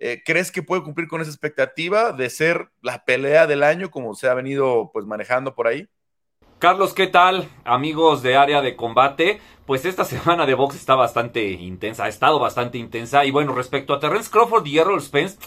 Eh, 0.00 0.22
¿Crees 0.24 0.50
que 0.50 0.62
puede 0.62 0.82
cumplir 0.82 1.06
con 1.06 1.20
esa 1.20 1.30
expectativa 1.30 2.12
de 2.12 2.28
ser 2.28 2.70
la 2.82 3.04
pelea 3.04 3.46
del 3.46 3.62
año 3.62 3.90
como 3.90 4.14
se 4.14 4.28
ha 4.28 4.34
venido 4.34 4.90
pues 4.92 5.06
manejando 5.06 5.54
por 5.54 5.68
ahí? 5.68 5.88
Carlos, 6.58 6.94
¿qué 6.94 7.06
tal? 7.06 7.48
Amigos 7.64 8.22
de 8.22 8.36
área 8.36 8.62
de 8.62 8.76
combate. 8.76 9.40
Pues 9.66 9.84
esta 9.84 10.04
semana 10.04 10.46
de 10.46 10.54
box 10.54 10.76
está 10.76 10.94
bastante 10.94 11.50
intensa, 11.50 12.04
ha 12.04 12.08
estado 12.08 12.38
bastante 12.38 12.78
intensa. 12.78 13.24
Y 13.24 13.30
bueno, 13.30 13.54
respecto 13.54 13.92
a 13.94 14.00
Terrence 14.00 14.30
Crawford 14.30 14.66
y 14.66 14.78
Errol 14.78 15.02
Spence, 15.02 15.38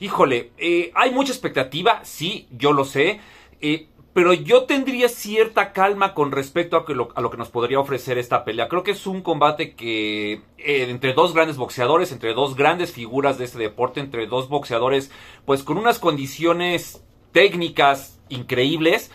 híjole, 0.00 0.52
eh, 0.58 0.92
hay 0.94 1.10
mucha 1.10 1.32
expectativa, 1.32 2.00
sí, 2.04 2.48
yo 2.50 2.72
lo 2.72 2.84
sé. 2.84 3.20
Eh, 3.60 3.88
pero 4.14 4.34
yo 4.34 4.64
tendría 4.64 5.08
cierta 5.08 5.72
calma 5.72 6.12
con 6.12 6.32
respecto 6.32 6.76
a, 6.76 6.92
lo, 6.92 7.08
a, 7.14 7.22
lo, 7.22 7.30
que 7.30 7.38
nos 7.38 7.48
podría 7.48 7.80
ofrecer 7.80 8.18
esta 8.18 8.44
pelea. 8.44 8.68
Creo 8.68 8.82
que 8.82 8.90
es 8.90 9.06
un 9.06 9.22
combate 9.22 9.74
que 9.74 10.34
eh, 10.58 10.86
entre 10.90 11.14
dos 11.14 11.32
grandes 11.32 11.56
boxeadores, 11.56 12.12
entre 12.12 12.34
dos 12.34 12.54
grandes 12.54 12.92
figuras 12.92 13.38
de 13.38 13.46
este 13.46 13.58
deporte, 13.58 14.00
entre 14.00 14.26
dos 14.26 14.50
boxeadores, 14.50 15.10
pues 15.46 15.62
con 15.62 15.78
unas 15.78 15.98
condiciones 15.98 17.02
técnicas 17.32 18.20
increíbles, 18.28 19.10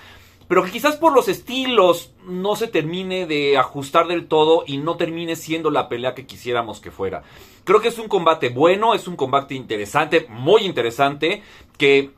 pero 0.48 0.64
que 0.64 0.72
quizás 0.72 0.96
por 0.96 1.14
los 1.14 1.28
estilos 1.28 2.14
no 2.26 2.56
se 2.56 2.68
termine 2.68 3.26
de 3.26 3.58
ajustar 3.58 4.08
del 4.08 4.28
todo 4.28 4.64
y 4.66 4.78
no 4.78 4.96
termine 4.98 5.36
siendo 5.36 5.72
la 5.72 5.90
pelea 5.90 6.16
que 6.16 6.26
quisiéramos 6.26 6.80
que 6.80 6.92
fuera. 6.92 7.24
Creo 7.64 7.82
que 7.82 7.90
es 7.90 8.00
un 8.00 8.08
combate 8.08 8.50
bueno, 8.50 8.94
es 8.94 9.08
un 9.08 9.16
combate 9.16 9.56
interesante, 9.56 10.26
muy 10.30 10.64
interesante, 10.64 11.44
que 11.78 12.12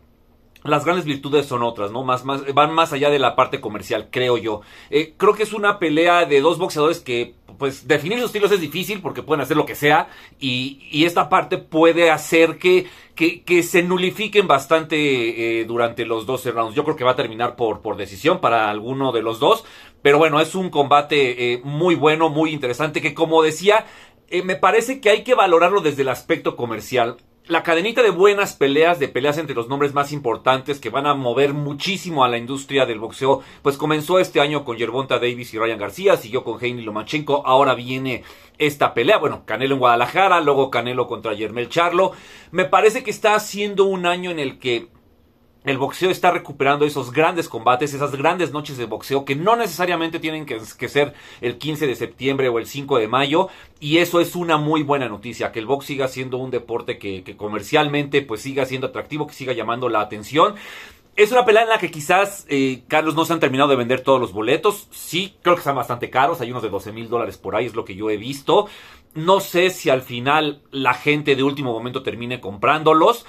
las 0.63 0.85
grandes 0.85 1.05
virtudes 1.05 1.45
son 1.45 1.63
otras, 1.63 1.91
¿no? 1.91 2.03
Más, 2.03 2.23
van 2.25 2.73
más 2.73 2.93
allá 2.93 3.09
de 3.09 3.19
la 3.19 3.35
parte 3.35 3.61
comercial, 3.61 4.09
creo 4.11 4.37
yo. 4.37 4.61
Eh, 4.89 5.13
creo 5.17 5.33
que 5.33 5.43
es 5.43 5.53
una 5.53 5.79
pelea 5.79 6.25
de 6.25 6.41
dos 6.41 6.57
boxeadores 6.57 6.99
que, 6.99 7.35
pues, 7.59 7.87
definir 7.87 8.17
sus 8.17 8.27
estilos 8.27 8.51
es 8.51 8.61
difícil 8.61 9.01
porque 9.01 9.21
pueden 9.21 9.41
hacer 9.41 9.55
lo 9.55 9.65
que 9.65 9.75
sea 9.75 10.09
y, 10.39 10.87
y 10.91 11.05
esta 11.05 11.29
parte 11.29 11.59
puede 11.59 12.09
hacer 12.09 12.57
que, 12.57 12.87
que, 13.13 13.43
que 13.43 13.61
se 13.61 13.83
nulifiquen 13.83 14.47
bastante 14.47 15.59
eh, 15.59 15.65
durante 15.65 16.05
los 16.05 16.25
12 16.25 16.51
rounds. 16.51 16.75
Yo 16.75 16.83
creo 16.83 16.95
que 16.95 17.03
va 17.03 17.11
a 17.11 17.15
terminar 17.15 17.55
por, 17.55 17.81
por 17.81 17.97
decisión 17.97 18.39
para 18.39 18.71
alguno 18.71 19.11
de 19.11 19.21
los 19.21 19.39
dos, 19.39 19.63
pero 20.01 20.17
bueno, 20.17 20.39
es 20.39 20.55
un 20.55 20.71
combate 20.71 21.53
eh, 21.53 21.61
muy 21.63 21.93
bueno, 21.93 22.29
muy 22.29 22.51
interesante, 22.51 23.01
que 23.01 23.13
como 23.13 23.43
decía, 23.43 23.85
me 24.43 24.55
parece 24.55 25.01
que 25.01 25.09
hay 25.09 25.23
que 25.23 25.35
valorarlo 25.35 25.81
desde 25.81 26.01
el 26.03 26.09
aspecto 26.09 26.55
comercial 26.55 27.17
la 27.49 27.63
cadenita 27.63 28.03
de 28.03 28.11
buenas 28.11 28.53
peleas, 28.53 28.99
de 28.99 29.07
peleas 29.07 29.39
entre 29.39 29.55
los 29.55 29.67
nombres 29.67 29.95
más 29.95 30.11
importantes 30.11 30.79
que 30.79 30.91
van 30.91 31.07
a 31.07 31.15
mover 31.15 31.53
muchísimo 31.53 32.23
a 32.23 32.29
la 32.29 32.37
industria 32.37 32.85
del 32.85 32.99
boxeo, 32.99 33.41
pues 33.63 33.75
comenzó 33.75 34.19
este 34.19 34.39
año 34.39 34.63
con 34.63 34.77
Yerbonta 34.77 35.15
Davis 35.15 35.51
y 35.55 35.57
Ryan 35.57 35.79
García, 35.79 36.15
siguió 36.15 36.43
con 36.43 36.63
Heini 36.63 36.83
Lomachenko, 36.83 37.41
ahora 37.47 37.73
viene 37.73 38.23
esta 38.59 38.93
pelea, 38.93 39.17
bueno, 39.17 39.45
Canelo 39.45 39.73
en 39.73 39.79
Guadalajara, 39.79 40.41
luego 40.41 40.69
Canelo 40.69 41.07
contra 41.07 41.33
Yermel 41.33 41.69
Charlo. 41.69 42.11
Me 42.51 42.65
parece 42.65 43.03
que 43.03 43.09
está 43.09 43.39
siendo 43.39 43.85
un 43.85 44.05
año 44.05 44.29
en 44.29 44.37
el 44.37 44.59
que 44.59 44.89
el 45.65 45.77
boxeo 45.77 46.09
está 46.09 46.31
recuperando 46.31 46.85
esos 46.85 47.11
grandes 47.11 47.49
combates, 47.49 47.93
esas 47.93 48.15
grandes 48.15 48.53
noches 48.53 48.77
de 48.77 48.85
boxeo 48.85 49.25
que 49.25 49.35
no 49.35 49.57
necesariamente 49.57 50.19
tienen 50.19 50.45
que, 50.45 50.59
ser 50.87 51.13
el 51.41 51.57
15 51.57 51.85
de 51.85 51.95
septiembre 51.95 52.47
o 52.47 52.59
el 52.59 52.65
5 52.65 52.97
de 52.97 53.07
mayo. 53.09 53.49
Y 53.79 53.97
eso 53.97 54.21
es 54.21 54.35
una 54.35 54.57
muy 54.57 54.83
buena 54.83 55.09
noticia, 55.09 55.51
que 55.51 55.59
el 55.59 55.65
box 55.65 55.85
siga 55.85 56.07
siendo 56.07 56.37
un 56.37 56.49
deporte 56.49 56.97
que, 56.97 57.35
comercialmente 57.35 58.21
pues 58.21 58.41
siga 58.41 58.65
siendo 58.65 58.87
atractivo, 58.87 59.27
que 59.27 59.33
siga 59.33 59.51
llamando 59.51 59.89
la 59.89 59.99
atención. 59.99 60.55
Es 61.17 61.33
una 61.33 61.43
pelea 61.43 61.63
en 61.63 61.69
la 61.69 61.79
que 61.79 61.91
quizás, 61.91 62.45
eh, 62.47 62.83
Carlos, 62.87 63.13
no 63.13 63.25
se 63.25 63.33
han 63.33 63.41
terminado 63.41 63.69
de 63.69 63.75
vender 63.75 63.99
todos 63.99 64.21
los 64.21 64.31
boletos. 64.31 64.87
Sí, 64.91 65.35
creo 65.41 65.55
que 65.55 65.59
están 65.59 65.75
bastante 65.75 66.09
caros. 66.09 66.39
Hay 66.39 66.51
unos 66.51 66.63
de 66.63 66.69
12 66.69 66.93
mil 66.93 67.09
dólares 67.09 67.37
por 67.37 67.57
ahí, 67.57 67.65
es 67.65 67.75
lo 67.75 67.83
que 67.83 67.95
yo 67.95 68.09
he 68.09 68.15
visto. 68.15 68.69
No 69.13 69.41
sé 69.41 69.69
si 69.71 69.89
al 69.89 70.01
final 70.01 70.61
la 70.71 70.93
gente 70.93 71.35
de 71.35 71.43
último 71.43 71.73
momento 71.73 72.03
termine 72.03 72.39
comprándolos. 72.39 73.25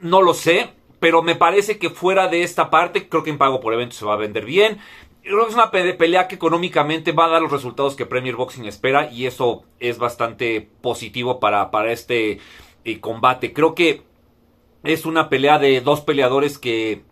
No 0.00 0.20
lo 0.20 0.34
sé 0.34 0.75
pero 1.00 1.22
me 1.22 1.34
parece 1.34 1.78
que 1.78 1.90
fuera 1.90 2.28
de 2.28 2.42
esta 2.42 2.70
parte, 2.70 3.08
creo 3.08 3.22
que 3.22 3.30
en 3.30 3.38
pago 3.38 3.60
por 3.60 3.74
evento 3.74 3.94
se 3.94 4.04
va 4.04 4.14
a 4.14 4.18
vender 4.18 4.44
bien. 4.44 4.78
Creo 5.22 5.44
que 5.44 5.50
es 5.50 5.54
una 5.54 5.70
pelea 5.70 6.28
que 6.28 6.36
económicamente 6.36 7.12
va 7.12 7.26
a 7.26 7.30
dar 7.30 7.42
los 7.42 7.50
resultados 7.50 7.96
que 7.96 8.06
Premier 8.06 8.36
Boxing 8.36 8.64
espera 8.64 9.10
y 9.10 9.26
eso 9.26 9.64
es 9.80 9.98
bastante 9.98 10.68
positivo 10.80 11.40
para, 11.40 11.70
para 11.70 11.92
este 11.92 12.38
eh, 12.84 13.00
combate. 13.00 13.52
Creo 13.52 13.74
que 13.74 14.04
es 14.84 15.04
una 15.04 15.28
pelea 15.28 15.58
de 15.58 15.80
dos 15.80 16.00
peleadores 16.00 16.58
que 16.58 17.02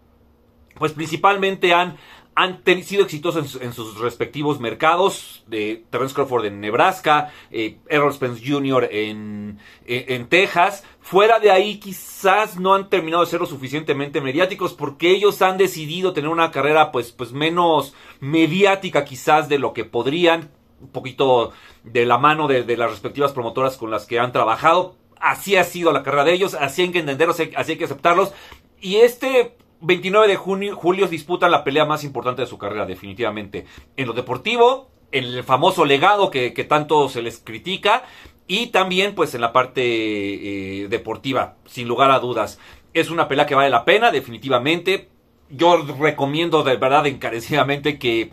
pues 0.79 0.93
principalmente 0.93 1.73
han 1.73 1.97
han 2.37 2.63
sido 2.83 3.05
exitosos 3.05 3.61
en, 3.61 3.73
sus 3.73 3.99
respectivos 3.99 4.59
mercados. 4.59 5.45
De 5.47 5.85
Terence 5.91 6.15
Crawford 6.15 6.47
en 6.47 6.61
Nebraska, 6.61 7.33
eh, 7.51 7.79
Errol 7.89 8.13
Spence 8.13 8.43
Jr. 8.45 8.89
En, 8.91 9.59
en, 9.87 10.27
Texas. 10.29 10.85
Fuera 11.01 11.39
de 11.39 11.51
ahí 11.51 11.79
quizás 11.79 12.59
no 12.59 12.75
han 12.75 12.89
terminado 12.89 13.25
de 13.25 13.31
ser 13.31 13.41
lo 13.41 13.47
suficientemente 13.47 14.21
mediáticos 14.21 14.73
porque 14.73 15.11
ellos 15.11 15.43
han 15.43 15.59
decidido 15.59 16.13
tener 16.13 16.31
una 16.31 16.51
carrera 16.51 16.91
pues, 16.91 17.13
pues 17.13 17.33
menos 17.33 17.95
mediática 18.21 19.05
quizás 19.05 19.49
de 19.49 19.59
lo 19.59 19.73
que 19.73 19.85
podrían. 19.85 20.51
Un 20.81 20.89
poquito 20.89 21.53
de 21.83 22.05
la 22.05 22.19
mano 22.19 22.49
de, 22.49 22.63
de 22.63 22.77
las 22.77 22.91
respectivas 22.91 23.33
promotoras 23.33 23.77
con 23.77 23.91
las 23.91 24.07
que 24.07 24.19
han 24.19 24.33
trabajado. 24.33 24.97
Así 25.21 25.57
ha 25.57 25.65
sido 25.65 25.93
la 25.93 26.03
carrera 26.03 26.25
de 26.25 26.33
ellos, 26.33 26.55
así 26.55 26.83
hay 26.83 26.91
que 26.91 26.99
entenderlos, 26.99 27.41
así 27.57 27.73
hay 27.73 27.79
que 27.79 27.85
aceptarlos. 27.85 28.33
Y 28.81 28.97
este 28.97 29.57
29 29.85 30.29
de 30.29 30.37
junio, 30.37 30.77
julio 30.77 31.07
disputan 31.07 31.51
la 31.51 31.63
pelea 31.63 31.85
más 31.85 32.05
importante 32.05 32.43
de 32.43 32.49
su 32.49 32.59
carrera, 32.59 32.87
definitivamente. 32.87 33.67
En 33.97 34.07
lo 34.07 34.13
deportivo, 34.15 34.91
en 35.13 35.25
el 35.25 35.45
famoso 35.45 35.85
legado 35.85 36.31
que, 36.31 36.51
tanto 36.69 37.09
se 37.09 37.23
les 37.23 37.39
critica. 37.39 38.05
Y 38.47 38.69
también, 38.69 39.15
pues, 39.15 39.35
en 39.35 39.41
la 39.41 39.53
parte 39.53 39.83
eh, 39.83 40.89
deportiva, 40.89 41.57
sin 41.67 41.89
lugar 41.89 42.11
a 42.11 42.19
dudas. 42.19 42.59
Es 42.93 43.11
una 43.11 43.29
pelea 43.29 43.47
que 43.47 43.55
vale 43.55 43.71
la 43.71 43.85
pena, 43.85 44.11
definitivamente. 44.11 45.09
Yo 45.51 45.85
recomiendo 45.99 46.63
de 46.63 46.77
verdad 46.77 47.07
encarecidamente 47.07 47.99
que 47.99 48.31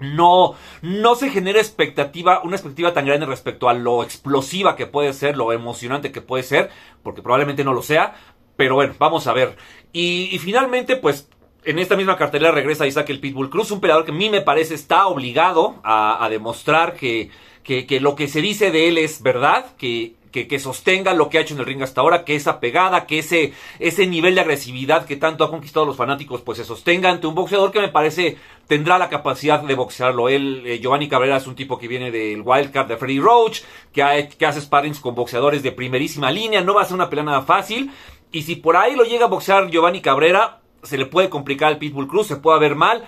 no, 0.00 0.54
no 0.82 1.14
se 1.14 1.30
genere 1.30 1.60
expectativa, 1.60 2.42
una 2.42 2.56
expectativa 2.56 2.92
tan 2.92 3.06
grande 3.06 3.26
respecto 3.26 3.68
a 3.68 3.74
lo 3.74 4.02
explosiva 4.02 4.76
que 4.76 4.86
puede 4.86 5.12
ser, 5.12 5.36
lo 5.36 5.52
emocionante 5.52 6.12
que 6.12 6.20
puede 6.20 6.42
ser, 6.42 6.70
porque 7.02 7.22
probablemente 7.22 7.64
no 7.64 7.72
lo 7.72 7.82
sea, 7.82 8.14
pero 8.56 8.74
bueno, 8.74 8.94
vamos 8.98 9.26
a 9.26 9.32
ver. 9.32 9.56
Y, 9.92 10.38
finalmente, 10.40 10.96
pues 10.96 11.28
en 11.64 11.78
esta 11.78 11.96
misma 11.96 12.16
cartelera 12.16 12.52
regresa 12.52 12.86
Isaac 12.86 13.10
el 13.10 13.20
Pitbull 13.20 13.50
Cruz, 13.50 13.70
un 13.70 13.80
peleador 13.80 14.04
que 14.04 14.12
a 14.12 14.14
mí 14.14 14.30
me 14.30 14.40
parece 14.40 14.74
está 14.74 15.06
obligado 15.06 15.76
a, 15.82 16.26
demostrar 16.30 16.94
que, 16.94 17.30
que, 17.64 18.00
lo 18.00 18.14
que 18.14 18.28
se 18.28 18.40
dice 18.40 18.70
de 18.70 18.88
él 18.88 18.98
es 18.98 19.22
verdad, 19.22 19.74
que, 19.76 20.14
que, 20.30 20.58
sostenga 20.58 21.14
lo 21.14 21.30
que 21.30 21.38
ha 21.38 21.40
hecho 21.40 21.54
en 21.54 21.60
el 21.60 21.66
ring 21.66 21.82
hasta 21.82 22.02
ahora, 22.02 22.24
que 22.24 22.36
esa 22.36 22.60
pegada, 22.60 23.06
que 23.06 23.20
ese, 23.20 23.54
ese 23.78 24.06
nivel 24.06 24.34
de 24.34 24.42
agresividad 24.42 25.06
que 25.06 25.16
tanto 25.16 25.44
ha 25.44 25.50
conquistado 25.50 25.86
los 25.86 25.96
fanáticos, 25.96 26.42
pues 26.42 26.58
se 26.58 26.64
sostenga 26.64 27.10
ante 27.10 27.26
un 27.26 27.34
boxeador 27.34 27.72
que 27.72 27.80
me 27.80 27.88
parece 27.88 28.36
tendrá 28.66 28.98
la 28.98 29.08
capacidad 29.08 29.62
de 29.62 29.74
boxearlo. 29.74 30.28
Él, 30.28 30.62
eh, 30.66 30.78
Giovanni 30.78 31.08
Cabrera 31.08 31.38
es 31.38 31.46
un 31.46 31.54
tipo 31.54 31.78
que 31.78 31.88
viene 31.88 32.10
del 32.10 32.42
wildcard 32.42 32.88
de 32.88 32.96
Freddy 32.96 33.18
Roach, 33.18 33.60
que, 33.92 34.28
que 34.36 34.46
hace 34.46 34.60
sparrings 34.60 35.00
con 35.00 35.14
boxeadores 35.14 35.62
de 35.62 35.72
primerísima 35.72 36.30
línea, 36.30 36.60
no 36.60 36.74
va 36.74 36.82
a 36.82 36.84
ser 36.84 36.94
una 36.94 37.08
pelea 37.08 37.24
nada 37.24 37.42
fácil. 37.42 37.90
Y 38.32 38.42
si 38.42 38.56
por 38.56 38.76
ahí 38.76 38.96
lo 38.96 39.04
llega 39.04 39.26
a 39.26 39.28
boxear 39.28 39.70
Giovanni 39.70 40.00
Cabrera, 40.00 40.60
se 40.82 40.98
le 40.98 41.06
puede 41.06 41.28
complicar 41.28 41.68
al 41.68 41.78
Pitbull 41.78 42.08
Cruz, 42.08 42.26
se 42.26 42.36
puede 42.36 42.60
ver 42.60 42.74
mal. 42.74 43.04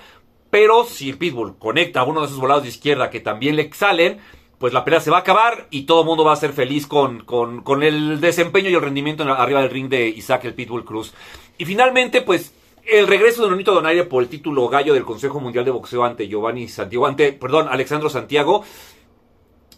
Pero 0.50 0.84
si 0.84 1.10
el 1.10 1.18
Pitbull 1.18 1.58
conecta 1.58 2.00
a 2.00 2.04
uno 2.04 2.20
de 2.20 2.26
esos 2.26 2.40
volados 2.40 2.62
de 2.62 2.70
izquierda 2.70 3.10
que 3.10 3.20
también 3.20 3.56
le 3.56 3.70
salen, 3.72 4.18
pues 4.58 4.72
la 4.72 4.84
pelea 4.84 5.00
se 5.00 5.10
va 5.10 5.18
a 5.18 5.20
acabar 5.20 5.68
y 5.70 5.82
todo 5.82 6.00
el 6.00 6.06
mundo 6.06 6.24
va 6.24 6.32
a 6.32 6.36
ser 6.36 6.52
feliz 6.52 6.86
con, 6.86 7.24
con, 7.24 7.82
el 7.82 8.20
desempeño 8.20 8.70
y 8.70 8.74
el 8.74 8.80
rendimiento 8.80 9.22
arriba 9.24 9.60
del 9.60 9.70
ring 9.70 9.88
de 9.88 10.08
Isaac 10.08 10.44
el 10.44 10.54
Pitbull 10.54 10.84
Cruz. 10.84 11.14
Y 11.58 11.64
finalmente, 11.64 12.22
pues 12.22 12.54
el 12.84 13.06
regreso 13.06 13.44
de 13.44 13.50
Nonito 13.50 13.74
Donaire 13.74 14.04
por 14.04 14.22
el 14.22 14.28
título 14.28 14.68
gallo 14.68 14.94
del 14.94 15.04
Consejo 15.04 15.40
Mundial 15.40 15.64
de 15.64 15.70
Boxeo 15.70 16.04
ante 16.04 16.26
Giovanni 16.26 16.68
Santiago, 16.68 17.06
ante, 17.06 17.32
perdón, 17.32 17.68
Alexandro 17.70 18.08
Santiago. 18.08 18.64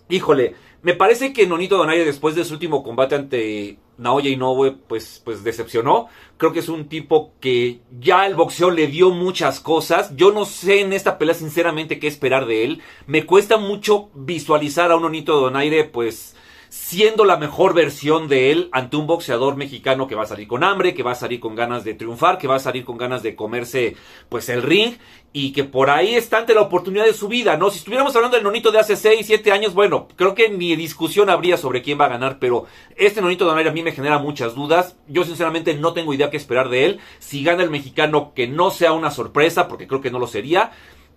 Híjole, 0.08 0.54
me 0.82 0.94
parece 0.94 1.32
que 1.32 1.46
Nonito 1.46 1.76
Donaire 1.76 2.04
después 2.04 2.34
de 2.34 2.44
su 2.44 2.54
último 2.54 2.82
combate 2.82 3.14
ante 3.14 3.78
Naoya 3.98 4.30
Inoue 4.30 4.76
pues, 4.88 5.20
pues 5.24 5.44
decepcionó. 5.44 6.08
Creo 6.38 6.52
que 6.52 6.60
es 6.60 6.68
un 6.68 6.88
tipo 6.88 7.34
que 7.38 7.80
ya 8.00 8.26
el 8.26 8.34
boxeo 8.34 8.70
le 8.70 8.86
dio 8.86 9.10
muchas 9.10 9.60
cosas. 9.60 10.16
Yo 10.16 10.32
no 10.32 10.46
sé 10.46 10.80
en 10.80 10.92
esta 10.92 11.18
pelea 11.18 11.34
sinceramente 11.34 11.98
qué 11.98 12.06
esperar 12.06 12.46
de 12.46 12.64
él. 12.64 12.82
Me 13.06 13.26
cuesta 13.26 13.58
mucho 13.58 14.08
visualizar 14.14 14.90
a 14.90 14.96
un 14.96 15.04
Onito 15.04 15.38
Donaire 15.38 15.84
pues 15.84 16.34
siendo 16.70 17.24
la 17.24 17.36
mejor 17.36 17.74
versión 17.74 18.28
de 18.28 18.52
él 18.52 18.68
ante 18.70 18.96
un 18.96 19.08
boxeador 19.08 19.56
mexicano 19.56 20.06
que 20.06 20.14
va 20.14 20.22
a 20.22 20.26
salir 20.26 20.46
con 20.46 20.62
hambre, 20.62 20.94
que 20.94 21.02
va 21.02 21.10
a 21.10 21.16
salir 21.16 21.40
con 21.40 21.56
ganas 21.56 21.82
de 21.82 21.94
triunfar, 21.94 22.38
que 22.38 22.46
va 22.46 22.54
a 22.54 22.60
salir 22.60 22.84
con 22.84 22.96
ganas 22.96 23.24
de 23.24 23.34
comerse 23.34 23.96
pues 24.28 24.48
el 24.48 24.62
ring 24.62 24.94
y 25.32 25.52
que 25.52 25.64
por 25.64 25.90
ahí 25.90 26.14
está 26.14 26.38
ante 26.38 26.54
la 26.54 26.60
oportunidad 26.60 27.04
de 27.04 27.12
su 27.12 27.26
vida, 27.26 27.56
¿no? 27.56 27.70
Si 27.70 27.78
estuviéramos 27.78 28.14
hablando 28.14 28.36
del 28.36 28.44
nonito 28.44 28.70
de 28.70 28.78
hace 28.78 28.94
6, 28.94 29.26
7 29.26 29.50
años, 29.50 29.74
bueno, 29.74 30.06
creo 30.14 30.36
que 30.36 30.48
ni 30.48 30.76
discusión 30.76 31.28
habría 31.28 31.56
sobre 31.56 31.82
quién 31.82 32.00
va 32.00 32.04
a 32.04 32.10
ganar, 32.10 32.38
pero 32.38 32.66
este 32.96 33.20
nonito 33.20 33.44
Donaire 33.44 33.70
a 33.70 33.72
mí 33.72 33.82
me 33.82 33.92
genera 33.92 34.18
muchas 34.18 34.54
dudas. 34.54 34.96
Yo 35.08 35.24
sinceramente 35.24 35.74
no 35.74 35.92
tengo 35.92 36.14
idea 36.14 36.30
qué 36.30 36.36
esperar 36.36 36.68
de 36.68 36.84
él. 36.84 37.00
Si 37.18 37.42
gana 37.42 37.64
el 37.64 37.70
mexicano, 37.70 38.32
que 38.32 38.46
no 38.46 38.70
sea 38.70 38.92
una 38.92 39.10
sorpresa, 39.10 39.66
porque 39.66 39.88
creo 39.88 40.00
que 40.00 40.12
no 40.12 40.20
lo 40.20 40.28
sería. 40.28 40.70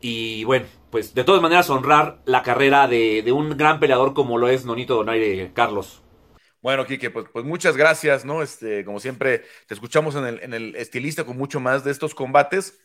Y 0.05 0.43
bueno, 0.43 0.65
pues 0.91 1.13
de 1.15 1.23
todas 1.23 1.41
maneras 1.41 1.69
honrar 1.69 2.21
la 2.25 2.43
carrera 2.43 2.89
de, 2.89 3.23
un 3.31 3.55
gran 3.55 3.79
peleador 3.79 4.13
como 4.13 4.37
lo 4.37 4.49
es 4.49 4.65
Nonito 4.65 4.95
Donaire, 4.95 5.53
Carlos. 5.53 6.03
Bueno, 6.61 6.85
Kike, 6.85 7.09
pues, 7.09 7.27
pues, 7.31 7.45
muchas 7.45 7.77
gracias, 7.77 8.25
¿no? 8.25 8.43
Este, 8.43 8.83
como 8.83 8.99
siempre, 8.99 9.45
te 9.65 9.73
escuchamos 9.73 10.15
en 10.15 10.25
el, 10.25 10.43
en 10.43 10.53
el 10.53 10.75
estilista 10.75 11.23
con 11.23 11.37
mucho 11.37 11.61
más 11.61 11.85
de 11.85 11.91
estos 11.91 12.13
combates. 12.13 12.81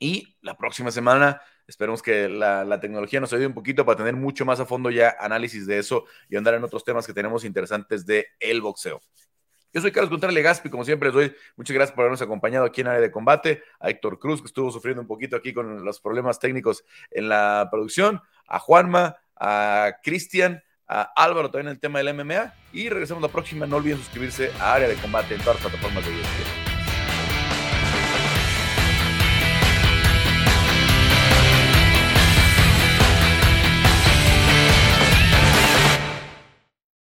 Y 0.00 0.38
la 0.42 0.56
próxima 0.56 0.90
semana 0.90 1.40
esperemos 1.68 2.02
que 2.02 2.28
la, 2.28 2.64
la, 2.64 2.80
tecnología 2.80 3.20
nos 3.20 3.32
ayude 3.32 3.46
un 3.46 3.54
poquito 3.54 3.86
para 3.86 3.98
tener 3.98 4.16
mucho 4.16 4.44
más 4.44 4.58
a 4.58 4.66
fondo 4.66 4.90
ya 4.90 5.14
análisis 5.20 5.68
de 5.68 5.78
eso 5.78 6.06
y 6.28 6.34
andar 6.34 6.54
en 6.54 6.64
otros 6.64 6.82
temas 6.82 7.06
que 7.06 7.14
tenemos 7.14 7.44
interesantes 7.44 8.06
de 8.06 8.26
el 8.40 8.60
boxeo. 8.60 9.00
Yo 9.72 9.80
soy 9.80 9.92
Carlos 9.92 10.10
Contreras 10.10 10.34
Legaspi, 10.34 10.68
como 10.68 10.84
siempre 10.84 11.08
les 11.10 11.14
doy 11.14 11.36
muchas 11.56 11.74
gracias 11.74 11.94
por 11.94 12.02
habernos 12.02 12.20
acompañado 12.22 12.64
aquí 12.64 12.80
en 12.80 12.88
área 12.88 13.00
de 13.00 13.10
combate, 13.12 13.62
a 13.78 13.88
Héctor 13.88 14.18
Cruz, 14.18 14.40
que 14.40 14.46
estuvo 14.46 14.72
sufriendo 14.72 15.00
un 15.00 15.06
poquito 15.06 15.36
aquí 15.36 15.52
con 15.52 15.84
los 15.84 16.00
problemas 16.00 16.40
técnicos 16.40 16.84
en 17.10 17.28
la 17.28 17.68
producción, 17.70 18.20
a 18.48 18.58
Juanma, 18.58 19.18
a 19.36 19.98
Cristian, 20.02 20.62
a 20.88 21.02
Álvaro 21.14 21.50
también 21.52 21.68
en 21.68 21.74
el 21.74 21.80
tema 21.80 22.00
del 22.00 22.14
MMA, 22.14 22.52
y 22.72 22.88
regresamos 22.88 23.22
la 23.22 23.28
próxima. 23.28 23.64
No 23.66 23.76
olviden 23.76 23.98
suscribirse 23.98 24.50
a 24.58 24.74
área 24.74 24.88
de 24.88 24.96
combate 24.96 25.34
en 25.34 25.40
todas 25.40 25.62
las 25.62 25.70
plataformas 25.70 26.04
de 26.04 26.16
YouTube. 26.16 26.69